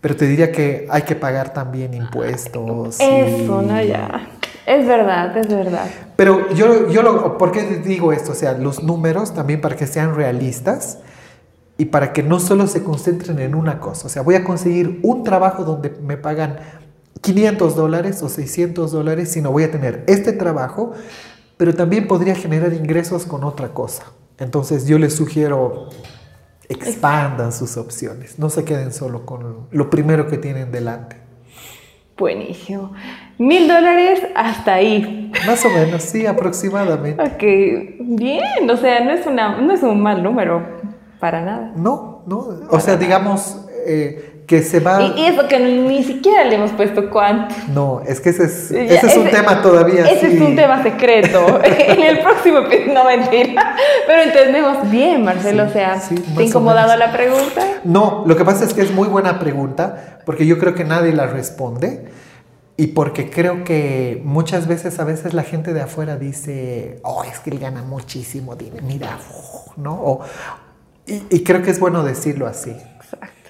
Pero 0.00 0.16
te 0.16 0.26
diría 0.26 0.50
que 0.50 0.88
hay 0.90 1.02
que 1.02 1.14
pagar 1.14 1.52
también 1.52 1.94
impuestos. 1.94 2.98
y- 2.98 3.04
Eso, 3.04 3.62
no, 3.62 3.80
ya. 3.80 4.26
Es 4.66 4.84
verdad, 4.88 5.36
es 5.38 5.46
verdad. 5.46 5.86
Pero 6.16 6.50
yo, 6.54 6.88
yo 6.90 7.02
lo, 7.02 7.38
¿por 7.38 7.52
qué 7.52 7.62
digo 7.84 8.12
esto? 8.12 8.32
O 8.32 8.34
sea, 8.34 8.54
los 8.54 8.82
números 8.82 9.32
también 9.34 9.60
para 9.60 9.76
que 9.76 9.86
sean 9.86 10.16
realistas 10.16 10.98
y 11.78 11.84
para 11.84 12.12
que 12.12 12.24
no 12.24 12.40
solo 12.40 12.66
se 12.66 12.82
concentren 12.82 13.38
en 13.38 13.54
una 13.54 13.78
cosa. 13.78 14.08
O 14.08 14.10
sea, 14.10 14.22
voy 14.22 14.34
a 14.34 14.42
conseguir 14.42 14.98
un 15.04 15.22
trabajo 15.22 15.62
donde 15.62 15.90
me 16.02 16.16
pagan 16.16 16.56
500 17.20 17.76
dólares 17.76 18.20
o 18.24 18.28
600 18.28 18.90
dólares, 18.90 19.30
sino 19.30 19.52
voy 19.52 19.62
a 19.62 19.70
tener 19.70 20.02
este 20.08 20.32
trabajo, 20.32 20.90
pero 21.56 21.72
también 21.72 22.08
podría 22.08 22.34
generar 22.34 22.72
ingresos 22.72 23.26
con 23.26 23.44
otra 23.44 23.68
cosa. 23.68 24.02
Entonces 24.38 24.86
yo 24.86 24.98
les 24.98 25.14
sugiero 25.14 25.88
expandan 26.68 27.52
sus 27.52 27.76
opciones, 27.76 28.38
no 28.38 28.48
se 28.48 28.64
queden 28.64 28.92
solo 28.92 29.26
con 29.26 29.68
lo 29.70 29.90
primero 29.90 30.26
que 30.26 30.38
tienen 30.38 30.72
delante. 30.72 31.16
Buenísimo. 32.16 32.92
Mil 33.38 33.66
dólares 33.66 34.22
hasta 34.36 34.74
ahí. 34.74 35.32
Más 35.46 35.64
o 35.64 35.68
menos, 35.68 36.02
sí, 36.02 36.26
aproximadamente. 36.26 37.20
Ok, 37.20 37.42
bien, 38.16 38.70
o 38.70 38.76
sea, 38.76 39.04
no 39.04 39.10
es, 39.10 39.26
una, 39.26 39.60
no 39.60 39.72
es 39.72 39.82
un 39.82 40.00
mal 40.00 40.22
número, 40.22 40.62
para 41.18 41.42
nada. 41.42 41.72
No, 41.74 42.22
no, 42.26 42.46
o 42.70 42.80
sea, 42.80 42.96
digamos 42.96 43.66
eh, 43.86 44.33
que 44.46 44.62
se 44.62 44.80
va... 44.80 45.02
Y, 45.02 45.26
eso 45.26 45.48
que 45.48 45.58
ni 45.58 46.04
siquiera 46.04 46.44
le 46.44 46.56
hemos 46.56 46.72
puesto 46.72 47.08
cuánto. 47.10 47.54
No, 47.72 48.02
es 48.06 48.20
que 48.20 48.30
ese 48.30 48.44
es, 48.44 48.70
Ya, 48.70 48.78
ese 48.96 49.06
es 49.06 49.16
un 49.16 49.30
tema 49.30 49.62
todavía. 49.62 50.04
Ese 50.06 50.30
sí. 50.30 50.36
es 50.36 50.42
un 50.42 50.56
tema 50.56 50.82
secreto. 50.82 51.60
en 51.64 52.02
el 52.02 52.20
próximo 52.20 52.60
no 52.92 53.04
mentira. 53.04 53.76
Pero 54.06 54.22
entendemos 54.22 54.90
bien, 54.90 55.24
Marcelo. 55.24 55.64
Sí, 55.64 55.70
o 55.70 55.72
sea, 55.72 56.00
sí, 56.00 56.14
¿te 56.14 56.42
ha 56.42 56.44
incomodado 56.46 56.96
la 56.96 57.12
pregunta? 57.12 57.62
No, 57.84 58.24
lo 58.26 58.36
que 58.36 58.44
pasa 58.44 58.64
es 58.64 58.74
que 58.74 58.82
es 58.82 58.92
muy 58.92 59.08
buena 59.08 59.38
pregunta, 59.38 60.20
porque 60.26 60.46
yo 60.46 60.58
creo 60.58 60.74
que 60.74 60.84
nadie 60.84 61.12
la 61.12 61.26
responde. 61.26 62.08
Y 62.76 62.88
porque 62.88 63.30
creo 63.30 63.62
que 63.62 64.20
muchas 64.24 64.66
veces, 64.66 64.98
a 64.98 65.04
veces 65.04 65.32
la 65.32 65.44
gente 65.44 65.72
de 65.72 65.82
afuera 65.82 66.16
dice, 66.16 66.98
oh, 67.04 67.22
es 67.22 67.38
que 67.38 67.50
él 67.50 67.60
gana 67.60 67.82
muchísimo 67.84 68.56
dinero, 68.56 68.82
mira, 68.84 69.16
uf", 69.30 69.76
¿no? 69.76 69.92
O- 69.94 70.20
y, 71.06 71.22
y 71.30 71.44
creo 71.44 71.62
que 71.62 71.70
es 71.70 71.78
bueno 71.78 72.02
decirlo 72.02 72.48
así. 72.48 72.70
Exacto. 72.70 73.43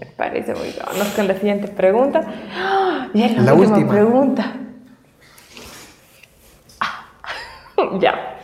Me 0.00 0.06
parece 0.06 0.54
muy 0.54 0.68
bien. 0.68 0.82
Vamos 0.86 1.08
con 1.08 1.28
la 1.28 1.34
siguiente 1.34 1.68
pregunta. 1.68 2.22
¡Ah! 2.54 3.08
Ya 3.12 3.26
es 3.26 3.36
la, 3.36 3.42
La 3.42 3.54
última, 3.54 3.76
última. 3.76 3.92
pregunta. 3.92 4.52
Ah. 6.80 7.06
ya. 8.00 8.38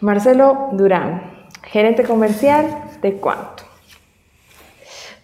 Marcelo 0.00 0.68
Durán, 0.72 1.48
gerente 1.64 2.04
comercial 2.04 2.66
de 3.02 3.14
cuánto? 3.14 3.64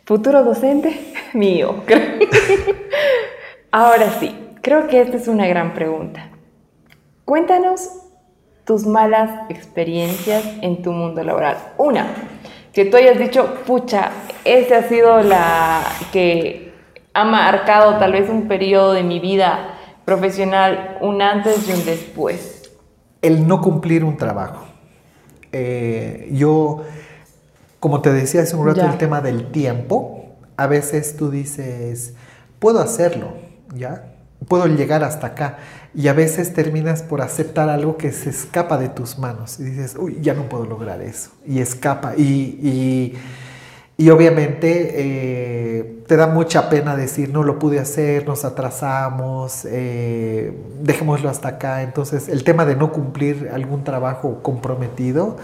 Futuro 0.07 0.42
docente 0.42 1.12
mío. 1.34 1.84
Ahora 3.70 4.11
sí, 4.18 4.34
creo 4.62 4.86
que 4.88 5.01
esta 5.01 5.16
es 5.16 5.28
una 5.28 5.47
gran 5.47 5.74
pregunta. 5.74 6.30
Cuéntanos 7.24 7.90
tus 8.64 8.86
malas 8.86 9.30
experiencias 9.51 10.42
en 10.62 10.82
tu 10.82 10.92
mundo 10.92 11.22
laboral. 11.22 11.57
Una, 11.76 12.07
que 12.72 12.84
tú 12.86 12.97
hayas 12.97 13.18
dicho, 13.18 13.55
pucha, 13.66 14.11
esa 14.45 14.78
ha 14.78 14.82
sido 14.88 15.20
la 15.22 15.82
que 16.12 16.72
ha 17.14 17.24
marcado 17.24 17.99
tal 17.99 18.12
vez 18.12 18.28
un 18.28 18.49
periodo 18.49 18.92
de 18.92 19.03
mi 19.03 19.20
vida 19.20 19.70
profesional, 20.05 20.99
un 21.01 21.22
antes 21.22 21.68
y 21.68 21.72
un 21.72 21.84
después. 21.84 22.70
el 23.22 23.47
no 23.47 23.62
cumplir 23.62 24.05
un 24.05 24.18
trabajo. 24.18 24.66
Eh, 25.53 26.28
yo, 26.32 26.82
como 27.80 28.03
te 28.03 28.12
decía 28.12 28.42
hace 28.42 28.55
un 28.55 28.66
rato, 28.66 28.80
Ya. 28.82 28.90
el 28.92 28.99
tema 28.99 29.22
del 29.22 29.51
tiempo, 29.51 30.26
a 30.59 30.66
veces 30.66 31.16
tú 31.16 31.30
dices, 31.30 32.12
puedo 32.59 32.80
hacerlo, 32.80 33.32
¿ya? 33.74 34.12
Puedo 34.47 34.66
llegar 34.66 35.05
hasta 35.05 35.28
acá. 35.28 35.57
Y 35.95 36.09
a 36.09 36.12
veces 36.12 36.53
terminas 36.53 37.03
por 37.03 37.22
aceptar 37.22 37.70
algo 37.70 37.97
que 37.97 38.12
se 38.12 38.28
escapa 38.28 38.76
de 38.76 38.90
tus 38.90 39.18
manos. 39.18 39.59
Y 39.59 39.62
dices, 39.64 39.97
uy, 39.99 40.18
ya 40.20 40.34
no 40.34 40.49
puedo 40.51 40.66
lograr 40.66 41.01
eso. 41.01 41.30
Y 41.47 41.61
escapa. 41.61 42.14
Y, 42.16 42.59
y, 42.62 43.14
y 43.97 44.11
obviamente 44.11 44.90
eh, 44.97 46.03
te 46.09 46.16
da 46.16 46.26
mucha 46.26 46.68
pena 46.68 46.97
decir, 46.97 47.30
no 47.30 47.45
lo 47.45 47.61
pude 47.61 47.78
hacer, 47.78 48.26
nos 48.26 48.45
atrasamos, 48.45 49.64
eh, 49.70 50.53
dejémoslo 50.82 51.30
hasta 51.30 51.49
acá. 51.49 51.82
Entonces, 51.82 52.28
el 52.28 52.42
tema 52.42 52.64
de 52.64 52.74
no 52.74 52.92
cumplir 52.92 53.51
algún 53.53 53.84
trabajo 53.84 54.40
comprometido 54.42 55.36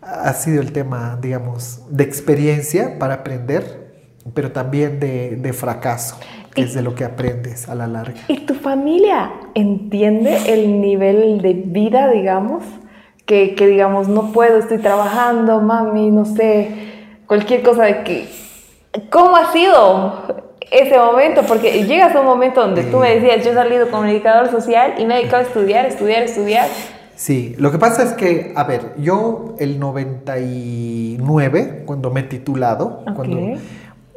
ha 0.00 0.32
sido 0.32 0.62
el 0.62 0.72
tema, 0.72 1.18
digamos, 1.20 1.82
de 1.90 2.04
experiencia 2.04 2.98
para 2.98 3.14
aprender, 3.14 3.92
pero 4.32 4.52
también 4.52 4.98
de, 4.98 5.36
de 5.36 5.52
fracaso, 5.52 6.16
que 6.54 6.62
es 6.62 6.74
de 6.74 6.80
lo 6.80 6.94
que 6.94 7.04
aprendes 7.04 7.68
a 7.68 7.74
la 7.74 7.86
larga. 7.86 8.20
¿Y 8.26 8.46
tu 8.46 8.54
familia 8.54 9.32
entiende 9.54 10.52
el 10.52 10.80
nivel 10.80 11.42
de 11.42 11.52
vida, 11.52 12.10
digamos? 12.10 12.64
Que, 13.26 13.54
que 13.54 13.66
digamos, 13.66 14.08
no 14.08 14.32
puedo, 14.32 14.58
estoy 14.58 14.78
trabajando, 14.78 15.60
mami, 15.60 16.10
no 16.10 16.24
sé, 16.24 16.91
cualquier 17.32 17.62
cosa 17.62 17.84
de 17.84 18.04
que... 18.04 18.28
¿Cómo 19.10 19.34
ha 19.36 19.50
sido 19.52 20.52
ese 20.70 20.98
momento? 20.98 21.40
Porque 21.48 21.86
llegas 21.86 22.14
a 22.14 22.20
un 22.20 22.26
momento 22.26 22.60
donde 22.60 22.82
tú 22.82 22.98
me 22.98 23.18
decías, 23.18 23.42
yo 23.42 23.52
he 23.52 23.54
salido 23.54 23.90
comunicador 23.90 24.50
social 24.50 24.96
y 24.98 25.06
me 25.06 25.14
he 25.14 25.20
dedicado 25.20 25.42
a 25.42 25.46
estudiar, 25.46 25.86
estudiar, 25.86 26.24
estudiar. 26.24 26.68
Sí, 27.16 27.54
lo 27.56 27.72
que 27.72 27.78
pasa 27.78 28.02
es 28.02 28.12
que, 28.12 28.52
a 28.54 28.64
ver, 28.64 28.92
yo 28.98 29.54
el 29.58 29.80
99, 29.80 31.84
cuando 31.86 32.10
me 32.10 32.20
he 32.20 32.24
titulado, 32.24 33.02
cuando 33.16 33.38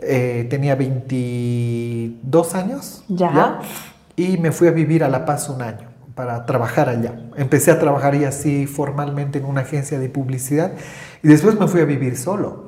eh, 0.01 0.45
tenía 0.49 0.75
22 0.75 2.55
años, 2.55 3.05
Ya. 3.07 3.59
y 4.17 4.35
me 4.39 4.51
fui 4.51 4.67
a 4.67 4.71
vivir 4.71 5.05
a 5.05 5.09
La 5.09 5.23
Paz 5.23 5.47
un 5.47 5.61
año 5.61 5.87
para 6.15 6.45
trabajar 6.45 6.89
allá. 6.89 7.13
Empecé 7.37 7.71
a 7.71 7.79
trabajar 7.79 8.13
ya 8.19 8.27
así 8.27 8.67
formalmente 8.67 9.39
en 9.39 9.45
una 9.45 9.61
agencia 9.61 9.99
de 9.99 10.09
publicidad 10.09 10.73
y 11.23 11.29
después 11.29 11.57
me 11.57 11.69
fui 11.69 11.79
a 11.79 11.85
vivir 11.85 12.17
solo. 12.17 12.64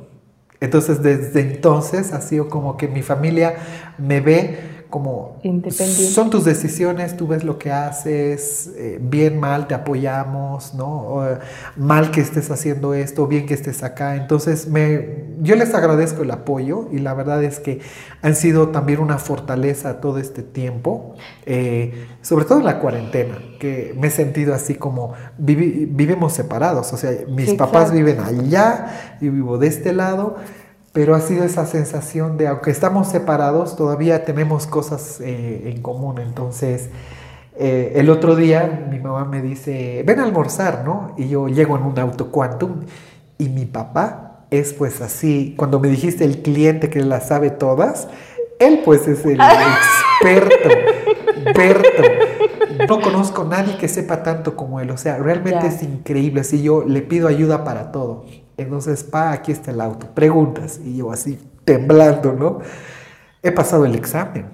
Entonces 0.60 1.04
desde 1.04 1.42
entonces 1.42 2.14
ha 2.14 2.22
sido 2.22 2.50
como 2.50 2.78
que 2.78 2.88
mi 2.88 3.04
familia 3.04 3.56
me 3.98 4.22
ve 4.22 4.77
como 4.90 5.38
Independiente. 5.44 6.12
son 6.12 6.30
tus 6.30 6.46
decisiones, 6.46 7.18
tú 7.18 7.28
ves 7.28 7.44
lo 7.44 7.58
que 7.60 7.72
haces, 7.72 8.72
eh, 8.78 8.98
bien, 9.02 9.40
mal, 9.40 9.68
te 9.68 9.74
apoyamos, 9.76 10.74
¿no? 10.74 10.88
O, 11.02 11.26
eh, 11.26 11.38
mal 11.76 12.12
que 12.12 12.22
estés 12.22 12.50
haciendo 12.52 12.94
esto, 12.94 13.28
bien 13.28 13.46
que 13.46 13.54
estés 13.54 13.84
acá. 13.84 14.16
Entonces, 14.16 14.68
me, 14.68 15.26
yo 15.42 15.56
les 15.56 15.74
agradezco 15.74 16.24
el 16.24 16.32
apoyo 16.32 16.88
y 16.92 17.00
la 17.00 17.14
verdad 17.14 17.44
es 17.44 17.60
que 17.60 17.80
han 18.22 18.36
sido 18.36 18.70
también 18.70 19.00
una 19.00 19.18
fortaleza 19.18 20.00
todo 20.00 20.18
este 20.20 20.42
tiempo, 20.44 21.16
eh, 21.46 22.08
sobre 22.22 22.46
todo 22.46 22.60
en 22.60 22.66
la 22.66 22.80
cuarentena, 22.80 23.38
que 23.60 23.94
me 24.00 24.08
he 24.08 24.12
sentido 24.12 24.54
así 24.54 24.76
como 24.76 25.14
vivi- 25.40 25.88
vivimos 25.90 26.34
separados, 26.34 26.94
o 26.94 26.98
sea, 26.98 27.12
mis 27.30 27.52
Sí, 27.52 27.56
papás 27.58 27.92
claro. 27.92 27.98
viven 28.06 28.20
allá, 28.20 29.18
yo 29.22 29.32
vivo 29.32 29.58
de 29.58 29.68
este 29.68 29.94
lado. 29.94 30.36
Pero 30.98 31.14
ha 31.14 31.22
sido 31.22 31.44
esa 31.44 31.68
sensación 31.68 32.38
de, 32.38 32.48
aunque 32.48 32.72
estamos 32.72 33.10
separados, 33.10 33.76
todavía 33.76 34.26
tenemos 34.26 34.66
cosas 34.66 35.22
eh, 35.22 35.70
en 35.72 35.84
común. 35.84 36.18
Entonces, 36.18 36.90
eh, 37.56 37.92
el 37.98 38.10
otro 38.10 38.36
día 38.36 38.88
mi 38.90 38.98
mamá 38.98 39.24
me 39.24 39.44
dice, 39.44 40.02
ven 40.08 40.20
a 40.20 40.24
almorzar, 40.24 40.84
¿no? 40.84 41.14
Y 41.16 41.30
yo 41.30 41.50
llego 41.50 41.78
en 41.78 41.84
un 41.84 42.00
auto 42.00 42.32
quantum 42.32 42.80
y 43.38 43.48
mi 43.50 43.66
papá 43.68 44.48
es 44.50 44.74
pues 44.74 45.00
así, 45.02 45.54
cuando 45.56 45.80
me 45.80 45.88
dijiste 45.88 46.24
el 46.24 46.42
cliente 46.42 46.90
que 46.90 47.04
las 47.04 47.28
sabe 47.28 47.52
todas, 47.52 48.08
él 48.58 48.82
pues 48.84 49.08
es 49.08 49.24
el 49.24 49.40
experto, 50.20 50.70
experto. 51.46 52.04
No 52.90 53.02
conozco 53.02 53.44
a 53.44 53.46
nadie 53.46 53.78
que 53.78 53.88
sepa 53.88 54.24
tanto 54.24 54.56
como 54.56 54.80
él, 54.80 54.90
o 54.90 54.98
sea, 54.98 55.20
realmente 55.20 55.68
es 55.68 55.84
increíble, 55.84 56.42
así 56.42 56.64
yo 56.64 56.84
le 56.84 57.04
pido 57.04 57.28
ayuda 57.28 57.64
para 57.64 57.92
todo. 57.92 58.26
Entonces, 58.58 59.04
pa, 59.04 59.32
aquí 59.32 59.52
está 59.52 59.72
el 59.72 59.80
auto, 59.82 60.08
preguntas, 60.14 60.80
y 60.84 60.98
yo 60.98 61.12
así 61.12 61.40
temblando, 61.64 62.34
¿no? 62.34 62.60
He 63.44 63.52
pasado 63.52 63.86
el 63.86 63.96
examen. 63.96 64.48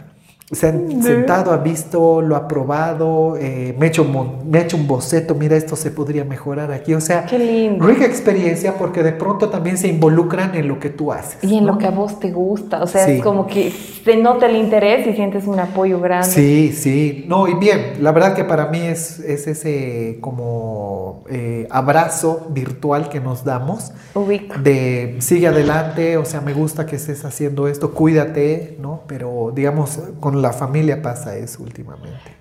Se 0.54 0.68
han 0.68 1.02
sentado, 1.04 1.52
ha 1.52 1.58
visto, 1.58 2.22
lo 2.22 2.36
ha 2.36 2.48
probado, 2.48 3.36
eh, 3.38 3.76
me, 3.78 3.86
ha 3.86 3.90
hecho, 3.90 4.06
me 4.46 4.60
ha 4.60 4.62
hecho 4.62 4.78
un 4.78 4.88
boceto, 4.88 5.36
mira, 5.36 5.56
esto 5.58 5.76
se 5.76 5.92
podría 5.92 6.24
mejorar 6.24 6.72
aquí. 6.72 6.94
O 6.94 7.02
sea, 7.02 7.26
Qué 7.26 7.38
lindo. 7.40 7.86
rica 7.86 8.06
experiencia 8.06 8.78
porque 8.78 9.04
de 9.04 9.12
pronto 9.14 9.50
también 9.50 9.78
se 9.78 9.88
involucran 9.88 10.56
en 10.56 10.68
lo 10.68 10.80
que 10.80 10.90
tú 10.90 11.12
haces. 11.12 11.38
Y 11.44 11.58
en 11.58 11.66
¿no? 11.66 11.74
lo 11.74 11.78
que 11.80 11.88
a 11.88 11.92
vos 11.92 12.20
te 12.20 12.32
gusta, 12.32 12.82
o 12.84 12.88
sea, 12.88 13.06
Sí. 13.06 13.12
es 13.14 13.22
como 13.24 13.48
que 13.48 13.72
se 13.72 14.16
nota 14.18 14.46
el 14.46 14.56
interés 14.56 15.06
y 15.08 15.14
sientes 15.14 15.48
un 15.48 15.60
apoyo 15.60 16.00
grande. 16.00 16.28
Sí, 16.28 16.72
sí. 16.72 17.26
No, 17.28 17.48
y 17.48 17.56
bien, 17.56 17.94
la 18.02 18.12
verdad 18.12 18.36
que 18.36 18.44
para 18.44 18.68
mí 18.68 18.80
es, 18.80 19.20
es 19.20 19.48
ese 19.48 20.20
como 20.22 21.24
eh, 21.30 21.68
abrazo 21.72 22.48
virtual 22.52 23.10
que 23.10 23.20
nos 23.20 23.44
damos 23.44 23.92
Ubico. 24.14 24.60
de 24.60 25.16
sigue 25.20 25.48
adelante, 25.48 26.18
o 26.18 26.26
sea, 26.26 26.42
me 26.42 26.54
gusta 26.54 26.86
que 26.86 26.98
estés 26.98 27.26
haciendo 27.26 27.68
esto, 27.68 27.92
cuídate, 27.94 28.78
¿no? 28.80 29.02
Pero 29.08 29.52
digamos, 29.56 30.00
con 30.20 30.42
la 30.44 30.52
familia 30.54 31.02
pasa 31.02 31.36
eso 31.38 31.64
últimamente. 31.64 32.36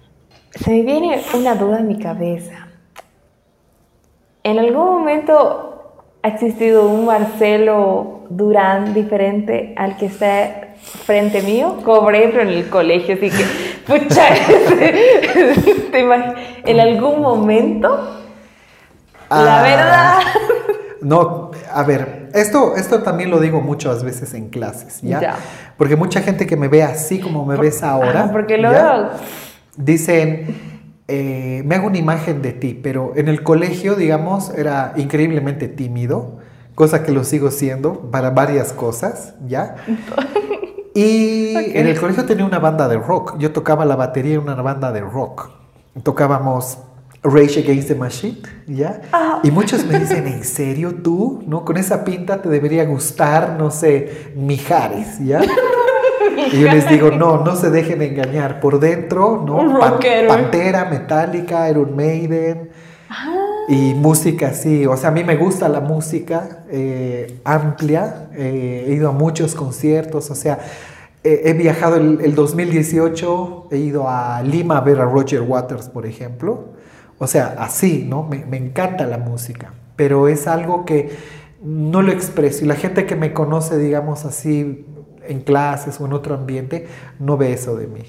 Se 0.50 0.70
me 0.70 0.82
viene 0.82 1.22
una 1.34 1.55
duda 1.55 1.78
en 1.78 1.86
mi 1.88 1.98
cabeza. 1.98 2.66
¿En 4.42 4.59
algún 4.59 4.98
momento 4.98 5.94
ha 6.22 6.28
existido 6.28 6.86
un 6.88 7.07
Marcelo 7.07 8.24
Durán 8.28 8.92
diferente 8.92 9.72
al 9.78 9.96
que 9.96 10.07
está 10.07 10.74
frente 11.07 11.42
mío? 11.42 11.78
Como 11.84 12.03
por 12.03 12.14
ejemplo 12.16 12.42
en 12.42 12.48
el 12.48 12.68
colegio, 12.68 13.14
así 13.14 13.30
que, 13.30 13.44
pucha, 13.86 14.26
en 16.66 16.80
algún 16.80 17.22
momento, 17.22 17.88
la 19.30 19.61
Ah, 19.61 19.62
verdad. 19.62 20.18
No, 21.03 21.50
a 21.72 21.82
ver, 21.84 22.21
esto, 22.35 22.76
esto 22.76 23.03
también 23.03 23.30
lo 23.30 23.41
digo 23.41 23.61
muchas 23.61 24.05
veces 24.05 24.35
en 24.35 24.49
clases, 24.49 25.01
¿ya? 25.03 25.20
Ya. 25.20 25.37
Porque 25.76 25.97
mucha 25.97 26.20
gente 26.22 26.47
que 26.47 26.57
me 26.57 26.68
ve 26.68 26.83
así 26.83 27.20
como 27.20 27.45
me 27.45 27.57
ves 27.57 27.83
ahora, 27.83 28.24
Ajá, 28.24 28.33
porque 28.33 28.59
lo 28.59 28.72
¿ya? 28.72 29.12
dicen, 29.76 30.57
eh, 31.09 31.62
me 31.64 31.74
hago 31.74 31.87
una 31.89 31.99
imagen 31.99 32.43
de 32.43 32.53
ti, 32.53 32.78
pero 32.80 33.12
en 33.16 33.28
el 33.28 33.43
colegio, 33.43 33.95
digamos, 33.95 34.51
era 34.51 34.93
increíblemente 34.97 35.68
tímido, 35.68 36.39
cosa 36.74 37.03
que 37.03 37.12
lo 37.12 37.24
sigo 37.24 37.51
siendo 37.51 38.11
para 38.11 38.30
varias 38.30 38.72
cosas, 38.72 39.35
¿ya? 39.47 39.76
Y 40.95 41.55
en 41.57 41.87
el 41.87 41.99
colegio 41.99 42.26
tenía 42.26 42.45
una 42.45 42.59
banda 42.59 42.87
de 42.87 42.99
rock. 42.99 43.39
Yo 43.39 43.53
tocaba 43.53 43.85
la 43.85 43.97
batería 43.97 44.35
en 44.35 44.41
una 44.41 44.61
banda 44.61 44.93
de 44.93 45.01
rock. 45.01 45.51
Tocábamos 46.03 46.78
Rage 47.24 47.60
Against 47.60 47.88
the 47.88 47.94
Machine, 47.94 48.38
¿ya? 48.66 49.00
Ah. 49.12 49.40
Y 49.44 49.50
muchos 49.52 49.84
me 49.86 49.98
dicen, 49.98 50.26
¿en 50.26 50.42
serio 50.42 50.94
tú? 51.02 51.42
¿No? 51.46 51.64
Con 51.64 51.76
esa 51.76 52.04
pinta 52.04 52.42
te 52.42 52.48
debería 52.48 52.84
gustar, 52.84 53.56
no 53.58 53.70
sé, 53.70 54.32
Mijares, 54.34 55.18
¿ya? 55.20 55.40
Y 56.52 56.60
yo 56.60 56.68
les 56.68 56.88
digo, 56.88 57.10
no, 57.12 57.44
no 57.44 57.54
se 57.54 57.70
dejen 57.70 58.02
engañar. 58.02 58.58
Por 58.60 58.80
dentro, 58.80 59.42
¿no? 59.46 59.56
Un 59.58 59.78
Pan- 59.78 59.92
rockero. 59.92 60.28
Pantera, 60.28 60.84
Metallica, 60.86 61.70
Iron 61.70 61.94
Maiden. 61.94 62.70
Ah. 63.08 63.36
Y 63.68 63.94
música, 63.94 64.52
sí. 64.52 64.84
O 64.86 64.96
sea, 64.96 65.10
a 65.10 65.12
mí 65.12 65.22
me 65.22 65.36
gusta 65.36 65.68
la 65.68 65.80
música 65.80 66.64
eh, 66.70 67.38
amplia. 67.44 68.28
eh, 68.34 68.86
he 68.88 68.92
ido 68.94 69.08
a 69.10 69.12
muchos 69.12 69.54
conciertos. 69.54 70.30
O 70.30 70.34
sea, 70.34 70.58
eh, 71.22 71.42
he 71.44 71.52
viajado 71.52 71.96
el, 71.96 72.20
el 72.22 72.34
2018. 72.34 73.68
He 73.70 73.76
ido 73.78 74.08
a 74.08 74.42
Lima 74.42 74.78
a 74.78 74.80
ver 74.80 75.00
a 75.00 75.04
Roger 75.04 75.42
Waters, 75.42 75.88
por 75.88 76.06
ejemplo. 76.06 76.72
O 77.22 77.28
sea, 77.28 77.54
así, 77.58 78.04
¿no? 78.08 78.24
Me, 78.24 78.44
me 78.44 78.56
encanta 78.56 79.06
la 79.06 79.18
música. 79.18 79.72
Pero 79.94 80.26
es 80.26 80.48
algo 80.48 80.84
que 80.84 81.10
no 81.62 82.02
lo 82.02 82.10
expreso. 82.10 82.64
Y 82.64 82.68
la 82.68 82.74
gente 82.74 83.06
que 83.06 83.14
me 83.14 83.32
conoce, 83.32 83.78
digamos 83.78 84.24
así, 84.24 84.84
en 85.28 85.40
clases 85.42 86.00
o 86.00 86.06
en 86.06 86.14
otro 86.14 86.34
ambiente, 86.34 86.88
no 87.20 87.36
ve 87.36 87.52
eso 87.52 87.76
de 87.76 87.86
mí. 87.86 88.02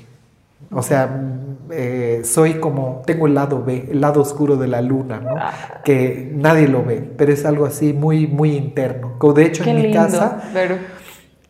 O 0.71 0.81
sea, 0.81 1.05
mm, 1.05 1.69
eh, 1.71 2.21
soy 2.23 2.55
como, 2.55 3.03
tengo 3.05 3.27
el 3.27 3.35
lado 3.35 3.63
B, 3.63 3.89
el 3.91 4.01
lado 4.01 4.19
oscuro 4.21 4.57
de 4.57 4.67
la 4.67 4.81
luna, 4.81 5.19
¿no? 5.19 5.35
Que 5.83 6.31
nadie 6.33 6.67
lo 6.67 6.83
ve, 6.83 7.07
pero 7.15 7.31
es 7.31 7.45
algo 7.45 7.65
así 7.65 7.93
muy, 7.93 8.25
muy 8.25 8.55
interno. 8.55 9.17
De 9.35 9.45
hecho 9.45 9.63
Qué 9.63 9.69
en 9.69 9.75
mi 9.75 9.83
lindo. 9.83 9.99
casa 9.99 10.49
Pero, 10.53 10.77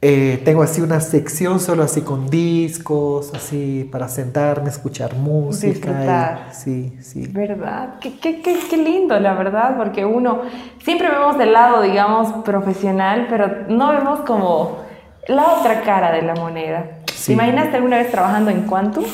eh, 0.06 0.42
tengo 0.44 0.64
así 0.64 0.82
una 0.82 1.00
sección 1.00 1.60
solo 1.62 1.84
así 1.84 2.02
con 2.02 2.30
discos, 2.30 3.32
así 3.34 3.88
para 3.92 4.10
sentarme, 4.10 4.70
escuchar 4.70 5.16
música. 5.16 6.48
y- 6.52 6.54
sí, 6.54 6.98
sí. 7.02 7.28
¿verdad? 7.32 7.96
Qué, 8.02 8.20
qué, 8.20 8.42
qué, 8.42 8.60
qué 8.70 8.78
lindo, 8.78 9.18
la 9.20 9.34
verdad, 9.34 9.78
porque 9.78 10.04
uno 10.06 10.42
siempre 10.84 11.10
vemos 11.10 11.40
el 11.40 11.54
lado, 11.54 11.82
digamos, 11.82 12.44
profesional, 12.44 13.28
pero 13.30 13.66
no 13.70 13.92
vemos 13.92 14.20
como 14.22 14.80
la 15.28 15.54
otra 15.54 15.82
cara 15.82 16.12
de 16.12 16.22
la 16.22 16.36
moneda. 16.36 16.86
Sí. 17.14 17.28
¿Te 17.28 17.34
imaginaste 17.34 17.78
alguna 17.78 17.98
vez 17.98 18.12
trabajando 18.12 18.52
en 18.52 18.64
Quantum? 18.64 19.06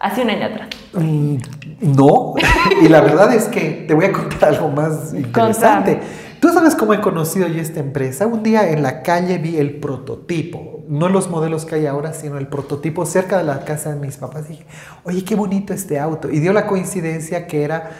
Hace 0.00 0.22
un 0.22 0.30
año 0.30 0.46
atrás. 0.46 0.68
Mm, 0.94 1.36
No, 1.80 2.34
y 2.82 2.88
la 2.88 3.00
verdad 3.00 3.32
es 3.34 3.44
que 3.44 3.84
te 3.86 3.94
voy 3.94 4.06
a 4.06 4.12
contar 4.12 4.48
algo 4.50 4.68
más 4.68 5.14
interesante. 5.14 6.00
Tú 6.46 6.52
sabes 6.52 6.76
cómo 6.76 6.94
he 6.94 7.00
conocido 7.00 7.48
yo 7.48 7.60
esta 7.60 7.80
empresa. 7.80 8.24
Un 8.28 8.44
día 8.44 8.70
en 8.70 8.80
la 8.80 9.02
calle 9.02 9.38
vi 9.38 9.56
el 9.56 9.80
prototipo, 9.80 10.84
no 10.86 11.08
los 11.08 11.28
modelos 11.28 11.64
que 11.64 11.74
hay 11.74 11.86
ahora, 11.86 12.12
sino 12.12 12.38
el 12.38 12.46
prototipo 12.46 13.04
cerca 13.04 13.38
de 13.38 13.42
la 13.42 13.64
casa 13.64 13.92
de 13.92 13.98
mis 13.98 14.16
papás. 14.16 14.48
dije, 14.48 14.64
oye, 15.02 15.24
qué 15.24 15.34
bonito 15.34 15.74
este 15.74 15.98
auto. 15.98 16.30
Y 16.30 16.38
dio 16.38 16.52
la 16.52 16.68
coincidencia 16.68 17.48
que 17.48 17.64
era 17.64 17.90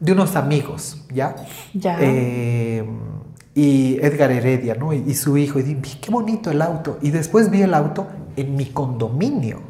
de 0.00 0.10
unos 0.10 0.34
amigos, 0.34 1.04
¿ya? 1.14 1.36
Ya. 1.72 1.96
Eh, 2.00 2.84
y 3.54 4.00
Edgar 4.04 4.32
Heredia, 4.32 4.74
¿no? 4.74 4.92
Y, 4.92 5.04
y 5.06 5.14
su 5.14 5.36
hijo. 5.36 5.60
Y 5.60 5.62
dije, 5.62 6.00
qué 6.00 6.10
bonito 6.10 6.50
el 6.50 6.62
auto. 6.62 6.98
Y 7.00 7.12
después 7.12 7.48
vi 7.48 7.62
el 7.62 7.74
auto 7.74 8.08
en 8.34 8.56
mi 8.56 8.66
condominio. 8.66 9.60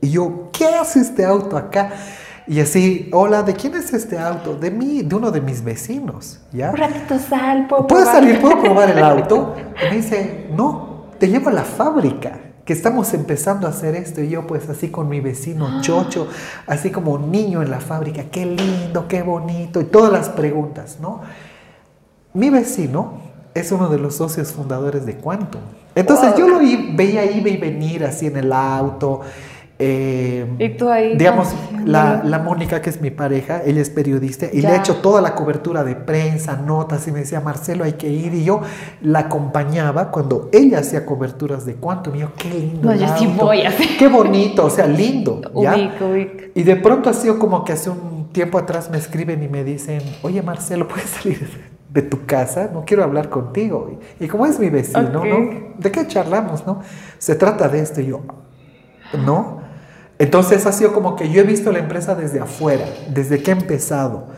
Y 0.00 0.10
yo, 0.10 0.50
¿qué 0.52 0.66
hace 0.66 0.98
este 0.98 1.24
auto 1.24 1.56
acá? 1.56 1.92
Y 2.46 2.60
así, 2.60 3.08
hola, 3.12 3.42
¿de 3.42 3.54
quién 3.54 3.74
es 3.74 3.92
este 3.94 4.18
auto? 4.18 4.54
De 4.54 4.70
mí, 4.70 5.02
de 5.02 5.14
uno 5.14 5.30
de 5.30 5.40
mis 5.40 5.64
vecinos, 5.64 6.40
¿ya? 6.52 6.70
Un 6.70 6.76
ratito 6.76 7.18
sal, 7.18 7.66
¿puedo 7.68 7.86
¿Puedo 7.86 8.02
probar? 8.04 8.14
salir? 8.22 8.40
¿Puedo 8.40 8.60
probar 8.60 8.90
el 8.90 8.98
auto? 9.02 9.54
Y 9.82 9.90
me 9.90 9.96
dice, 9.96 10.46
no, 10.54 11.06
te 11.18 11.28
llevo 11.28 11.48
a 11.48 11.52
la 11.52 11.62
fábrica, 11.64 12.38
que 12.66 12.74
estamos 12.74 13.14
empezando 13.14 13.66
a 13.66 13.70
hacer 13.70 13.94
esto. 13.94 14.20
Y 14.22 14.28
yo 14.28 14.46
pues 14.46 14.68
así 14.68 14.88
con 14.88 15.08
mi 15.08 15.20
vecino 15.20 15.80
Chocho, 15.80 16.28
así 16.66 16.90
como 16.90 17.18
niño 17.18 17.62
en 17.62 17.70
la 17.70 17.80
fábrica, 17.80 18.24
qué 18.30 18.44
lindo, 18.44 19.08
qué 19.08 19.22
bonito, 19.22 19.80
y 19.80 19.84
todas 19.84 20.12
las 20.12 20.28
preguntas, 20.28 20.98
¿no? 21.00 21.22
Mi 22.34 22.50
vecino 22.50 23.14
es 23.54 23.72
uno 23.72 23.88
de 23.88 23.98
los 23.98 24.16
socios 24.16 24.52
fundadores 24.52 25.06
de 25.06 25.16
Quantum. 25.16 25.60
Entonces 25.94 26.30
Wow. 26.30 26.38
yo 26.38 26.48
lo 26.48 26.58
veía 26.58 27.24
ir 27.24 27.46
y 27.46 27.56
venir 27.56 28.04
así 28.04 28.26
en 28.26 28.36
el 28.36 28.52
auto. 28.52 29.20
Eh, 29.78 30.46
Y 30.58 30.68
tú 30.70 30.88
ahí 30.88 31.16
Digamos, 31.16 31.48
la, 31.84 32.22
la 32.24 32.38
Mónica, 32.38 32.80
que 32.80 32.90
es 32.90 33.00
mi 33.00 33.10
pareja, 33.10 33.62
ella 33.64 33.80
es 33.80 33.90
periodista 33.90 34.46
y 34.52 34.60
le 34.60 34.68
ha 34.68 34.76
hecho 34.76 34.96
toda 34.96 35.20
la 35.20 35.34
cobertura 35.34 35.82
de 35.82 35.96
prensa, 35.96 36.56
notas, 36.56 37.06
y 37.08 37.12
me 37.12 37.20
decía, 37.20 37.40
Marcelo, 37.40 37.84
hay 37.84 37.94
que 37.94 38.08
ir. 38.08 38.34
Y 38.34 38.44
yo 38.44 38.60
la 39.02 39.20
acompañaba 39.20 40.10
cuando 40.10 40.48
ella 40.52 40.78
hacía 40.78 41.04
coberturas 41.04 41.66
de 41.66 41.74
Quantum. 41.74 42.14
Y 42.16 42.20
yo, 42.20 42.32
qué 42.36 42.50
lindo. 42.50 42.90
No, 42.90 42.94
yo 42.94 43.06
sí 43.18 43.26
voy 43.26 43.62
a 43.62 43.68
hacer. 43.68 43.88
Qué 43.98 44.08
bonito, 44.08 44.66
o 44.66 44.70
sea, 44.70 44.86
lindo. 44.86 45.40
¿ya? 45.60 45.74
Ubico, 45.74 46.06
ubico. 46.06 46.44
Y 46.54 46.62
de 46.62 46.76
pronto 46.76 47.10
ha 47.10 47.14
sido 47.14 47.38
como 47.38 47.64
que 47.64 47.72
hace 47.72 47.90
un 47.90 48.28
tiempo 48.32 48.58
atrás 48.58 48.90
me 48.90 48.98
escriben 48.98 49.42
y 49.42 49.48
me 49.48 49.64
dicen, 49.64 50.02
oye 50.22 50.42
Marcelo, 50.42 50.86
¿puedes 50.88 51.10
salir 51.10 51.48
de 51.90 52.02
tu 52.02 52.26
casa? 52.26 52.70
No 52.72 52.84
quiero 52.84 53.02
hablar 53.02 53.28
contigo. 53.28 53.98
Y, 54.20 54.24
y 54.24 54.28
como 54.28 54.46
es 54.46 54.58
mi 54.58 54.70
vecino. 54.70 55.24
¿no? 55.24 55.50
¿De 55.78 55.90
qué 55.90 56.06
charlamos, 56.06 56.66
no? 56.66 56.80
Se 57.18 57.34
trata 57.34 57.68
de 57.68 57.80
esto. 57.80 58.00
Y 58.00 58.06
yo, 58.06 58.22
¿no? 59.24 59.63
Entonces 60.18 60.64
ha 60.66 60.72
sido 60.72 60.92
como 60.92 61.16
que 61.16 61.30
yo 61.30 61.40
he 61.40 61.44
visto 61.44 61.72
la 61.72 61.80
empresa 61.80 62.14
desde 62.14 62.40
afuera, 62.40 62.86
desde 63.08 63.42
que 63.42 63.50
he 63.50 63.54
empezado. 63.54 64.28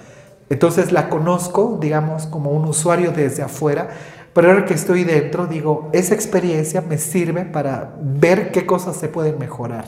Entonces 0.48 0.92
la 0.92 1.08
conozco, 1.08 1.78
digamos, 1.80 2.26
como 2.26 2.50
un 2.50 2.64
usuario 2.66 3.12
desde 3.12 3.42
afuera, 3.42 3.88
pero 4.32 4.48
ahora 4.48 4.64
que 4.64 4.74
estoy 4.74 5.04
dentro, 5.04 5.46
digo, 5.46 5.88
esa 5.92 6.14
experiencia 6.14 6.82
me 6.82 6.98
sirve 6.98 7.44
para 7.44 7.94
ver 8.00 8.52
qué 8.52 8.66
cosas 8.66 8.96
se 8.96 9.08
pueden 9.08 9.38
mejorar. 9.38 9.86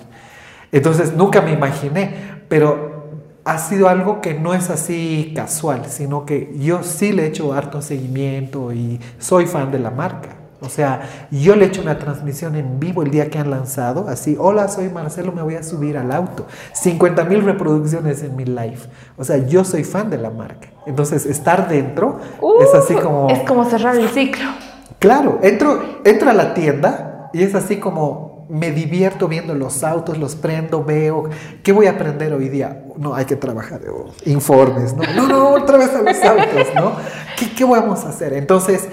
Entonces 0.72 1.14
nunca 1.14 1.43
me 1.43 1.53
imaginé, 1.53 2.14
pero 2.49 2.99
ha 3.45 3.59
sido 3.59 3.89
algo 3.89 4.20
que 4.20 4.34
no 4.34 4.55
es 4.55 4.68
así 4.70 5.32
casual, 5.34 5.86
sino 5.89 6.26
que 6.26 6.53
yo 6.59 6.82
sí 6.82 7.12
le 7.12 7.24
he 7.24 7.26
hecho 7.28 7.53
harto 7.53 7.80
seguimiento 7.80 8.72
y 8.72 9.01
soy 9.18 9.47
fan 9.47 9.70
de 9.70 9.78
la 9.78 9.91
marca. 9.91 10.38
O 10.61 10.68
sea, 10.68 11.02
yo 11.30 11.54
le 11.54 11.64
he 11.64 11.68
hecho 11.68 11.82
una 11.82 11.98
transmisión 11.98 12.56
en 12.56 12.80
vivo 12.80 13.02
el 13.02 13.11
día 13.11 13.30
que 13.30 13.38
han 13.38 13.50
lanzado, 13.50 14.09
así, 14.09 14.36
hola, 14.38 14.68
soy 14.68 14.88
Marcelo, 14.88 15.32
me 15.32 15.42
voy 15.42 15.54
a 15.54 15.62
subir 15.62 15.96
al 15.96 16.11
auto. 16.11 16.46
50 16.72 17.24
mil 17.24 17.44
reproducciones 17.44 18.22
en 18.22 18.34
mi 18.34 18.44
live. 18.44 18.78
O 19.16 19.24
sea, 19.24 19.38
yo 19.38 19.64
soy 19.64 19.84
fan 19.84 20.11
de 20.11 20.18
la 20.18 20.30
marca. 20.30 20.68
Entonces, 20.86 21.26
estar 21.26 21.68
dentro 21.68 22.18
es 22.61 22.74
así 22.74 22.94
Uh, 22.94 23.02
como... 23.02 23.30
Es 23.30 23.40
como 23.40 23.64
cerrar 23.66 23.96
el 23.96 24.09
ciclo. 24.09 24.48
Claro, 24.98 25.38
entro, 25.42 26.00
entro 26.04 26.30
a 26.30 26.32
la 26.32 26.54
tienda 26.54 27.30
y 27.32 27.42
es 27.42 27.54
así 27.54 27.76
como 27.76 28.46
me 28.48 28.70
divierto 28.72 29.28
viendo 29.28 29.54
los 29.54 29.84
autos, 29.84 30.18
los 30.18 30.34
prendo, 30.34 30.82
veo, 30.82 31.28
¿qué 31.62 31.70
voy 31.70 31.86
a 31.86 31.90
aprender 31.92 32.32
hoy 32.32 32.48
día? 32.48 32.82
No, 32.96 33.14
hay 33.14 33.26
que 33.26 33.36
trabajar, 33.36 33.82
oh, 33.90 34.11
informes, 34.24 34.94
no, 34.94 35.02
no, 35.14 35.28
no, 35.28 35.48
otra 35.50 35.76
vez 35.76 35.94
a 35.94 36.00
los 36.00 36.16
autos, 36.24 36.74
¿no? 36.74 36.92
¿Qué, 37.38 37.52
qué 37.54 37.64
vamos 37.64 38.04
a 38.04 38.09
hacer? 38.09 38.32
Entonces, 38.32 38.88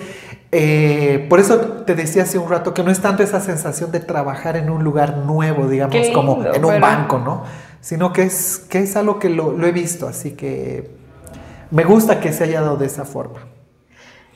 eh, 0.51 1.25
por 1.29 1.39
eso 1.39 1.59
te 1.59 1.95
decía 1.95 2.23
hace 2.23 2.37
un 2.37 2.49
rato 2.49 2.73
que 2.73 2.83
no 2.83 2.91
es 2.91 3.01
tanto 3.01 3.23
esa 3.23 3.39
sensación 3.41 3.91
de 3.91 3.99
trabajar 3.99 4.55
en 4.57 4.69
un 4.69 4.83
lugar 4.83 5.17
nuevo, 5.17 5.67
digamos, 5.67 5.95
como 6.13 6.43
en 6.43 6.63
un 6.63 6.71
pero- 6.71 6.79
banco, 6.79 7.19
¿no? 7.19 7.43
Sino 7.81 8.13
que 8.13 8.23
es, 8.23 8.65
que 8.69 8.79
es 8.79 8.95
algo 8.95 9.19
que 9.19 9.29
lo, 9.29 9.51
lo 9.51 9.67
he 9.67 9.71
visto, 9.71 10.07
así 10.07 10.31
que 10.31 10.89
me 11.71 11.83
gusta 11.83 12.19
que 12.19 12.31
se 12.33 12.45
haya 12.45 12.61
dado 12.61 12.77
de 12.77 12.87
esa 12.87 13.05
forma. 13.05 13.39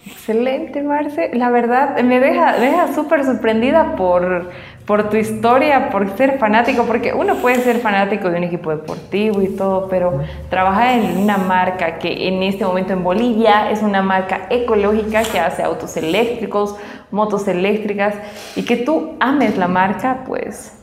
Excelente, 0.05 0.81
Marce. 0.81 1.31
La 1.33 1.49
verdad, 1.49 1.99
me 2.03 2.19
deja, 2.19 2.53
me 2.53 2.67
deja 2.67 2.93
súper 2.93 3.25
sorprendida 3.25 3.95
por, 3.95 4.49
por 4.89 5.07
tu 5.07 5.17
historia, 5.17 5.91
por 5.91 6.17
ser 6.17 6.39
fanático, 6.39 6.85
porque 6.85 7.13
uno 7.13 7.35
puede 7.35 7.61
ser 7.61 7.77
fanático 7.79 8.27
de 8.27 8.37
un 8.37 8.43
equipo 8.45 8.71
deportivo 8.71 9.39
y 9.39 9.49
todo, 9.49 9.87
pero 9.87 10.19
trabajar 10.49 10.97
en 10.97 11.15
una 11.15 11.37
marca 11.37 11.99
que 11.99 12.27
en 12.27 12.41
este 12.41 12.65
momento 12.65 12.93
en 12.93 13.03
Bolivia 13.03 13.69
es 13.69 13.83
una 13.83 14.01
marca 14.01 14.47
ecológica 14.49 15.21
que 15.21 15.39
hace 15.39 15.61
autos 15.61 15.95
eléctricos, 15.95 16.75
motos 17.11 17.47
eléctricas, 17.47 18.15
y 18.55 18.63
que 18.63 18.77
tú 18.77 19.15
ames 19.19 19.59
la 19.59 19.67
marca, 19.67 20.23
pues 20.25 20.73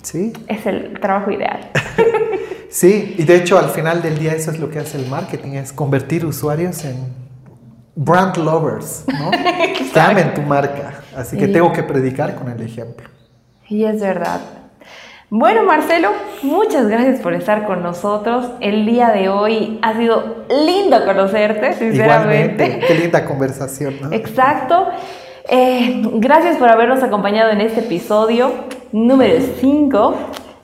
Sí. 0.00 0.32
es 0.46 0.64
el 0.64 0.98
trabajo 0.98 1.30
ideal. 1.30 1.70
Sí, 2.70 3.14
y 3.18 3.24
de 3.24 3.36
hecho 3.36 3.58
al 3.58 3.70
final 3.70 4.00
del 4.02 4.18
día 4.18 4.32
eso 4.34 4.50
es 4.50 4.58
lo 4.58 4.70
que 4.70 4.78
hace 4.78 4.96
el 4.98 5.06
marketing, 5.06 5.52
es 5.52 5.72
convertir 5.72 6.24
usuarios 6.24 6.84
en 6.84 6.96
brand 7.94 8.36
lovers, 8.38 9.04
¿no? 9.06 9.30
que 9.92 10.00
amen 10.00 10.32
tu 10.32 10.42
marca. 10.42 11.02
Así 11.16 11.36
que 11.36 11.48
tengo 11.48 11.72
que 11.72 11.82
predicar 11.82 12.34
con 12.34 12.50
el 12.50 12.60
ejemplo. 12.62 13.08
Y 13.68 13.84
es 13.84 14.00
verdad. 14.00 14.40
Bueno, 15.30 15.62
Marcelo, 15.64 16.10
muchas 16.42 16.88
gracias 16.88 17.20
por 17.20 17.34
estar 17.34 17.66
con 17.66 17.82
nosotros. 17.82 18.50
El 18.60 18.86
día 18.86 19.10
de 19.10 19.28
hoy 19.28 19.78
ha 19.82 19.94
sido 19.94 20.46
lindo 20.48 21.04
conocerte, 21.04 21.74
sinceramente. 21.74 22.64
Igualmente, 22.64 22.86
qué 22.86 22.94
linda 22.94 23.26
conversación, 23.26 23.96
¿no? 24.00 24.12
Exacto. 24.12 24.88
Eh, 25.50 26.02
gracias 26.14 26.56
por 26.56 26.70
habernos 26.70 27.02
acompañado 27.02 27.50
en 27.50 27.60
este 27.60 27.80
episodio 27.80 28.52
número 28.92 29.44
5. 29.60 30.14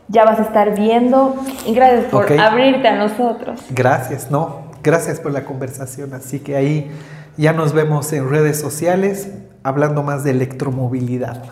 Ya 0.08 0.24
vas 0.24 0.38
a 0.38 0.42
estar 0.44 0.74
viendo. 0.74 1.36
Y 1.66 1.74
gracias 1.74 2.04
por 2.06 2.32
abrirte 2.32 2.88
a 2.88 2.96
nosotros. 2.96 3.60
Gracias, 3.68 4.30
no, 4.30 4.70
gracias 4.82 5.20
por 5.20 5.32
la 5.32 5.44
conversación. 5.44 6.14
Así 6.14 6.40
que 6.40 6.56
ahí 6.56 6.90
ya 7.36 7.52
nos 7.52 7.74
vemos 7.74 8.10
en 8.14 8.30
redes 8.30 8.58
sociales 8.58 9.28
hablando 9.62 10.02
más 10.02 10.24
de 10.24 10.30
electromovilidad. 10.30 11.42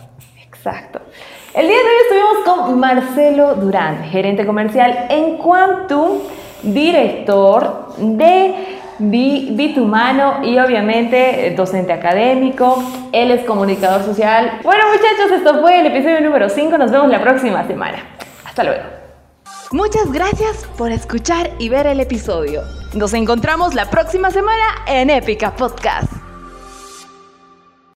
Exacto. 0.47 1.01
El 1.55 1.69
día 1.69 1.77
de 1.77 1.85
hoy 1.85 1.95
estuvimos 2.05 2.67
con 2.67 2.81
Marcelo 2.81 3.55
Durán, 3.57 4.05
gerente 4.05 4.47
comercial 4.47 5.07
en 5.11 5.37
Quantum, 5.37 6.21
director 6.63 7.95
de 7.99 8.79
Bitumano 8.99 10.43
y 10.43 10.59
obviamente 10.59 11.53
docente 11.55 11.93
académico. 11.93 12.83
Él 13.13 13.31
es 13.33 13.45
comunicador 13.45 14.03
social. 14.03 14.61
Bueno 14.63 14.83
muchachos, 14.89 15.31
esto 15.31 15.61
fue 15.61 15.81
el 15.81 15.87
episodio 15.89 16.23
número 16.23 16.49
5. 16.49 16.79
Nos 16.79 16.91
vemos 16.91 17.11
la 17.11 17.21
próxima 17.21 17.67
semana. 17.67 17.99
Hasta 18.47 18.65
luego. 18.65 18.85
Muchas 19.73 20.11
gracias 20.11 20.67
por 20.79 20.91
escuchar 20.91 21.51
y 21.59 21.69
ver 21.69 21.87
el 21.87 22.01
episodio. 22.01 22.63
Nos 22.95 23.13
encontramos 23.13 23.75
la 23.75 23.91
próxima 23.91 24.31
semana 24.31 24.65
en 24.87 25.11
Épica 25.11 25.55
Podcast. 25.55 26.12